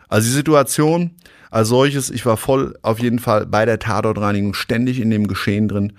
Also 0.08 0.28
die 0.28 0.34
Situation 0.34 1.12
als 1.52 1.70
solches, 1.70 2.10
ich 2.10 2.26
war 2.26 2.38
voll 2.38 2.78
auf 2.82 3.00
jeden 3.00 3.20
Fall 3.20 3.46
bei 3.46 3.66
der 3.66 3.80
Tatortreinigung 3.80 4.54
ständig 4.54 5.00
in 5.00 5.12
dem 5.12 5.28
Geschehen 5.28 5.68
drin. 5.68 5.94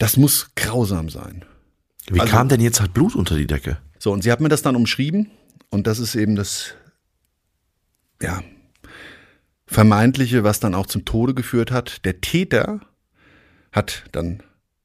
Das 0.00 0.16
muss 0.16 0.50
grausam 0.56 1.10
sein. 1.10 1.44
Wie 2.10 2.18
Also- 2.20 2.32
kam 2.32 2.48
denn 2.48 2.60
jetzt 2.60 2.80
halt 2.80 2.94
Blut 2.94 3.14
unter 3.14 3.36
die 3.36 3.46
Decke? 3.46 3.78
So, 3.98 4.12
und 4.12 4.22
sie 4.22 4.32
hat 4.32 4.40
mir 4.40 4.48
das 4.48 4.62
dann 4.62 4.74
umschrieben 4.74 5.30
und 5.68 5.86
das 5.86 5.98
ist 5.98 6.14
eben 6.14 6.36
das, 6.36 6.74
ja, 8.20 8.42
vermeintliche, 9.66 10.42
was 10.42 10.58
dann 10.58 10.74
auch 10.74 10.86
zum 10.86 11.04
Tode 11.04 11.34
geführt 11.34 11.70
hat. 11.70 12.04
Der 12.06 12.20
Täter 12.22 12.80
hat 13.72 14.04
dann 14.12 14.42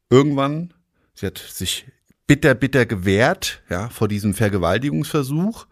irgendwann, 0.10 0.74
sie 1.16 1.26
hat 1.28 1.38
sich 1.38 1.86
bitter, 2.28 2.54
bitter 2.54 2.86
gewehrt, 2.86 3.64
ja, 3.70 3.90
vor 3.90 4.10
diesem 4.10 4.34
Vergewaltigungsversuch. 4.34 5.66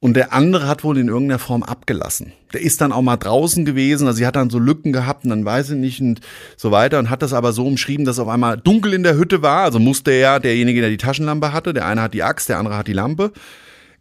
Und 0.00 0.14
der 0.14 0.32
andere 0.32 0.68
hat 0.68 0.84
wohl 0.84 0.96
in 0.96 1.08
irgendeiner 1.08 1.40
Form 1.40 1.64
abgelassen. 1.64 2.32
Der 2.52 2.60
ist 2.60 2.80
dann 2.80 2.92
auch 2.92 3.02
mal 3.02 3.16
draußen 3.16 3.64
gewesen, 3.64 4.06
also 4.06 4.18
sie 4.18 4.26
hat 4.26 4.36
dann 4.36 4.48
so 4.48 4.60
Lücken 4.60 4.92
gehabt 4.92 5.24
und 5.24 5.30
dann 5.30 5.44
weiß 5.44 5.70
ich 5.70 5.76
nicht 5.76 6.00
und 6.00 6.20
so 6.56 6.70
weiter 6.70 7.00
und 7.00 7.10
hat 7.10 7.22
das 7.22 7.32
aber 7.32 7.52
so 7.52 7.66
umschrieben, 7.66 8.04
dass 8.04 8.20
auf 8.20 8.28
einmal 8.28 8.58
dunkel 8.58 8.94
in 8.94 9.02
der 9.02 9.16
Hütte 9.16 9.42
war. 9.42 9.64
Also 9.64 9.80
musste 9.80 10.12
er, 10.12 10.38
derjenige, 10.38 10.80
der 10.80 10.90
die 10.90 10.98
Taschenlampe 10.98 11.52
hatte, 11.52 11.74
der 11.74 11.86
eine 11.86 12.02
hat 12.02 12.14
die 12.14 12.22
Axt, 12.22 12.48
der 12.48 12.58
andere 12.58 12.76
hat 12.76 12.86
die 12.86 12.92
Lampe, 12.92 13.32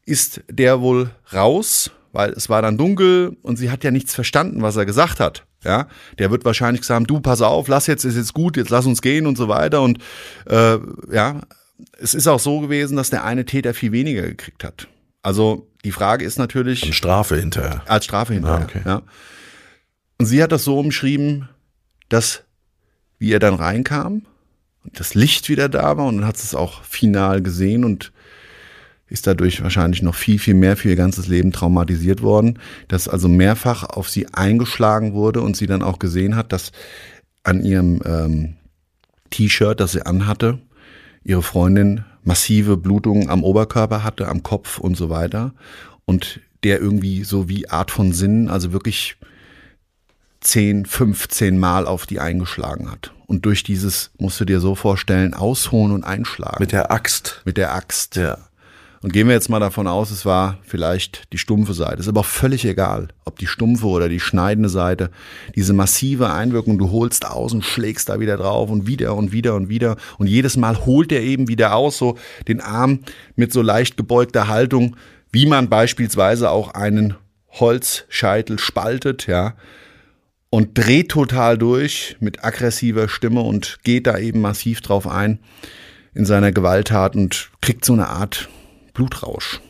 ist 0.06 0.42
der 0.52 0.82
wohl 0.82 1.10
raus, 1.34 1.90
weil 2.12 2.30
es 2.32 2.48
war 2.48 2.62
dann 2.62 2.78
dunkel 2.78 3.36
und 3.42 3.58
sie 3.58 3.72
hat 3.72 3.84
ja 3.84 3.90
nichts 3.90 4.14
verstanden, 4.14 4.62
was 4.62 4.76
er 4.76 4.86
gesagt 4.86 5.20
hat. 5.20 5.46
Ja, 5.64 5.88
der 6.20 6.30
wird 6.30 6.46
wahrscheinlich 6.46 6.82
gesagt 6.82 7.10
du 7.10 7.20
pass 7.20 7.42
auf, 7.42 7.68
lass 7.68 7.88
jetzt, 7.88 8.06
ist 8.06 8.16
jetzt 8.16 8.36
gut, 8.36 8.56
jetzt 8.56 8.70
lass 8.70 8.86
uns 8.86 9.02
gehen 9.02 9.26
und 9.26 9.36
so 9.36 9.48
weiter. 9.48 9.82
Und 9.82 9.98
äh, 10.46 10.78
ja, 11.12 11.42
es 12.00 12.14
ist 12.14 12.28
auch 12.28 12.40
so 12.40 12.60
gewesen, 12.60 12.96
dass 12.96 13.10
der 13.10 13.24
eine 13.24 13.46
Täter 13.46 13.74
viel 13.74 13.92
weniger 13.92 14.22
gekriegt 14.22 14.64
hat. 14.64 14.88
Also 15.24 15.68
die 15.88 15.94
Frage 15.94 16.26
ist 16.26 16.38
natürlich. 16.38 16.84
Als 16.84 16.96
Strafe 16.98 17.38
hinterher. 17.38 17.82
Als 17.86 18.04
Strafe 18.04 18.34
hinterher, 18.34 18.60
Ah, 18.60 18.64
okay. 18.66 18.82
ja. 18.84 19.02
Und 20.18 20.26
sie 20.26 20.44
hat 20.44 20.52
das 20.52 20.66
so 20.66 20.78
umschrieben, 20.78 21.48
dass, 22.10 22.44
wie 23.20 23.32
er 23.32 23.40
dann 23.40 23.54
reinkam 23.54 24.24
und 24.84 25.00
das 25.00 25.16
Licht 25.16 25.48
wieder 25.48 25.70
da 25.70 25.96
war 25.96 26.06
und 26.06 26.18
dann 26.18 26.28
hat 26.28 26.36
sie 26.36 26.44
es 26.44 26.56
auch 26.56 26.84
final 26.84 27.42
gesehen 27.42 27.86
und 27.86 28.12
ist 29.08 29.28
dadurch 29.28 29.64
wahrscheinlich 29.64 30.02
noch 30.02 30.16
viel, 30.16 30.40
viel 30.40 30.56
mehr 30.56 30.76
für 30.76 30.90
ihr 30.90 30.98
ganzes 30.98 31.28
Leben 31.30 31.54
traumatisiert 31.54 32.22
worden, 32.22 32.60
dass 32.90 33.08
also 33.08 33.30
mehrfach 33.30 33.86
auf 33.86 34.10
sie 34.10 34.28
eingeschlagen 34.34 35.14
wurde 35.14 35.40
und 35.40 35.56
sie 35.56 35.68
dann 35.68 35.84
auch 35.84 36.00
gesehen 36.00 36.36
hat, 36.36 36.52
dass 36.52 36.74
an 37.44 37.64
ihrem 37.64 38.02
ähm, 38.04 38.56
T-Shirt, 39.30 39.80
das 39.80 39.94
sie 39.94 40.06
anhatte, 40.06 40.60
ihre 41.24 41.44
Freundin 41.44 42.04
massive 42.28 42.76
Blutungen 42.76 43.30
am 43.30 43.44
Oberkörper 43.44 44.04
hatte, 44.04 44.28
am 44.28 44.44
Kopf 44.44 44.80
und 44.80 44.96
so 44.96 45.10
weiter. 45.10 45.54
Und 46.06 46.42
der 46.64 46.82
irgendwie 46.82 47.24
so 47.24 47.48
wie 47.48 47.70
Art 47.70 47.90
von 47.90 48.12
Sinn, 48.12 48.50
also 48.50 48.74
wirklich 48.74 49.16
10, 50.42 50.86
15 50.86 51.58
Mal 51.58 51.88
auf 51.88 52.06
die 52.06 52.20
eingeschlagen 52.20 52.92
hat. 52.92 53.14
Und 53.28 53.46
durch 53.46 53.64
dieses, 53.64 54.12
musst 54.20 54.40
du 54.40 54.46
dir 54.46 54.60
so 54.60 54.76
vorstellen, 54.76 55.34
ausholen 55.34 55.94
und 55.94 56.04
einschlagen. 56.04 56.58
Mit 56.60 56.74
der 56.74 56.92
Axt. 56.92 57.42
mit 57.46 57.58
der 57.58 57.74
Axt. 57.74 58.18
Ja. 58.18 58.38
Und 59.02 59.14
gehen 59.14 59.28
wir 59.28 59.36
jetzt 59.36 59.50
mal 59.50 59.60
davon 59.60 59.88
aus, 59.88 60.10
es 60.10 60.26
war 60.26 60.58
vielleicht 60.64 61.32
die 61.32 61.38
stumpfe 61.38 61.74
Seite. 61.74 62.00
Ist 62.00 62.08
aber 62.08 62.22
auch 62.22 62.26
völlig 62.26 62.66
egal, 62.66 63.10
ob 63.26 63.38
die 63.38 63.46
stumpfe 63.46 63.86
oder 63.86 64.10
die 64.10 64.20
schneidende 64.20 64.70
Seite. 64.70 65.12
Diese 65.56 65.74
massive 65.74 66.32
Einwirkung, 66.32 66.78
du 66.78 66.92
holst 66.92 67.26
aus 67.26 67.54
und 67.54 67.64
schlägst 67.64 68.10
da 68.10 68.20
wieder 68.20 68.38
drauf 68.38 68.72
und 68.72 68.88
wieder 68.88 69.16
und 69.16 69.32
wieder 69.32 69.56
und 69.56 69.70
wieder. 69.70 69.98
Und 70.18 70.28
jedes 70.28 70.58
Mal 70.58 70.86
holt 70.86 71.12
er 71.12 71.22
eben 71.22 71.48
wieder 71.48 71.76
aus, 71.76 71.98
so 71.98 72.18
den 72.48 72.60
Arm 72.60 73.02
mit 73.36 73.54
so 73.54 73.62
leicht 73.62 73.98
gebeugter 73.98 74.48
Haltung, 74.48 74.96
wie 75.32 75.46
man 75.46 75.70
beispielsweise 75.70 76.50
auch 76.50 76.74
einen 76.74 77.16
Holzscheitel 77.52 78.60
spaltet, 78.60 79.28
ja. 79.28 79.56
Und 80.50 80.78
dreht 80.78 81.10
total 81.10 81.58
durch 81.58 82.16
mit 82.20 82.44
aggressiver 82.44 83.10
Stimme 83.10 83.42
und 83.42 83.80
geht 83.84 84.08
da 84.08 84.18
eben 84.18 84.40
massiv 84.40 84.80
drauf 84.80 85.06
ein 85.06 85.40
in 86.14 86.26
seiner 86.26 86.54
Gewalttat 86.54 87.16
und 87.16 87.52
kriegt 87.62 87.84
so 87.84 87.94
eine 87.94 88.08
Art 88.08 88.48
Blutrausch. 88.98 89.62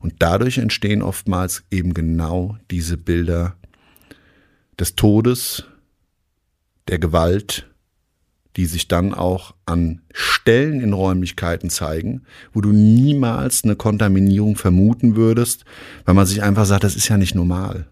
Und 0.00 0.14
dadurch 0.20 0.56
entstehen 0.56 1.02
oftmals 1.02 1.62
eben 1.70 1.92
genau 1.92 2.56
diese 2.70 2.96
Bilder 2.96 3.54
des 4.78 4.96
Todes, 4.96 5.64
der 6.88 6.98
Gewalt, 6.98 7.68
die 8.56 8.64
sich 8.64 8.88
dann 8.88 9.12
auch 9.12 9.54
an 9.66 10.00
Stellen 10.10 10.80
in 10.80 10.94
Räumlichkeiten 10.94 11.68
zeigen, 11.68 12.22
wo 12.54 12.62
du 12.62 12.72
niemals 12.72 13.62
eine 13.64 13.76
Kontaminierung 13.76 14.56
vermuten 14.56 15.16
würdest, 15.16 15.66
weil 16.06 16.14
man 16.14 16.26
sich 16.26 16.42
einfach 16.42 16.64
sagt, 16.64 16.84
das 16.84 16.96
ist 16.96 17.08
ja 17.08 17.18
nicht 17.18 17.34
normal. 17.34 17.88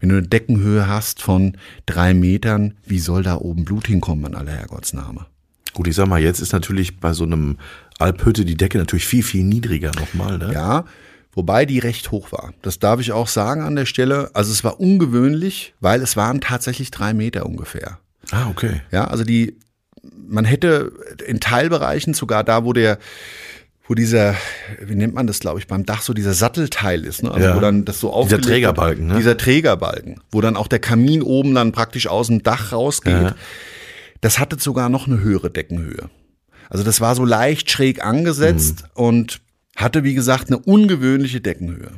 Wenn 0.00 0.08
du 0.08 0.16
eine 0.16 0.26
Deckenhöhe 0.26 0.88
hast 0.88 1.22
von 1.22 1.56
drei 1.86 2.12
Metern, 2.12 2.74
wie 2.86 2.98
soll 2.98 3.22
da 3.22 3.36
oben 3.36 3.64
Blut 3.64 3.86
hinkommen 3.86 4.24
an 4.24 4.34
aller 4.34 4.52
Herrgottsname? 4.52 5.26
Gut, 5.74 5.88
ich 5.88 5.96
sag 5.96 6.06
mal, 6.06 6.22
jetzt 6.22 6.40
ist 6.40 6.52
natürlich 6.52 7.00
bei 7.00 7.12
so 7.12 7.24
einem 7.24 7.58
Alphütte 7.98 8.44
die 8.44 8.56
Decke 8.56 8.78
natürlich 8.78 9.06
viel, 9.06 9.22
viel 9.22 9.44
niedriger 9.44 9.92
nochmal, 9.98 10.38
ne? 10.38 10.50
Ja, 10.52 10.84
wobei 11.32 11.64
die 11.66 11.78
recht 11.78 12.10
hoch 12.10 12.32
war. 12.32 12.52
Das 12.62 12.78
darf 12.78 13.00
ich 13.00 13.12
auch 13.12 13.28
sagen 13.28 13.62
an 13.62 13.76
der 13.76 13.86
Stelle. 13.86 14.30
Also 14.34 14.52
es 14.52 14.64
war 14.64 14.80
ungewöhnlich, 14.80 15.74
weil 15.80 16.02
es 16.02 16.16
waren 16.16 16.40
tatsächlich 16.40 16.90
drei 16.90 17.14
Meter 17.14 17.46
ungefähr. 17.46 17.98
Ah, 18.30 18.48
okay. 18.50 18.80
Ja, 18.90 19.04
also 19.06 19.22
die, 19.24 19.58
man 20.26 20.44
hätte 20.44 20.92
in 21.26 21.40
Teilbereichen 21.40 22.14
sogar 22.14 22.42
da, 22.44 22.64
wo 22.64 22.72
der, 22.72 22.98
wo 23.86 23.94
dieser, 23.94 24.34
wie 24.82 24.94
nennt 24.94 25.14
man 25.14 25.26
das, 25.26 25.40
glaube 25.40 25.58
ich, 25.60 25.66
beim 25.66 25.84
Dach 25.84 26.02
so 26.02 26.14
dieser 26.14 26.32
Sattelteil 26.34 27.04
ist, 27.04 27.22
ne? 27.22 27.30
Also 27.30 27.48
Ja. 27.48 27.56
wo 27.56 27.60
dann 27.60 27.84
das 27.84 28.00
so 28.00 28.12
aufgelegt 28.12 28.44
wird. 28.46 28.54
Trägerbalken, 28.54 29.06
ne? 29.08 29.16
Dieser 29.16 29.36
Trägerbalken, 29.36 30.20
wo 30.30 30.40
dann 30.40 30.56
auch 30.56 30.68
der 30.68 30.78
Kamin 30.78 31.22
oben 31.22 31.54
dann 31.54 31.72
praktisch 31.72 32.06
aus 32.06 32.26
dem 32.28 32.42
Dach 32.42 32.72
rausgeht. 32.72 33.12
Ja. 33.12 33.34
Das 34.20 34.38
hatte 34.38 34.56
sogar 34.58 34.88
noch 34.88 35.06
eine 35.06 35.20
höhere 35.20 35.50
Deckenhöhe. 35.50 36.08
Also 36.70 36.84
das 36.84 37.00
war 37.00 37.14
so 37.14 37.24
leicht 37.24 37.70
schräg 37.70 38.04
angesetzt 38.04 38.82
Mhm. 38.82 38.88
und 39.04 39.40
hatte, 39.76 40.04
wie 40.04 40.14
gesagt, 40.14 40.48
eine 40.48 40.58
ungewöhnliche 40.58 41.40
Deckenhöhe. 41.40 41.92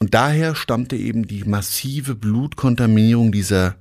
Und 0.00 0.12
daher 0.14 0.54
stammte 0.54 0.96
eben 0.96 1.26
die 1.26 1.44
massive 1.44 2.14
Blutkontaminierung 2.14 3.32
dieser, 3.32 3.76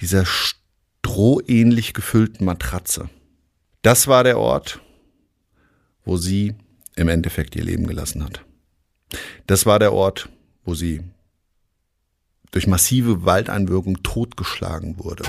dieser 0.00 0.24
strohähnlich 0.24 1.92
gefüllten 1.92 2.44
Matratze. 2.44 3.10
Das 3.82 4.06
war 4.08 4.24
der 4.24 4.38
Ort, 4.38 4.80
wo 6.04 6.16
sie 6.16 6.54
im 6.94 7.08
Endeffekt 7.08 7.54
ihr 7.56 7.64
Leben 7.64 7.86
gelassen 7.86 8.24
hat. 8.24 8.44
Das 9.46 9.66
war 9.66 9.78
der 9.78 9.92
Ort, 9.92 10.28
wo 10.64 10.74
sie 10.74 11.02
durch 12.52 12.66
massive 12.66 13.24
Waldeinwirkung 13.24 14.02
totgeschlagen 14.02 14.98
wurde. 14.98 15.24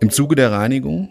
Im 0.00 0.10
Zuge 0.10 0.36
der 0.36 0.52
Reinigung, 0.52 1.08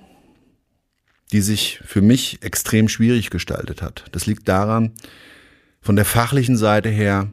die 1.31 1.41
sich 1.41 1.81
für 1.83 2.01
mich 2.01 2.41
extrem 2.41 2.87
schwierig 2.87 3.29
gestaltet 3.29 3.81
hat, 3.81 4.05
das 4.13 4.25
liegt 4.25 4.47
daran, 4.47 4.93
von 5.81 5.95
der 5.95 6.05
fachlichen 6.05 6.55
Seite 6.55 6.89
her, 6.89 7.29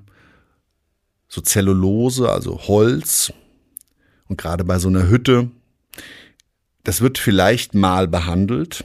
so 1.29 1.41
Zellulose, 1.41 2.29
also 2.29 2.61
Holz, 2.67 3.33
und 4.27 4.37
gerade 4.37 4.65
bei 4.65 4.79
so 4.79 4.89
einer 4.89 5.09
Hütte, 5.09 5.51
das 6.83 7.01
wird 7.01 7.19
vielleicht 7.19 7.75
mal 7.75 8.09
behandelt, 8.09 8.85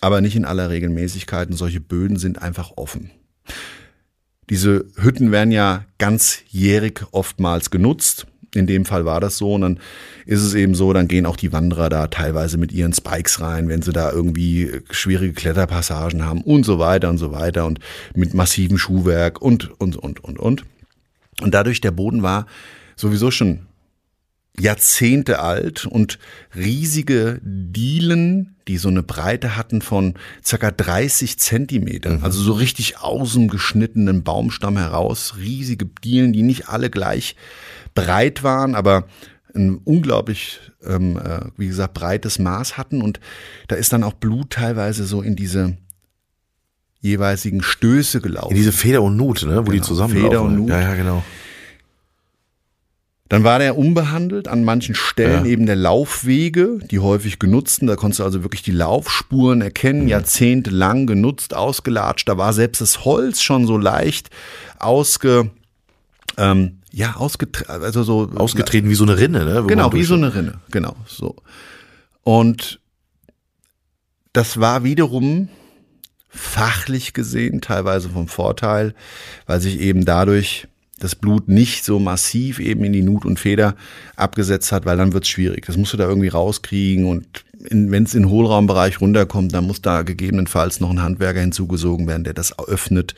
aber 0.00 0.20
nicht 0.20 0.36
in 0.36 0.44
aller 0.44 0.70
Regelmäßigkeit 0.70 1.48
und 1.48 1.56
solche 1.56 1.80
Böden 1.80 2.16
sind 2.16 2.40
einfach 2.42 2.72
offen. 2.76 3.10
Diese 4.48 4.86
Hütten 4.96 5.30
werden 5.30 5.52
ja 5.52 5.84
ganzjährig 5.98 7.04
oftmals 7.12 7.70
genutzt. 7.70 8.26
In 8.54 8.66
dem 8.66 8.84
Fall 8.84 9.04
war 9.04 9.20
das 9.20 9.38
so. 9.38 9.54
Und 9.54 9.60
dann 9.60 9.80
ist 10.26 10.42
es 10.42 10.54
eben 10.54 10.74
so, 10.74 10.92
dann 10.92 11.08
gehen 11.08 11.26
auch 11.26 11.36
die 11.36 11.52
Wanderer 11.52 11.88
da 11.88 12.06
teilweise 12.08 12.58
mit 12.58 12.72
ihren 12.72 12.92
Spikes 12.92 13.40
rein, 13.40 13.68
wenn 13.68 13.82
sie 13.82 13.92
da 13.92 14.10
irgendwie 14.10 14.80
schwierige 14.90 15.34
Kletterpassagen 15.34 16.24
haben 16.24 16.42
und 16.42 16.64
so 16.64 16.78
weiter 16.78 17.08
und 17.10 17.18
so 17.18 17.32
weiter 17.32 17.66
und 17.66 17.78
mit 18.14 18.34
massivem 18.34 18.78
Schuhwerk 18.78 19.40
und, 19.40 19.70
und, 19.80 19.96
und, 19.96 20.24
und, 20.24 20.38
und. 20.38 20.64
Und 21.40 21.54
dadurch 21.54 21.80
der 21.80 21.92
Boden 21.92 22.22
war 22.22 22.46
sowieso 22.96 23.30
schon 23.30 23.66
Jahrzehnte 24.58 25.40
alt 25.40 25.86
und 25.86 26.18
riesige 26.54 27.40
Dielen, 27.42 28.56
die 28.68 28.78
so 28.78 28.88
eine 28.88 29.02
Breite 29.02 29.56
hatten 29.56 29.80
von 29.80 30.14
circa 30.44 30.70
30 30.70 31.38
Zentimetern, 31.38 32.22
also 32.22 32.42
so 32.42 32.52
richtig 32.52 32.98
aus 32.98 33.32
dem 33.32 33.48
geschnittenen 33.48 34.22
Baumstamm 34.22 34.76
heraus, 34.76 35.34
riesige 35.38 35.86
Dielen, 36.04 36.32
die 36.32 36.42
nicht 36.42 36.68
alle 36.68 36.90
gleich 36.90 37.36
breit 37.94 38.42
waren, 38.42 38.74
aber 38.74 39.04
ein 39.54 39.78
unglaublich, 39.84 40.60
ähm, 40.86 41.16
äh, 41.18 41.40
wie 41.56 41.66
gesagt, 41.68 41.94
breites 41.94 42.38
Maß 42.38 42.76
hatten 42.78 43.02
und 43.02 43.18
da 43.68 43.76
ist 43.76 43.92
dann 43.92 44.04
auch 44.04 44.12
Blut 44.14 44.50
teilweise 44.50 45.04
so 45.06 45.22
in 45.22 45.34
diese 45.36 45.76
jeweiligen 47.00 47.62
Stöße 47.62 48.20
gelaufen. 48.20 48.50
In 48.50 48.56
diese 48.56 48.72
Feder 48.72 49.02
und 49.02 49.16
Nut, 49.16 49.42
ne, 49.44 49.66
wo 49.66 49.70
die 49.70 49.78
Genau, 49.78 49.86
zusammenlaufen. 49.86 50.28
Feder 50.30 50.42
und 50.42 50.54
Nut. 50.56 50.68
Ja, 50.68 50.80
ja, 50.80 50.94
genau. 50.94 51.24
Dann 53.28 53.44
war 53.44 53.60
der 53.60 53.78
unbehandelt, 53.78 54.48
an 54.48 54.64
manchen 54.64 54.96
Stellen 54.96 55.44
Ja. 55.44 55.50
eben 55.52 55.64
der 55.64 55.76
Laufwege, 55.76 56.80
die 56.90 56.98
häufig 56.98 57.38
genutzten. 57.38 57.86
Da 57.86 57.94
konntest 57.94 58.18
du 58.18 58.24
also 58.24 58.42
wirklich 58.42 58.62
die 58.62 58.72
Laufspuren 58.72 59.60
erkennen, 59.62 60.08
jahrzehntelang 60.08 61.06
genutzt, 61.06 61.54
ausgelatscht. 61.54 62.28
Da 62.28 62.38
war 62.38 62.52
selbst 62.52 62.80
das 62.80 63.04
Holz 63.04 63.40
schon 63.40 63.68
so 63.68 63.78
leicht 63.78 64.30
ausge, 64.80 65.50
ähm, 66.38 66.79
ja, 66.92 67.16
ausgetreten, 67.16 67.70
also 67.70 68.02
so 68.02 68.30
Ausgetreten 68.34 68.88
wie 68.88 68.94
so 68.94 69.04
eine 69.04 69.18
Rinne, 69.18 69.44
ne? 69.44 69.64
wo 69.64 69.66
Genau, 69.66 69.92
wie 69.92 70.02
so 70.02 70.14
eine 70.14 70.34
Rinne, 70.34 70.60
genau, 70.70 70.96
so. 71.06 71.36
Und 72.22 72.80
das 74.32 74.60
war 74.60 74.84
wiederum 74.84 75.48
fachlich 76.28 77.12
gesehen 77.12 77.60
teilweise 77.60 78.08
vom 78.08 78.28
Vorteil, 78.28 78.94
weil 79.46 79.60
sich 79.60 79.80
eben 79.80 80.04
dadurch 80.04 80.68
das 81.00 81.14
Blut 81.14 81.48
nicht 81.48 81.84
so 81.84 81.98
massiv 81.98 82.60
eben 82.60 82.84
in 82.84 82.92
die 82.92 83.02
Nut 83.02 83.24
und 83.24 83.40
Feder 83.40 83.74
abgesetzt 84.16 84.70
hat, 84.70 84.84
weil 84.84 84.98
dann 84.98 85.12
wird's 85.12 85.28
schwierig. 85.28 85.66
Das 85.66 85.76
musst 85.76 85.92
du 85.92 85.96
da 85.96 86.06
irgendwie 86.06 86.28
rauskriegen 86.28 87.06
und 87.06 87.44
wenn 87.52 88.04
es 88.04 88.14
in 88.14 88.22
den 88.22 88.30
Hohlraumbereich 88.30 89.00
runterkommt, 89.00 89.52
dann 89.52 89.66
muss 89.66 89.82
da 89.82 90.02
gegebenenfalls 90.02 90.80
noch 90.80 90.90
ein 90.90 91.02
Handwerker 91.02 91.40
hinzugesogen 91.40 92.06
werden, 92.06 92.24
der 92.24 92.34
das 92.34 92.58
öffnet 92.58 93.14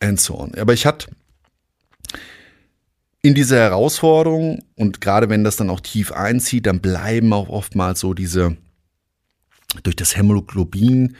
and 0.00 0.20
so 0.20 0.38
on. 0.38 0.54
Aber 0.56 0.74
ich 0.74 0.86
hatte 0.86 1.08
in 3.22 3.34
dieser 3.34 3.58
Herausforderung 3.58 4.64
und 4.76 5.00
gerade 5.00 5.28
wenn 5.28 5.44
das 5.44 5.56
dann 5.56 5.70
auch 5.70 5.80
tief 5.80 6.12
einzieht, 6.12 6.66
dann 6.66 6.80
bleiben 6.80 7.32
auch 7.32 7.48
oftmals 7.48 8.00
so 8.00 8.14
diese 8.14 8.56
durch 9.82 9.96
das 9.96 10.16
Hämoglobin 10.16 11.16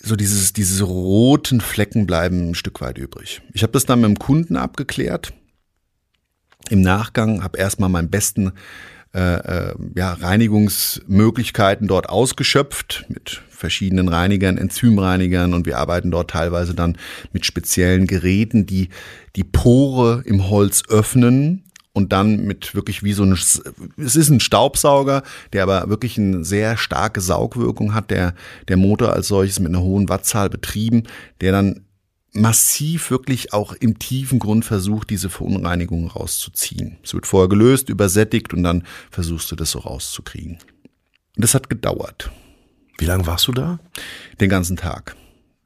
so 0.00 0.16
dieses, 0.16 0.52
diese 0.52 0.84
roten 0.84 1.60
Flecken 1.60 2.06
bleiben 2.06 2.50
ein 2.50 2.54
Stück 2.54 2.80
weit 2.80 2.98
übrig. 2.98 3.42
Ich 3.52 3.62
habe 3.62 3.72
das 3.72 3.84
dann 3.84 4.00
mit 4.00 4.08
dem 4.08 4.18
Kunden 4.18 4.56
abgeklärt. 4.56 5.32
Im 6.70 6.82
Nachgang 6.82 7.42
habe 7.42 7.58
erstmal 7.58 7.88
meinen 7.88 8.10
besten 8.10 8.52
äh, 9.14 9.20
äh, 9.70 9.74
ja, 9.96 10.12
Reinigungsmöglichkeiten 10.12 11.88
dort 11.88 12.08
ausgeschöpft 12.08 13.06
mit 13.08 13.42
verschiedenen 13.48 14.08
Reinigern, 14.08 14.58
Enzymreinigern. 14.58 15.54
Und 15.54 15.66
wir 15.66 15.78
arbeiten 15.78 16.10
dort 16.10 16.30
teilweise 16.30 16.74
dann 16.74 16.96
mit 17.32 17.46
speziellen 17.46 18.06
Geräten, 18.06 18.66
die 18.66 18.88
die 19.34 19.44
Pore 19.44 20.22
im 20.26 20.50
Holz 20.50 20.82
öffnen 20.88 21.64
und 21.92 22.12
dann 22.12 22.44
mit 22.44 22.74
wirklich 22.74 23.02
wie 23.02 23.12
so 23.12 23.24
ein, 23.24 23.32
es 23.32 24.16
ist 24.16 24.28
ein 24.28 24.40
Staubsauger, 24.40 25.22
der 25.52 25.64
aber 25.64 25.88
wirklich 25.88 26.16
eine 26.18 26.44
sehr 26.44 26.76
starke 26.76 27.20
Saugwirkung 27.20 27.94
hat, 27.94 28.10
der, 28.10 28.34
der 28.68 28.76
Motor 28.76 29.14
als 29.14 29.28
solches 29.28 29.58
mit 29.58 29.70
einer 29.74 29.82
hohen 29.82 30.08
Wattzahl 30.08 30.48
betrieben, 30.48 31.04
der 31.40 31.52
dann 31.52 31.80
massiv 32.32 33.10
wirklich 33.10 33.52
auch 33.52 33.72
im 33.72 33.98
tiefen 33.98 34.38
Grund 34.38 34.64
versucht, 34.64 35.10
diese 35.10 35.30
Verunreinigung 35.30 36.08
rauszuziehen. 36.08 36.98
Es 37.02 37.14
wird 37.14 37.26
vorher 37.26 37.48
gelöst, 37.48 37.88
übersättigt 37.88 38.52
und 38.54 38.62
dann 38.62 38.84
versuchst 39.10 39.50
du 39.50 39.56
das 39.56 39.70
so 39.70 39.80
rauszukriegen. 39.80 40.58
Und 41.36 41.42
das 41.42 41.54
hat 41.54 41.70
gedauert. 41.70 42.30
Wie 42.98 43.04
lange 43.06 43.26
warst 43.26 43.46
du 43.48 43.52
da? 43.52 43.78
Den 44.40 44.50
ganzen 44.50 44.76
Tag. 44.76 45.16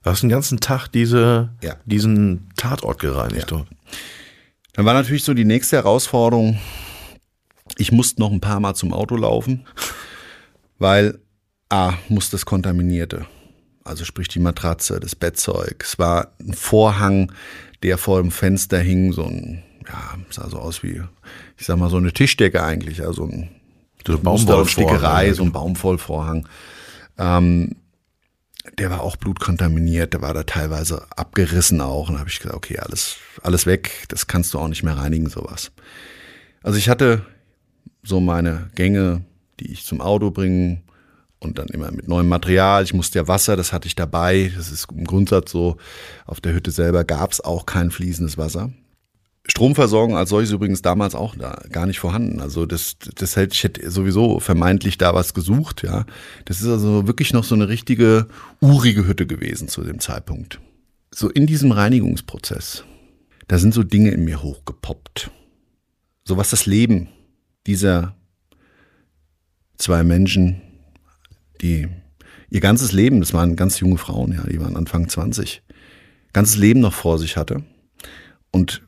Du 0.02 0.10
hast 0.10 0.22
den 0.22 0.28
ganzen 0.30 0.60
Tag 0.60 0.88
diese, 0.88 1.50
Ja. 1.62 1.76
diesen 1.84 2.48
Tatort 2.56 3.00
gereinigt. 3.00 3.50
Ja. 3.50 3.58
dort. 3.58 3.68
Dann 4.74 4.84
war 4.84 4.94
natürlich 4.94 5.24
so 5.24 5.34
die 5.34 5.44
nächste 5.44 5.76
Herausforderung, 5.76 6.58
ich 7.78 7.92
musste 7.92 8.20
noch 8.20 8.30
ein 8.30 8.40
paar 8.40 8.60
Mal 8.60 8.74
zum 8.74 8.92
Auto 8.92 9.16
laufen, 9.16 9.66
weil 10.78 11.18
A, 11.68 11.94
muss 12.08 12.30
das 12.30 12.44
Kontaminierte. 12.44 13.26
Also 13.84 14.04
sprich 14.04 14.28
die 14.28 14.38
Matratze, 14.38 15.00
das 15.00 15.16
Bettzeug. 15.16 15.82
Es 15.84 15.98
war 15.98 16.32
ein 16.40 16.54
Vorhang, 16.54 17.32
der 17.82 17.98
vor 17.98 18.20
dem 18.20 18.30
Fenster 18.30 18.78
hing, 18.78 19.12
so 19.12 19.24
ein, 19.24 19.62
ja, 19.88 20.14
sah 20.30 20.48
so 20.48 20.58
aus 20.58 20.82
wie, 20.82 21.02
ich 21.58 21.66
sag 21.66 21.78
mal, 21.78 21.90
so 21.90 21.96
eine 21.96 22.12
Tischdecke 22.12 22.62
eigentlich, 22.62 23.02
also 23.02 23.24
ein 23.24 23.50
So 24.06 24.12
Muster 24.12 24.18
und 24.18 24.24
Baumwollvorhang. 24.24 24.68
Stickerei, 24.68 25.32
so 25.32 25.42
ein 25.42 25.52
Baumvollvorhang. 25.52 26.48
Ähm, 27.18 27.76
der 28.78 28.90
war 28.90 29.00
auch 29.00 29.16
blutkontaminiert, 29.16 30.12
der 30.12 30.22
war 30.22 30.34
da 30.34 30.44
teilweise 30.44 31.06
abgerissen 31.16 31.80
auch. 31.80 32.08
Und 32.08 32.14
da 32.14 32.20
habe 32.20 32.30
ich 32.30 32.38
gesagt, 32.38 32.54
okay, 32.54 32.78
alles, 32.78 33.16
alles 33.42 33.66
weg, 33.66 34.04
das 34.08 34.28
kannst 34.28 34.54
du 34.54 34.58
auch 34.60 34.68
nicht 34.68 34.84
mehr 34.84 34.96
reinigen, 34.96 35.28
sowas. 35.28 35.72
Also 36.62 36.78
ich 36.78 36.88
hatte 36.88 37.26
so 38.04 38.20
meine 38.20 38.70
Gänge, 38.76 39.24
die 39.58 39.72
ich 39.72 39.84
zum 39.84 40.00
Auto 40.00 40.30
bringen 40.30 40.84
und 41.42 41.58
dann 41.58 41.68
immer 41.68 41.90
mit 41.90 42.08
neuem 42.08 42.28
Material. 42.28 42.84
Ich 42.84 42.94
musste 42.94 43.18
ja 43.18 43.28
Wasser, 43.28 43.56
das 43.56 43.72
hatte 43.72 43.88
ich 43.88 43.94
dabei. 43.94 44.52
Das 44.56 44.70
ist 44.70 44.88
im 44.90 45.04
Grundsatz 45.04 45.50
so. 45.50 45.76
Auf 46.26 46.40
der 46.40 46.54
Hütte 46.54 46.70
selber 46.70 47.04
gab 47.04 47.32
es 47.32 47.40
auch 47.40 47.66
kein 47.66 47.90
fließendes 47.90 48.38
Wasser. 48.38 48.72
Stromversorgung 49.48 50.16
als 50.16 50.30
solches 50.30 50.52
übrigens 50.52 50.82
damals 50.82 51.16
auch 51.16 51.34
da 51.34 51.60
gar 51.70 51.86
nicht 51.86 51.98
vorhanden. 51.98 52.40
Also 52.40 52.64
das, 52.64 52.96
das 52.98 53.34
hätte 53.34 53.54
ich 53.54 53.64
hätte 53.64 53.90
sowieso 53.90 54.38
vermeintlich 54.38 54.98
da 54.98 55.14
was 55.14 55.34
gesucht, 55.34 55.82
ja. 55.82 56.06
Das 56.44 56.60
ist 56.60 56.68
also 56.68 57.08
wirklich 57.08 57.32
noch 57.32 57.42
so 57.42 57.56
eine 57.56 57.68
richtige 57.68 58.28
urige 58.60 59.06
Hütte 59.06 59.26
gewesen 59.26 59.66
zu 59.66 59.82
dem 59.82 59.98
Zeitpunkt. 59.98 60.60
So 61.12 61.28
in 61.28 61.46
diesem 61.46 61.72
Reinigungsprozess, 61.72 62.84
da 63.48 63.58
sind 63.58 63.74
so 63.74 63.82
Dinge 63.82 64.12
in 64.12 64.24
mir 64.24 64.42
hochgepoppt. 64.42 65.30
So 66.24 66.36
was 66.36 66.50
das 66.50 66.66
Leben 66.66 67.08
dieser 67.66 68.14
zwei 69.76 70.04
Menschen, 70.04 70.62
die 71.62 71.88
ihr 72.50 72.60
ganzes 72.60 72.92
Leben, 72.92 73.20
das 73.20 73.32
waren 73.32 73.56
ganz 73.56 73.80
junge 73.80 73.96
Frauen, 73.96 74.32
ja, 74.32 74.42
die 74.44 74.60
waren 74.60 74.76
Anfang 74.76 75.08
20, 75.08 75.62
ganzes 76.32 76.56
Leben 76.56 76.80
noch 76.80 76.92
vor 76.92 77.18
sich 77.18 77.36
hatte. 77.36 77.62
Und 78.50 78.82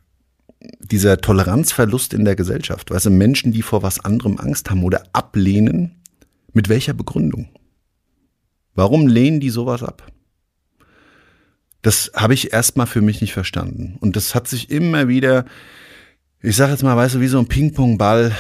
dieser 0.80 1.18
Toleranzverlust 1.18 2.12
in 2.12 2.24
der 2.24 2.36
Gesellschaft, 2.36 2.90
weißt 2.90 3.06
du, 3.06 3.10
Menschen, 3.10 3.52
die 3.52 3.62
vor 3.62 3.82
was 3.82 4.00
anderem 4.00 4.38
Angst 4.38 4.70
haben 4.70 4.84
oder 4.84 5.04
ablehnen, 5.12 6.02
mit 6.52 6.68
welcher 6.68 6.94
Begründung? 6.94 7.48
Warum 8.74 9.06
lehnen 9.06 9.40
die 9.40 9.50
sowas 9.50 9.82
ab? 9.82 10.10
Das 11.82 12.12
habe 12.14 12.34
ich 12.34 12.52
erstmal 12.52 12.86
für 12.86 13.02
mich 13.02 13.20
nicht 13.20 13.32
verstanden. 13.32 13.96
Und 14.00 14.16
das 14.16 14.34
hat 14.34 14.48
sich 14.48 14.70
immer 14.70 15.08
wieder, 15.08 15.44
ich 16.40 16.56
sage 16.56 16.72
jetzt 16.72 16.82
mal, 16.82 16.96
weißt 16.96 17.16
du, 17.16 17.20
wie 17.20 17.28
so 17.28 17.38
ein 17.38 17.48
Ping-Pong-Ball 17.48 18.32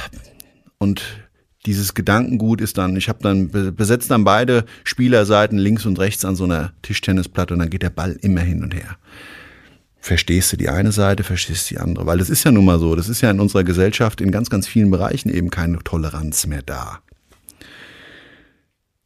und 0.78 1.23
dieses 1.66 1.94
Gedankengut 1.94 2.60
ist 2.60 2.78
dann, 2.78 2.96
ich 2.96 3.08
habe 3.08 3.20
dann 3.22 3.48
be- 3.48 3.72
besetzt 3.72 4.10
dann 4.10 4.24
beide 4.24 4.64
Spielerseiten 4.84 5.58
links 5.58 5.86
und 5.86 5.98
rechts 5.98 6.24
an 6.24 6.36
so 6.36 6.44
einer 6.44 6.72
Tischtennisplatte 6.82 7.54
und 7.54 7.60
dann 7.60 7.70
geht 7.70 7.82
der 7.82 7.90
Ball 7.90 8.18
immer 8.20 8.42
hin 8.42 8.62
und 8.62 8.74
her 8.74 8.96
verstehst 10.04 10.52
du 10.52 10.58
die 10.58 10.68
eine 10.68 10.92
Seite, 10.92 11.24
verstehst 11.24 11.70
du 11.70 11.76
die 11.76 11.80
andere. 11.80 12.04
Weil 12.04 12.18
das 12.18 12.28
ist 12.28 12.44
ja 12.44 12.52
nun 12.52 12.66
mal 12.66 12.78
so, 12.78 12.94
das 12.94 13.08
ist 13.08 13.22
ja 13.22 13.30
in 13.30 13.40
unserer 13.40 13.64
Gesellschaft 13.64 14.20
in 14.20 14.30
ganz, 14.30 14.50
ganz 14.50 14.68
vielen 14.68 14.90
Bereichen 14.90 15.30
eben 15.30 15.48
keine 15.48 15.78
Toleranz 15.78 16.46
mehr 16.46 16.60
da. 16.60 17.00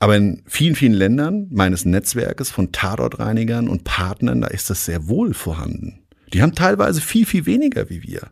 Aber 0.00 0.16
in 0.16 0.42
vielen, 0.46 0.74
vielen 0.74 0.92
Ländern 0.92 1.46
meines 1.50 1.84
Netzwerkes 1.84 2.50
von 2.50 2.72
Tatortreinigern 2.72 3.68
und 3.68 3.84
Partnern, 3.84 4.40
da 4.40 4.48
ist 4.48 4.70
das 4.70 4.84
sehr 4.84 5.06
wohl 5.06 5.34
vorhanden. 5.34 6.00
Die 6.32 6.42
haben 6.42 6.54
teilweise 6.54 7.00
viel, 7.00 7.26
viel 7.26 7.46
weniger 7.46 7.88
wie 7.90 8.02
wir. 8.02 8.30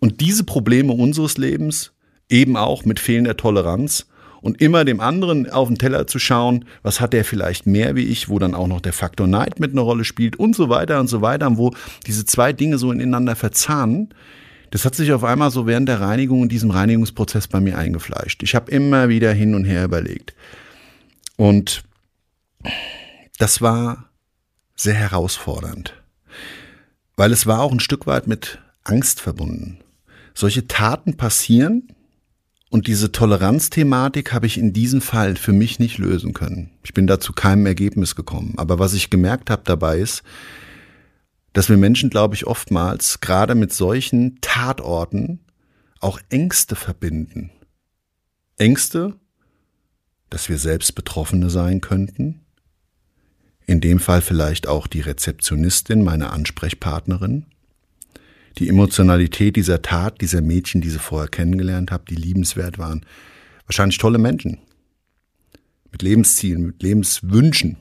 Und 0.00 0.22
diese 0.22 0.44
Probleme 0.44 0.94
unseres 0.94 1.36
Lebens 1.36 1.92
eben 2.28 2.56
auch 2.56 2.84
mit 2.84 3.00
fehlender 3.00 3.36
Toleranz 3.36 4.06
und 4.44 4.60
immer 4.60 4.84
dem 4.84 5.00
anderen 5.00 5.48
auf 5.50 5.68
den 5.68 5.78
Teller 5.78 6.06
zu 6.06 6.18
schauen, 6.18 6.66
was 6.82 7.00
hat 7.00 7.14
der 7.14 7.24
vielleicht 7.24 7.66
mehr 7.66 7.96
wie 7.96 8.04
ich, 8.04 8.28
wo 8.28 8.38
dann 8.38 8.54
auch 8.54 8.66
noch 8.66 8.82
der 8.82 8.92
Faktor 8.92 9.26
Neid 9.26 9.58
mit 9.58 9.72
einer 9.72 9.80
Rolle 9.80 10.04
spielt 10.04 10.36
und 10.36 10.54
so 10.54 10.68
weiter 10.68 11.00
und 11.00 11.08
so 11.08 11.22
weiter, 11.22 11.46
und 11.46 11.56
wo 11.56 11.74
diese 12.06 12.26
zwei 12.26 12.52
Dinge 12.52 12.76
so 12.76 12.92
ineinander 12.92 13.36
verzahnen. 13.36 14.12
Das 14.70 14.84
hat 14.84 14.94
sich 14.96 15.12
auf 15.12 15.24
einmal 15.24 15.50
so 15.50 15.66
während 15.66 15.88
der 15.88 16.02
Reinigung 16.02 16.42
in 16.42 16.48
diesem 16.50 16.70
Reinigungsprozess 16.70 17.48
bei 17.48 17.60
mir 17.60 17.78
eingefleischt. 17.78 18.42
Ich 18.42 18.54
habe 18.54 18.70
immer 18.70 19.08
wieder 19.08 19.32
hin 19.32 19.54
und 19.54 19.64
her 19.64 19.84
überlegt. 19.84 20.34
Und 21.36 21.84
das 23.38 23.62
war 23.62 24.10
sehr 24.76 24.94
herausfordernd, 24.94 25.94
weil 27.16 27.32
es 27.32 27.46
war 27.46 27.60
auch 27.60 27.72
ein 27.72 27.80
Stück 27.80 28.06
weit 28.06 28.26
mit 28.26 28.58
Angst 28.82 29.22
verbunden. 29.22 29.78
Solche 30.34 30.66
Taten 30.66 31.16
passieren 31.16 31.93
und 32.74 32.88
diese 32.88 33.12
Toleranzthematik 33.12 34.32
habe 34.32 34.46
ich 34.46 34.58
in 34.58 34.72
diesem 34.72 35.00
Fall 35.00 35.36
für 35.36 35.52
mich 35.52 35.78
nicht 35.78 35.98
lösen 35.98 36.32
können. 36.32 36.72
Ich 36.82 36.92
bin 36.92 37.06
da 37.06 37.20
zu 37.20 37.32
keinem 37.32 37.66
Ergebnis 37.66 38.16
gekommen. 38.16 38.54
Aber 38.56 38.80
was 38.80 38.94
ich 38.94 39.10
gemerkt 39.10 39.48
habe 39.48 39.62
dabei 39.64 40.00
ist, 40.00 40.24
dass 41.52 41.68
wir 41.68 41.76
Menschen, 41.76 42.10
glaube 42.10 42.34
ich, 42.34 42.48
oftmals 42.48 43.20
gerade 43.20 43.54
mit 43.54 43.72
solchen 43.72 44.40
Tatorten 44.40 45.38
auch 46.00 46.18
Ängste 46.30 46.74
verbinden. 46.74 47.52
Ängste, 48.58 49.14
dass 50.28 50.48
wir 50.48 50.58
selbst 50.58 50.96
Betroffene 50.96 51.50
sein 51.50 51.80
könnten. 51.80 52.40
In 53.66 53.80
dem 53.80 54.00
Fall 54.00 54.20
vielleicht 54.20 54.66
auch 54.66 54.88
die 54.88 55.00
Rezeptionistin, 55.00 56.02
meine 56.02 56.30
Ansprechpartnerin 56.30 57.46
die 58.58 58.68
Emotionalität 58.68 59.56
dieser 59.56 59.82
Tat, 59.82 60.20
dieser 60.20 60.40
Mädchen, 60.40 60.80
die 60.80 60.90
sie 60.90 60.98
vorher 60.98 61.28
kennengelernt 61.28 61.90
habe, 61.90 62.04
die 62.08 62.14
liebenswert 62.14 62.78
waren. 62.78 63.04
Wahrscheinlich 63.66 63.98
tolle 63.98 64.18
Menschen. 64.18 64.58
Mit 65.90 66.02
Lebenszielen, 66.02 66.66
mit 66.66 66.82
Lebenswünschen. 66.82 67.76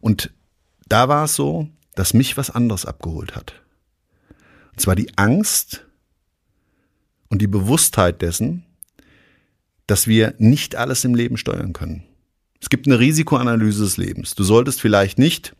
Und 0.00 0.30
da 0.88 1.08
war 1.08 1.24
es 1.24 1.34
so, 1.34 1.68
dass 1.94 2.14
mich 2.14 2.36
was 2.36 2.50
anderes 2.50 2.86
abgeholt 2.86 3.36
hat. 3.36 3.62
Und 4.72 4.80
zwar 4.80 4.96
die 4.96 5.16
Angst 5.16 5.86
und 7.28 7.42
die 7.42 7.46
Bewusstheit 7.46 8.22
dessen, 8.22 8.64
dass 9.86 10.06
wir 10.06 10.34
nicht 10.38 10.76
alles 10.76 11.04
im 11.04 11.14
Leben 11.14 11.36
steuern 11.36 11.72
können. 11.72 12.04
Es 12.60 12.68
gibt 12.68 12.86
eine 12.86 12.98
Risikoanalyse 12.98 13.82
des 13.82 13.96
Lebens. 13.96 14.34
Du 14.34 14.44
solltest 14.44 14.80
vielleicht 14.80 15.18
nicht 15.18 15.56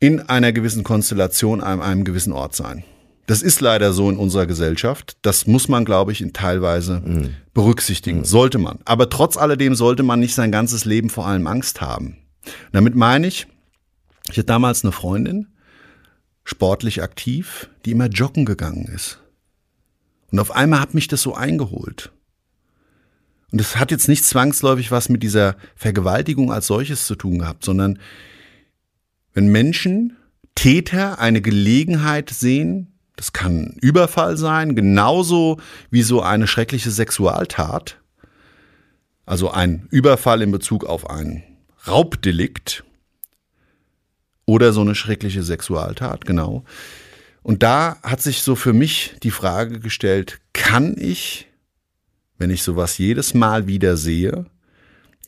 in 0.00 0.20
einer 0.20 0.52
gewissen 0.52 0.82
Konstellation 0.82 1.60
an 1.60 1.80
einem 1.80 2.04
gewissen 2.04 2.32
Ort 2.32 2.56
sein. 2.56 2.84
Das 3.26 3.42
ist 3.42 3.60
leider 3.60 3.92
so 3.92 4.10
in 4.10 4.16
unserer 4.16 4.46
Gesellschaft. 4.46 5.16
Das 5.22 5.46
muss 5.46 5.68
man, 5.68 5.84
glaube 5.84 6.10
ich, 6.10 6.20
in 6.20 6.32
teilweise 6.32 7.30
berücksichtigen. 7.54 8.24
Sollte 8.24 8.58
man. 8.58 8.80
Aber 8.84 9.08
trotz 9.08 9.36
alledem 9.36 9.76
sollte 9.76 10.02
man 10.02 10.18
nicht 10.18 10.34
sein 10.34 10.50
ganzes 10.50 10.84
Leben 10.84 11.10
vor 11.10 11.28
allem 11.28 11.46
Angst 11.46 11.80
haben. 11.80 12.16
Damit 12.72 12.96
meine 12.96 13.28
ich, 13.28 13.46
ich 14.24 14.38
hatte 14.38 14.44
damals 14.44 14.82
eine 14.82 14.90
Freundin, 14.90 15.46
sportlich 16.42 17.02
aktiv, 17.02 17.68
die 17.84 17.92
immer 17.92 18.06
joggen 18.06 18.46
gegangen 18.46 18.86
ist. 18.86 19.20
Und 20.32 20.40
auf 20.40 20.50
einmal 20.50 20.80
hat 20.80 20.94
mich 20.94 21.06
das 21.06 21.22
so 21.22 21.34
eingeholt. 21.34 22.10
Und 23.52 23.60
das 23.60 23.76
hat 23.76 23.90
jetzt 23.90 24.08
nicht 24.08 24.24
zwangsläufig 24.24 24.90
was 24.90 25.08
mit 25.08 25.22
dieser 25.22 25.56
Vergewaltigung 25.76 26.52
als 26.52 26.66
solches 26.66 27.06
zu 27.06 27.16
tun 27.16 27.40
gehabt, 27.40 27.64
sondern 27.64 27.98
wenn 29.34 29.48
Menschen, 29.48 30.16
Täter 30.54 31.18
eine 31.18 31.40
Gelegenheit 31.40 32.30
sehen, 32.30 32.92
das 33.16 33.32
kann 33.32 33.76
Überfall 33.80 34.36
sein, 34.36 34.74
genauso 34.74 35.58
wie 35.90 36.02
so 36.02 36.22
eine 36.22 36.46
schreckliche 36.46 36.90
Sexualtat, 36.90 37.98
also 39.26 39.50
ein 39.50 39.86
Überfall 39.90 40.42
in 40.42 40.50
Bezug 40.50 40.84
auf 40.84 41.08
ein 41.08 41.42
Raubdelikt 41.86 42.84
oder 44.46 44.72
so 44.72 44.80
eine 44.80 44.94
schreckliche 44.94 45.42
Sexualtat, 45.42 46.24
genau. 46.24 46.64
Und 47.42 47.62
da 47.62 47.98
hat 48.02 48.20
sich 48.20 48.42
so 48.42 48.56
für 48.56 48.72
mich 48.72 49.14
die 49.22 49.30
Frage 49.30 49.80
gestellt, 49.80 50.40
kann 50.52 50.96
ich, 50.98 51.46
wenn 52.38 52.50
ich 52.50 52.62
sowas 52.62 52.98
jedes 52.98 53.34
Mal 53.34 53.66
wieder 53.66 53.96
sehe, 53.96 54.46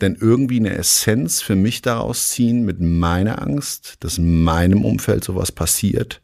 denn 0.03 0.17
irgendwie 0.21 0.59
eine 0.59 0.75
Essenz 0.75 1.41
für 1.41 1.57
mich 1.57 1.81
daraus 1.81 2.31
ziehen 2.31 2.65
mit 2.65 2.81
meiner 2.81 3.41
Angst, 3.41 3.97
dass 4.01 4.19
in 4.19 4.43
meinem 4.43 4.85
Umfeld 4.85 5.25
sowas 5.25 5.53
passiert 5.53 6.21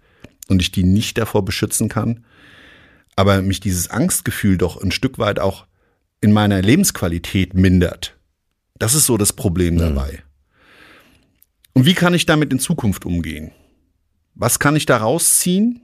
und 0.48 0.60
ich 0.60 0.72
die 0.72 0.84
nicht 0.84 1.16
davor 1.18 1.44
beschützen 1.44 1.88
kann, 1.88 2.24
aber 3.16 3.40
mich 3.42 3.60
dieses 3.60 3.88
Angstgefühl 3.90 4.58
doch 4.58 4.82
ein 4.82 4.90
Stück 4.90 5.18
weit 5.18 5.38
auch 5.38 5.66
in 6.20 6.32
meiner 6.32 6.60
Lebensqualität 6.60 7.54
mindert. 7.54 8.16
Das 8.78 8.94
ist 8.94 9.06
so 9.06 9.16
das 9.16 9.32
Problem 9.32 9.74
mhm. 9.74 9.78
dabei. 9.78 10.22
Und 11.72 11.86
wie 11.86 11.94
kann 11.94 12.14
ich 12.14 12.26
damit 12.26 12.52
in 12.52 12.58
Zukunft 12.58 13.04
umgehen? 13.06 13.52
Was 14.34 14.58
kann 14.58 14.76
ich 14.76 14.86
daraus 14.86 15.38
ziehen, 15.38 15.80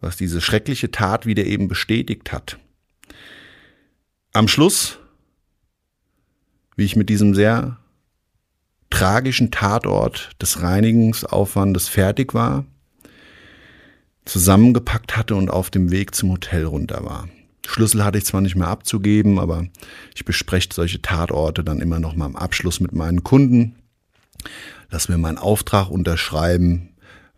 was 0.00 0.16
diese 0.16 0.40
schreckliche 0.40 0.90
Tat 0.90 1.26
wieder 1.26 1.44
eben 1.44 1.68
bestätigt 1.68 2.32
hat? 2.32 2.58
Am 4.32 4.48
Schluss, 4.48 4.98
wie 6.76 6.84
ich 6.84 6.96
mit 6.96 7.08
diesem 7.08 7.34
sehr 7.34 7.78
tragischen 8.90 9.50
Tatort 9.50 10.30
des 10.40 10.62
Reinigungsaufwandes 10.62 11.88
fertig 11.88 12.34
war, 12.34 12.64
zusammengepackt 14.24 15.16
hatte 15.16 15.34
und 15.36 15.50
auf 15.50 15.70
dem 15.70 15.90
Weg 15.90 16.14
zum 16.14 16.32
Hotel 16.32 16.64
runter 16.64 17.04
war. 17.04 17.28
Schlüssel 17.66 18.04
hatte 18.04 18.18
ich 18.18 18.24
zwar 18.24 18.40
nicht 18.40 18.56
mehr 18.56 18.68
abzugeben, 18.68 19.38
aber 19.38 19.66
ich 20.14 20.24
bespreche 20.24 20.68
solche 20.72 21.02
Tatorte 21.02 21.64
dann 21.64 21.80
immer 21.80 21.98
noch 21.98 22.14
mal 22.14 22.26
am 22.26 22.36
Abschluss 22.36 22.80
mit 22.80 22.92
meinen 22.92 23.24
Kunden. 23.24 23.74
Lass 24.90 25.08
mir 25.08 25.18
meinen 25.18 25.38
Auftrag 25.38 25.90
unterschreiben, 25.90 26.90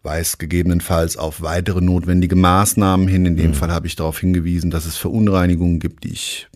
weist 0.02 0.38
gegebenenfalls 0.38 1.16
auf 1.16 1.40
weitere 1.40 1.80
notwendige 1.80 2.36
Maßnahmen 2.36 3.08
hin. 3.08 3.24
In 3.24 3.36
dem 3.36 3.50
mhm. 3.50 3.54
Fall 3.54 3.72
habe 3.72 3.86
ich 3.86 3.96
darauf 3.96 4.18
hingewiesen, 4.18 4.70
dass 4.70 4.84
es 4.84 4.96
Verunreinigungen 4.96 5.80
gibt, 5.80 6.04
die 6.04 6.12
ich 6.12 6.47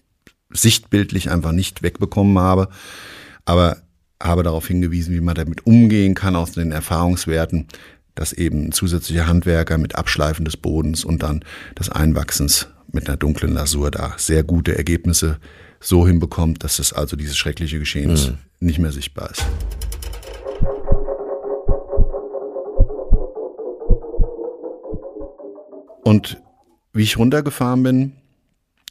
sichtbildlich 0.52 1.30
einfach 1.30 1.52
nicht 1.52 1.82
wegbekommen 1.82 2.38
habe. 2.38 2.68
Aber 3.44 3.78
habe 4.22 4.42
darauf 4.42 4.66
hingewiesen, 4.68 5.14
wie 5.14 5.20
man 5.20 5.34
damit 5.34 5.66
umgehen 5.66 6.14
kann 6.14 6.36
aus 6.36 6.52
den 6.52 6.72
Erfahrungswerten, 6.72 7.66
dass 8.14 8.32
eben 8.32 8.72
zusätzliche 8.72 9.26
Handwerker 9.26 9.78
mit 9.78 9.96
Abschleifen 9.96 10.44
des 10.44 10.56
Bodens 10.56 11.04
und 11.04 11.22
dann 11.22 11.44
des 11.78 11.88
Einwachsens 11.88 12.68
mit 12.92 13.08
einer 13.08 13.16
dunklen 13.16 13.54
Lasur 13.54 13.90
da 13.90 14.14
sehr 14.18 14.44
gute 14.44 14.76
Ergebnisse 14.76 15.38
so 15.80 16.06
hinbekommt, 16.06 16.62
dass 16.62 16.78
es 16.78 16.92
also 16.92 17.16
dieses 17.16 17.36
schreckliche 17.36 17.78
Geschehen 17.78 18.12
mhm. 18.12 18.38
nicht 18.60 18.78
mehr 18.78 18.92
sichtbar 18.92 19.30
ist. 19.30 19.44
Und 26.04 26.40
wie 26.92 27.02
ich 27.02 27.16
runtergefahren 27.16 27.82
bin 27.82 28.12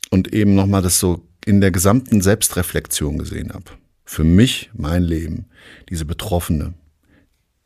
und 0.10 0.34
eben 0.34 0.56
nochmal 0.56 0.82
das 0.82 1.00
so 1.00 1.22
in 1.46 1.62
der 1.62 1.72
gesamten 1.72 2.22
Selbstreflexion 2.22 3.18
gesehen 3.18 3.54
habe, 3.54 3.72
für 4.06 4.24
mich, 4.24 4.70
mein 4.74 5.04
Leben, 5.04 5.46
diese 5.90 6.06
Betroffene, 6.06 6.74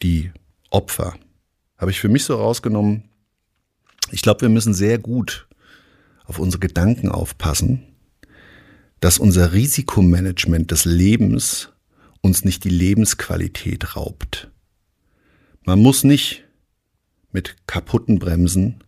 die 0.01 0.31
Opfer, 0.69 1.17
habe 1.77 1.91
ich 1.91 1.99
für 1.99 2.09
mich 2.09 2.23
so 2.23 2.35
rausgenommen, 2.35 3.09
ich 4.11 4.21
glaube, 4.21 4.41
wir 4.41 4.49
müssen 4.49 4.73
sehr 4.73 4.99
gut 4.99 5.47
auf 6.25 6.39
unsere 6.39 6.59
Gedanken 6.59 7.09
aufpassen, 7.09 7.83
dass 8.99 9.17
unser 9.17 9.53
Risikomanagement 9.53 10.71
des 10.71 10.85
Lebens 10.85 11.69
uns 12.21 12.43
nicht 12.43 12.63
die 12.63 12.69
Lebensqualität 12.69 13.95
raubt. 13.95 14.51
Man 15.63 15.79
muss 15.79 16.03
nicht 16.03 16.45
mit 17.31 17.55
kaputten 17.67 18.19
Bremsen 18.19 18.83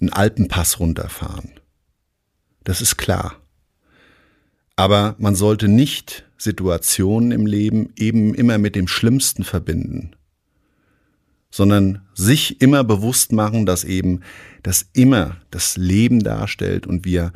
einen 0.00 0.12
Alpenpass 0.12 0.78
runterfahren. 0.78 1.50
Das 2.64 2.80
ist 2.80 2.96
klar. 2.96 3.40
Aber 4.78 5.16
man 5.18 5.34
sollte 5.34 5.66
nicht 5.66 6.24
Situationen 6.36 7.32
im 7.32 7.46
Leben 7.46 7.92
eben 7.96 8.32
immer 8.32 8.58
mit 8.58 8.76
dem 8.76 8.86
Schlimmsten 8.86 9.42
verbinden, 9.42 10.12
sondern 11.50 12.02
sich 12.14 12.60
immer 12.60 12.84
bewusst 12.84 13.32
machen, 13.32 13.66
dass 13.66 13.82
eben 13.82 14.20
das 14.62 14.88
immer 14.92 15.38
das 15.50 15.76
Leben 15.76 16.20
darstellt 16.22 16.86
und 16.86 17.04
wir 17.04 17.32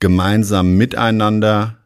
gemeinsam 0.00 0.78
miteinander, 0.78 1.76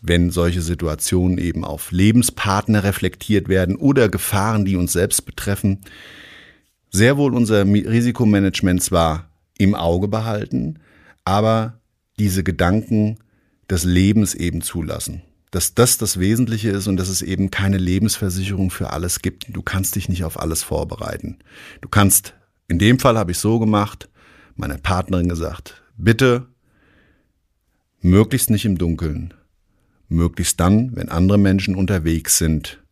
wenn 0.00 0.30
solche 0.30 0.62
Situationen 0.62 1.36
eben 1.36 1.64
auf 1.64 1.90
Lebenspartner 1.90 2.84
reflektiert 2.84 3.48
werden 3.48 3.74
oder 3.74 4.08
Gefahren, 4.08 4.64
die 4.64 4.76
uns 4.76 4.92
selbst 4.92 5.26
betreffen, 5.26 5.80
sehr 6.92 7.16
wohl 7.16 7.34
unser 7.34 7.64
Risikomanagement 7.64 8.80
zwar 8.80 9.28
im 9.58 9.74
Auge 9.74 10.06
behalten, 10.06 10.78
aber 11.24 11.80
diese 12.16 12.44
Gedanken 12.44 13.18
des 13.70 13.84
Lebens 13.84 14.34
eben 14.34 14.60
zulassen 14.60 15.22
dass 15.50 15.74
das 15.74 15.98
das 15.98 16.18
Wesentliche 16.18 16.70
ist 16.70 16.86
und 16.86 16.96
dass 16.96 17.08
es 17.08 17.22
eben 17.22 17.50
keine 17.50 17.78
Lebensversicherung 17.78 18.70
für 18.70 18.90
alles 18.92 19.20
gibt. 19.20 19.46
Du 19.54 19.62
kannst 19.62 19.96
dich 19.96 20.08
nicht 20.08 20.24
auf 20.24 20.38
alles 20.38 20.62
vorbereiten. 20.62 21.38
Du 21.80 21.88
kannst, 21.88 22.34
in 22.68 22.78
dem 22.78 22.98
Fall 22.98 23.18
habe 23.18 23.32
ich 23.32 23.38
so 23.38 23.58
gemacht, 23.58 24.08
meiner 24.54 24.78
Partnerin 24.78 25.28
gesagt, 25.28 25.82
bitte 25.96 26.46
möglichst 28.00 28.50
nicht 28.50 28.64
im 28.64 28.78
Dunkeln, 28.78 29.34
möglichst 30.08 30.60
dann, 30.60 30.94
wenn 30.94 31.08
andere 31.08 31.38
Menschen 31.38 31.74
unterwegs 31.74 32.38
sind 32.38 32.82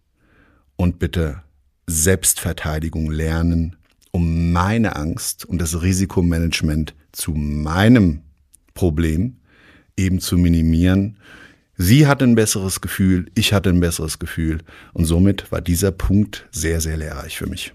und 0.77 0.99
bitte 0.99 1.43
Selbstverteidigung 1.87 3.11
lernen, 3.11 3.77
um 4.11 4.53
meine 4.53 4.97
Angst 4.97 5.45
und 5.45 5.59
das 5.61 5.81
Risikomanagement 5.81 6.95
zu 7.13 7.33
meinem 7.33 8.23
Problem 8.75 9.38
eben 9.99 10.21
zu 10.21 10.39
minimieren 10.39 11.17
Sie 11.81 12.09
hatte 12.09 12.25
ein 12.25 12.35
besseres 12.35 12.81
Gefühl, 12.81 13.31
ich 13.37 13.53
hatte 13.53 13.69
ein 13.71 13.79
besseres 13.79 14.19
Gefühl 14.19 14.63
und 14.95 15.05
somit 15.05 15.53
war 15.53 15.61
dieser 15.61 15.93
Punkt 15.93 16.49
sehr, 16.51 16.81
sehr 16.81 16.97
lehrreich 16.97 17.39
für 17.39 17.47
mich. 17.47 17.73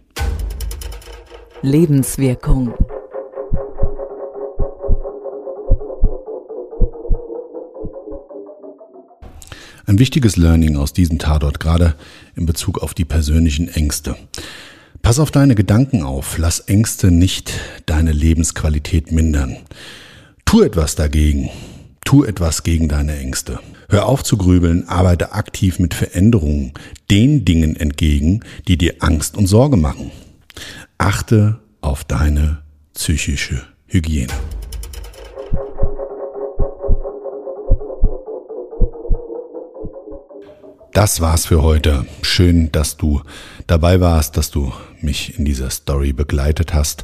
Lebenswirkung. 1.61 2.73
Ein 9.85 9.99
wichtiges 9.99 10.35
Learning 10.35 10.75
aus 10.75 10.91
diesem 10.91 11.17
Tatort, 11.17 11.61
gerade 11.61 11.95
in 12.35 12.45
Bezug 12.45 12.79
auf 12.79 12.93
die 12.93 13.05
persönlichen 13.05 13.69
Ängste. 13.69 14.17
Pass 15.01 15.17
auf 15.17 15.31
deine 15.31 15.55
Gedanken 15.55 16.03
auf, 16.03 16.37
lass 16.37 16.59
Ängste 16.59 17.09
nicht 17.09 17.53
deine 17.85 18.11
Lebensqualität 18.11 19.13
mindern. 19.13 19.55
Tu 20.43 20.61
etwas 20.61 20.95
dagegen. 20.95 21.49
Tu 22.05 22.23
etwas 22.23 22.63
gegen 22.63 22.87
deine 22.89 23.17
Ängste. 23.17 23.59
Hör 23.89 24.07
auf 24.07 24.23
zu 24.23 24.37
grübeln, 24.37 24.87
arbeite 24.87 25.33
aktiv 25.33 25.79
mit 25.79 25.93
Veränderungen, 25.93 26.73
den 27.09 27.45
Dingen 27.45 27.75
entgegen, 27.75 28.41
die 28.67 28.77
dir 28.77 28.95
Angst 28.99 29.37
und 29.37 29.47
Sorge 29.47 29.77
machen. 29.77 30.11
Achte 30.97 31.59
auf 31.81 32.03
deine 32.03 32.59
psychische 32.93 33.63
Hygiene. 33.87 34.33
Das 40.93 41.21
war's 41.21 41.47
für 41.47 41.63
heute. 41.63 42.05
Schön, 42.21 42.71
dass 42.71 42.97
du 42.97 43.21
dabei 43.65 43.99
warst, 43.99 44.37
dass 44.37 44.51
du 44.51 44.71
mich 45.01 45.39
in 45.39 45.45
dieser 45.45 45.71
Story 45.71 46.13
begleitet 46.13 46.75
hast. 46.75 47.03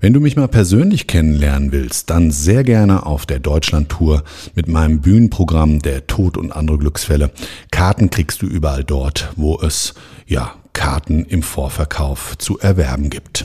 Wenn 0.00 0.12
du 0.12 0.20
mich 0.20 0.36
mal 0.36 0.46
persönlich 0.46 1.08
kennenlernen 1.08 1.72
willst, 1.72 2.08
dann 2.08 2.30
sehr 2.30 2.62
gerne 2.62 3.04
auf 3.04 3.26
der 3.26 3.40
Deutschland-Tour 3.40 4.22
mit 4.54 4.68
meinem 4.68 5.00
Bühnenprogramm 5.00 5.80
Der 5.80 6.06
Tod 6.06 6.36
und 6.36 6.52
andere 6.52 6.78
Glücksfälle. 6.78 7.32
Karten 7.72 8.08
kriegst 8.08 8.40
du 8.40 8.46
überall 8.46 8.84
dort, 8.84 9.32
wo 9.34 9.60
es, 9.60 9.94
ja, 10.24 10.54
Karten 10.72 11.24
im 11.24 11.42
Vorverkauf 11.42 12.38
zu 12.38 12.60
erwerben 12.60 13.10
gibt. 13.10 13.44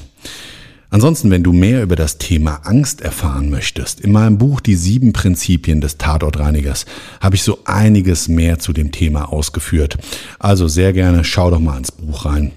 Ansonsten, 0.92 1.32
wenn 1.32 1.42
du 1.42 1.54
mehr 1.54 1.82
über 1.82 1.96
das 1.96 2.20
Thema 2.20 2.62
Angst 2.66 3.02
erfahren 3.02 3.50
möchtest, 3.50 4.00
in 4.00 4.12
meinem 4.12 4.38
Buch 4.38 4.60
Die 4.62 4.76
sieben 4.76 5.12
Prinzipien 5.12 5.82
des 5.82 5.98
Tatortreinigers 5.98 6.86
habe 7.20 7.36
ich 7.36 7.42
so 7.42 7.58
einiges 7.66 8.28
mehr 8.28 8.60
zu 8.60 8.74
dem 8.74 8.92
Thema 8.92 9.34
ausgeführt. 9.34 9.98
Also 10.38 10.68
sehr 10.68 10.94
gerne 10.94 11.24
schau 11.24 11.50
doch 11.50 11.60
mal 11.60 11.80
ins 11.80 11.92
Buch 11.92 12.26
rein 12.28 12.52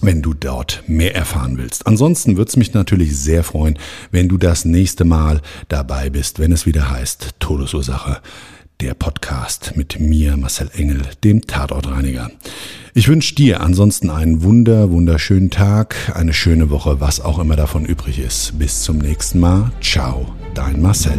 wenn 0.00 0.22
du 0.22 0.34
dort 0.34 0.82
mehr 0.86 1.14
erfahren 1.14 1.56
willst. 1.58 1.86
Ansonsten 1.86 2.36
würde 2.36 2.48
es 2.48 2.56
mich 2.56 2.74
natürlich 2.74 3.16
sehr 3.16 3.44
freuen, 3.44 3.78
wenn 4.10 4.28
du 4.28 4.38
das 4.38 4.64
nächste 4.64 5.04
Mal 5.04 5.40
dabei 5.68 6.10
bist, 6.10 6.38
wenn 6.38 6.52
es 6.52 6.66
wieder 6.66 6.90
heißt 6.90 7.34
Todesursache, 7.38 8.20
der 8.80 8.94
Podcast 8.94 9.72
mit 9.76 10.00
mir, 10.00 10.36
Marcel 10.36 10.70
Engel, 10.74 11.02
dem 11.22 11.46
Tatortreiniger. 11.46 12.30
Ich 12.94 13.08
wünsche 13.08 13.34
dir 13.34 13.60
ansonsten 13.60 14.10
einen 14.10 14.42
wunder, 14.42 14.90
wunderschönen 14.90 15.50
Tag, 15.50 16.12
eine 16.14 16.32
schöne 16.32 16.70
Woche, 16.70 17.00
was 17.00 17.20
auch 17.20 17.38
immer 17.38 17.56
davon 17.56 17.84
übrig 17.84 18.18
ist. 18.18 18.58
Bis 18.58 18.82
zum 18.82 18.98
nächsten 18.98 19.38
Mal. 19.38 19.70
Ciao, 19.80 20.32
dein 20.54 20.80
Marcel. 20.80 21.18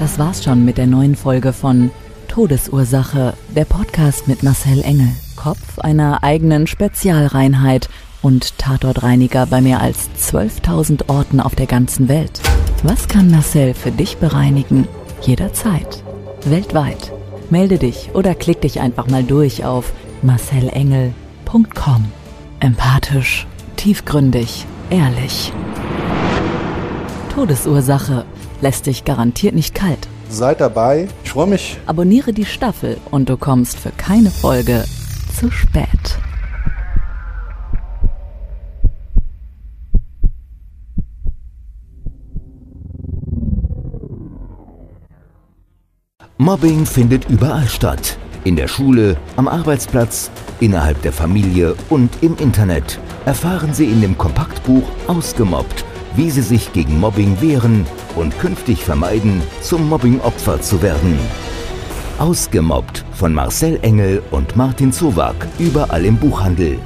Das 0.00 0.18
war's 0.18 0.44
schon 0.44 0.64
mit 0.64 0.76
der 0.76 0.86
neuen 0.86 1.16
Folge 1.16 1.52
von 1.52 1.90
Todesursache, 2.28 3.34
der 3.56 3.64
Podcast 3.64 4.28
mit 4.28 4.42
Marcel 4.42 4.82
Engel, 4.82 5.12
Kopf 5.38 5.78
einer 5.78 6.24
eigenen 6.24 6.66
Spezialreinheit 6.66 7.88
und 8.22 8.58
Tatortreiniger 8.58 9.46
bei 9.46 9.60
mehr 9.60 9.80
als 9.80 10.10
12.000 10.18 11.08
Orten 11.08 11.38
auf 11.38 11.54
der 11.54 11.66
ganzen 11.66 12.08
Welt. 12.08 12.40
Was 12.82 13.06
kann 13.06 13.30
Marcel 13.30 13.72
für 13.74 13.92
dich 13.92 14.16
bereinigen? 14.16 14.88
Jederzeit. 15.22 16.02
Weltweit. 16.44 17.12
Melde 17.50 17.78
dich 17.78 18.10
oder 18.14 18.34
klick 18.34 18.62
dich 18.62 18.80
einfach 18.80 19.06
mal 19.06 19.22
durch 19.22 19.64
auf 19.64 19.92
marcelengel.com. 20.22 22.04
Empathisch, 22.58 23.46
tiefgründig, 23.76 24.66
ehrlich. 24.90 25.52
Todesursache 27.32 28.24
lässt 28.60 28.86
dich 28.86 29.04
garantiert 29.04 29.54
nicht 29.54 29.72
kalt. 29.72 30.08
Seid 30.28 30.60
dabei. 30.60 31.06
Ich 31.22 31.30
freue 31.30 31.46
mich. 31.46 31.78
Abonniere 31.86 32.32
die 32.32 32.44
Staffel 32.44 32.96
und 33.12 33.28
du 33.28 33.36
kommst 33.36 33.78
für 33.78 33.90
keine 33.90 34.32
Folge 34.32 34.84
zu 35.38 35.50
spät. 35.52 36.18
Mobbing 46.38 46.86
findet 46.86 47.28
überall 47.28 47.68
statt. 47.68 48.18
In 48.42 48.56
der 48.56 48.66
Schule, 48.66 49.16
am 49.36 49.46
Arbeitsplatz, 49.46 50.30
innerhalb 50.58 51.02
der 51.02 51.12
Familie 51.12 51.76
und 51.88 52.10
im 52.20 52.36
Internet. 52.38 52.98
Erfahren 53.24 53.74
Sie 53.74 53.86
in 53.86 54.00
dem 54.00 54.18
Kompaktbuch 54.18 54.88
Ausgemobbt, 55.06 55.84
wie 56.16 56.30
Sie 56.30 56.42
sich 56.42 56.72
gegen 56.72 56.98
Mobbing 56.98 57.40
wehren 57.40 57.86
und 58.16 58.36
künftig 58.40 58.84
vermeiden, 58.84 59.40
zum 59.60 59.88
Mobbingopfer 59.88 60.60
zu 60.60 60.82
werden. 60.82 61.16
Ausgemobbt 62.18 63.04
von 63.12 63.32
Marcel 63.32 63.78
Engel 63.82 64.22
und 64.32 64.56
Martin 64.56 64.92
Zowak, 64.92 65.46
überall 65.58 66.04
im 66.04 66.16
Buchhandel. 66.16 66.78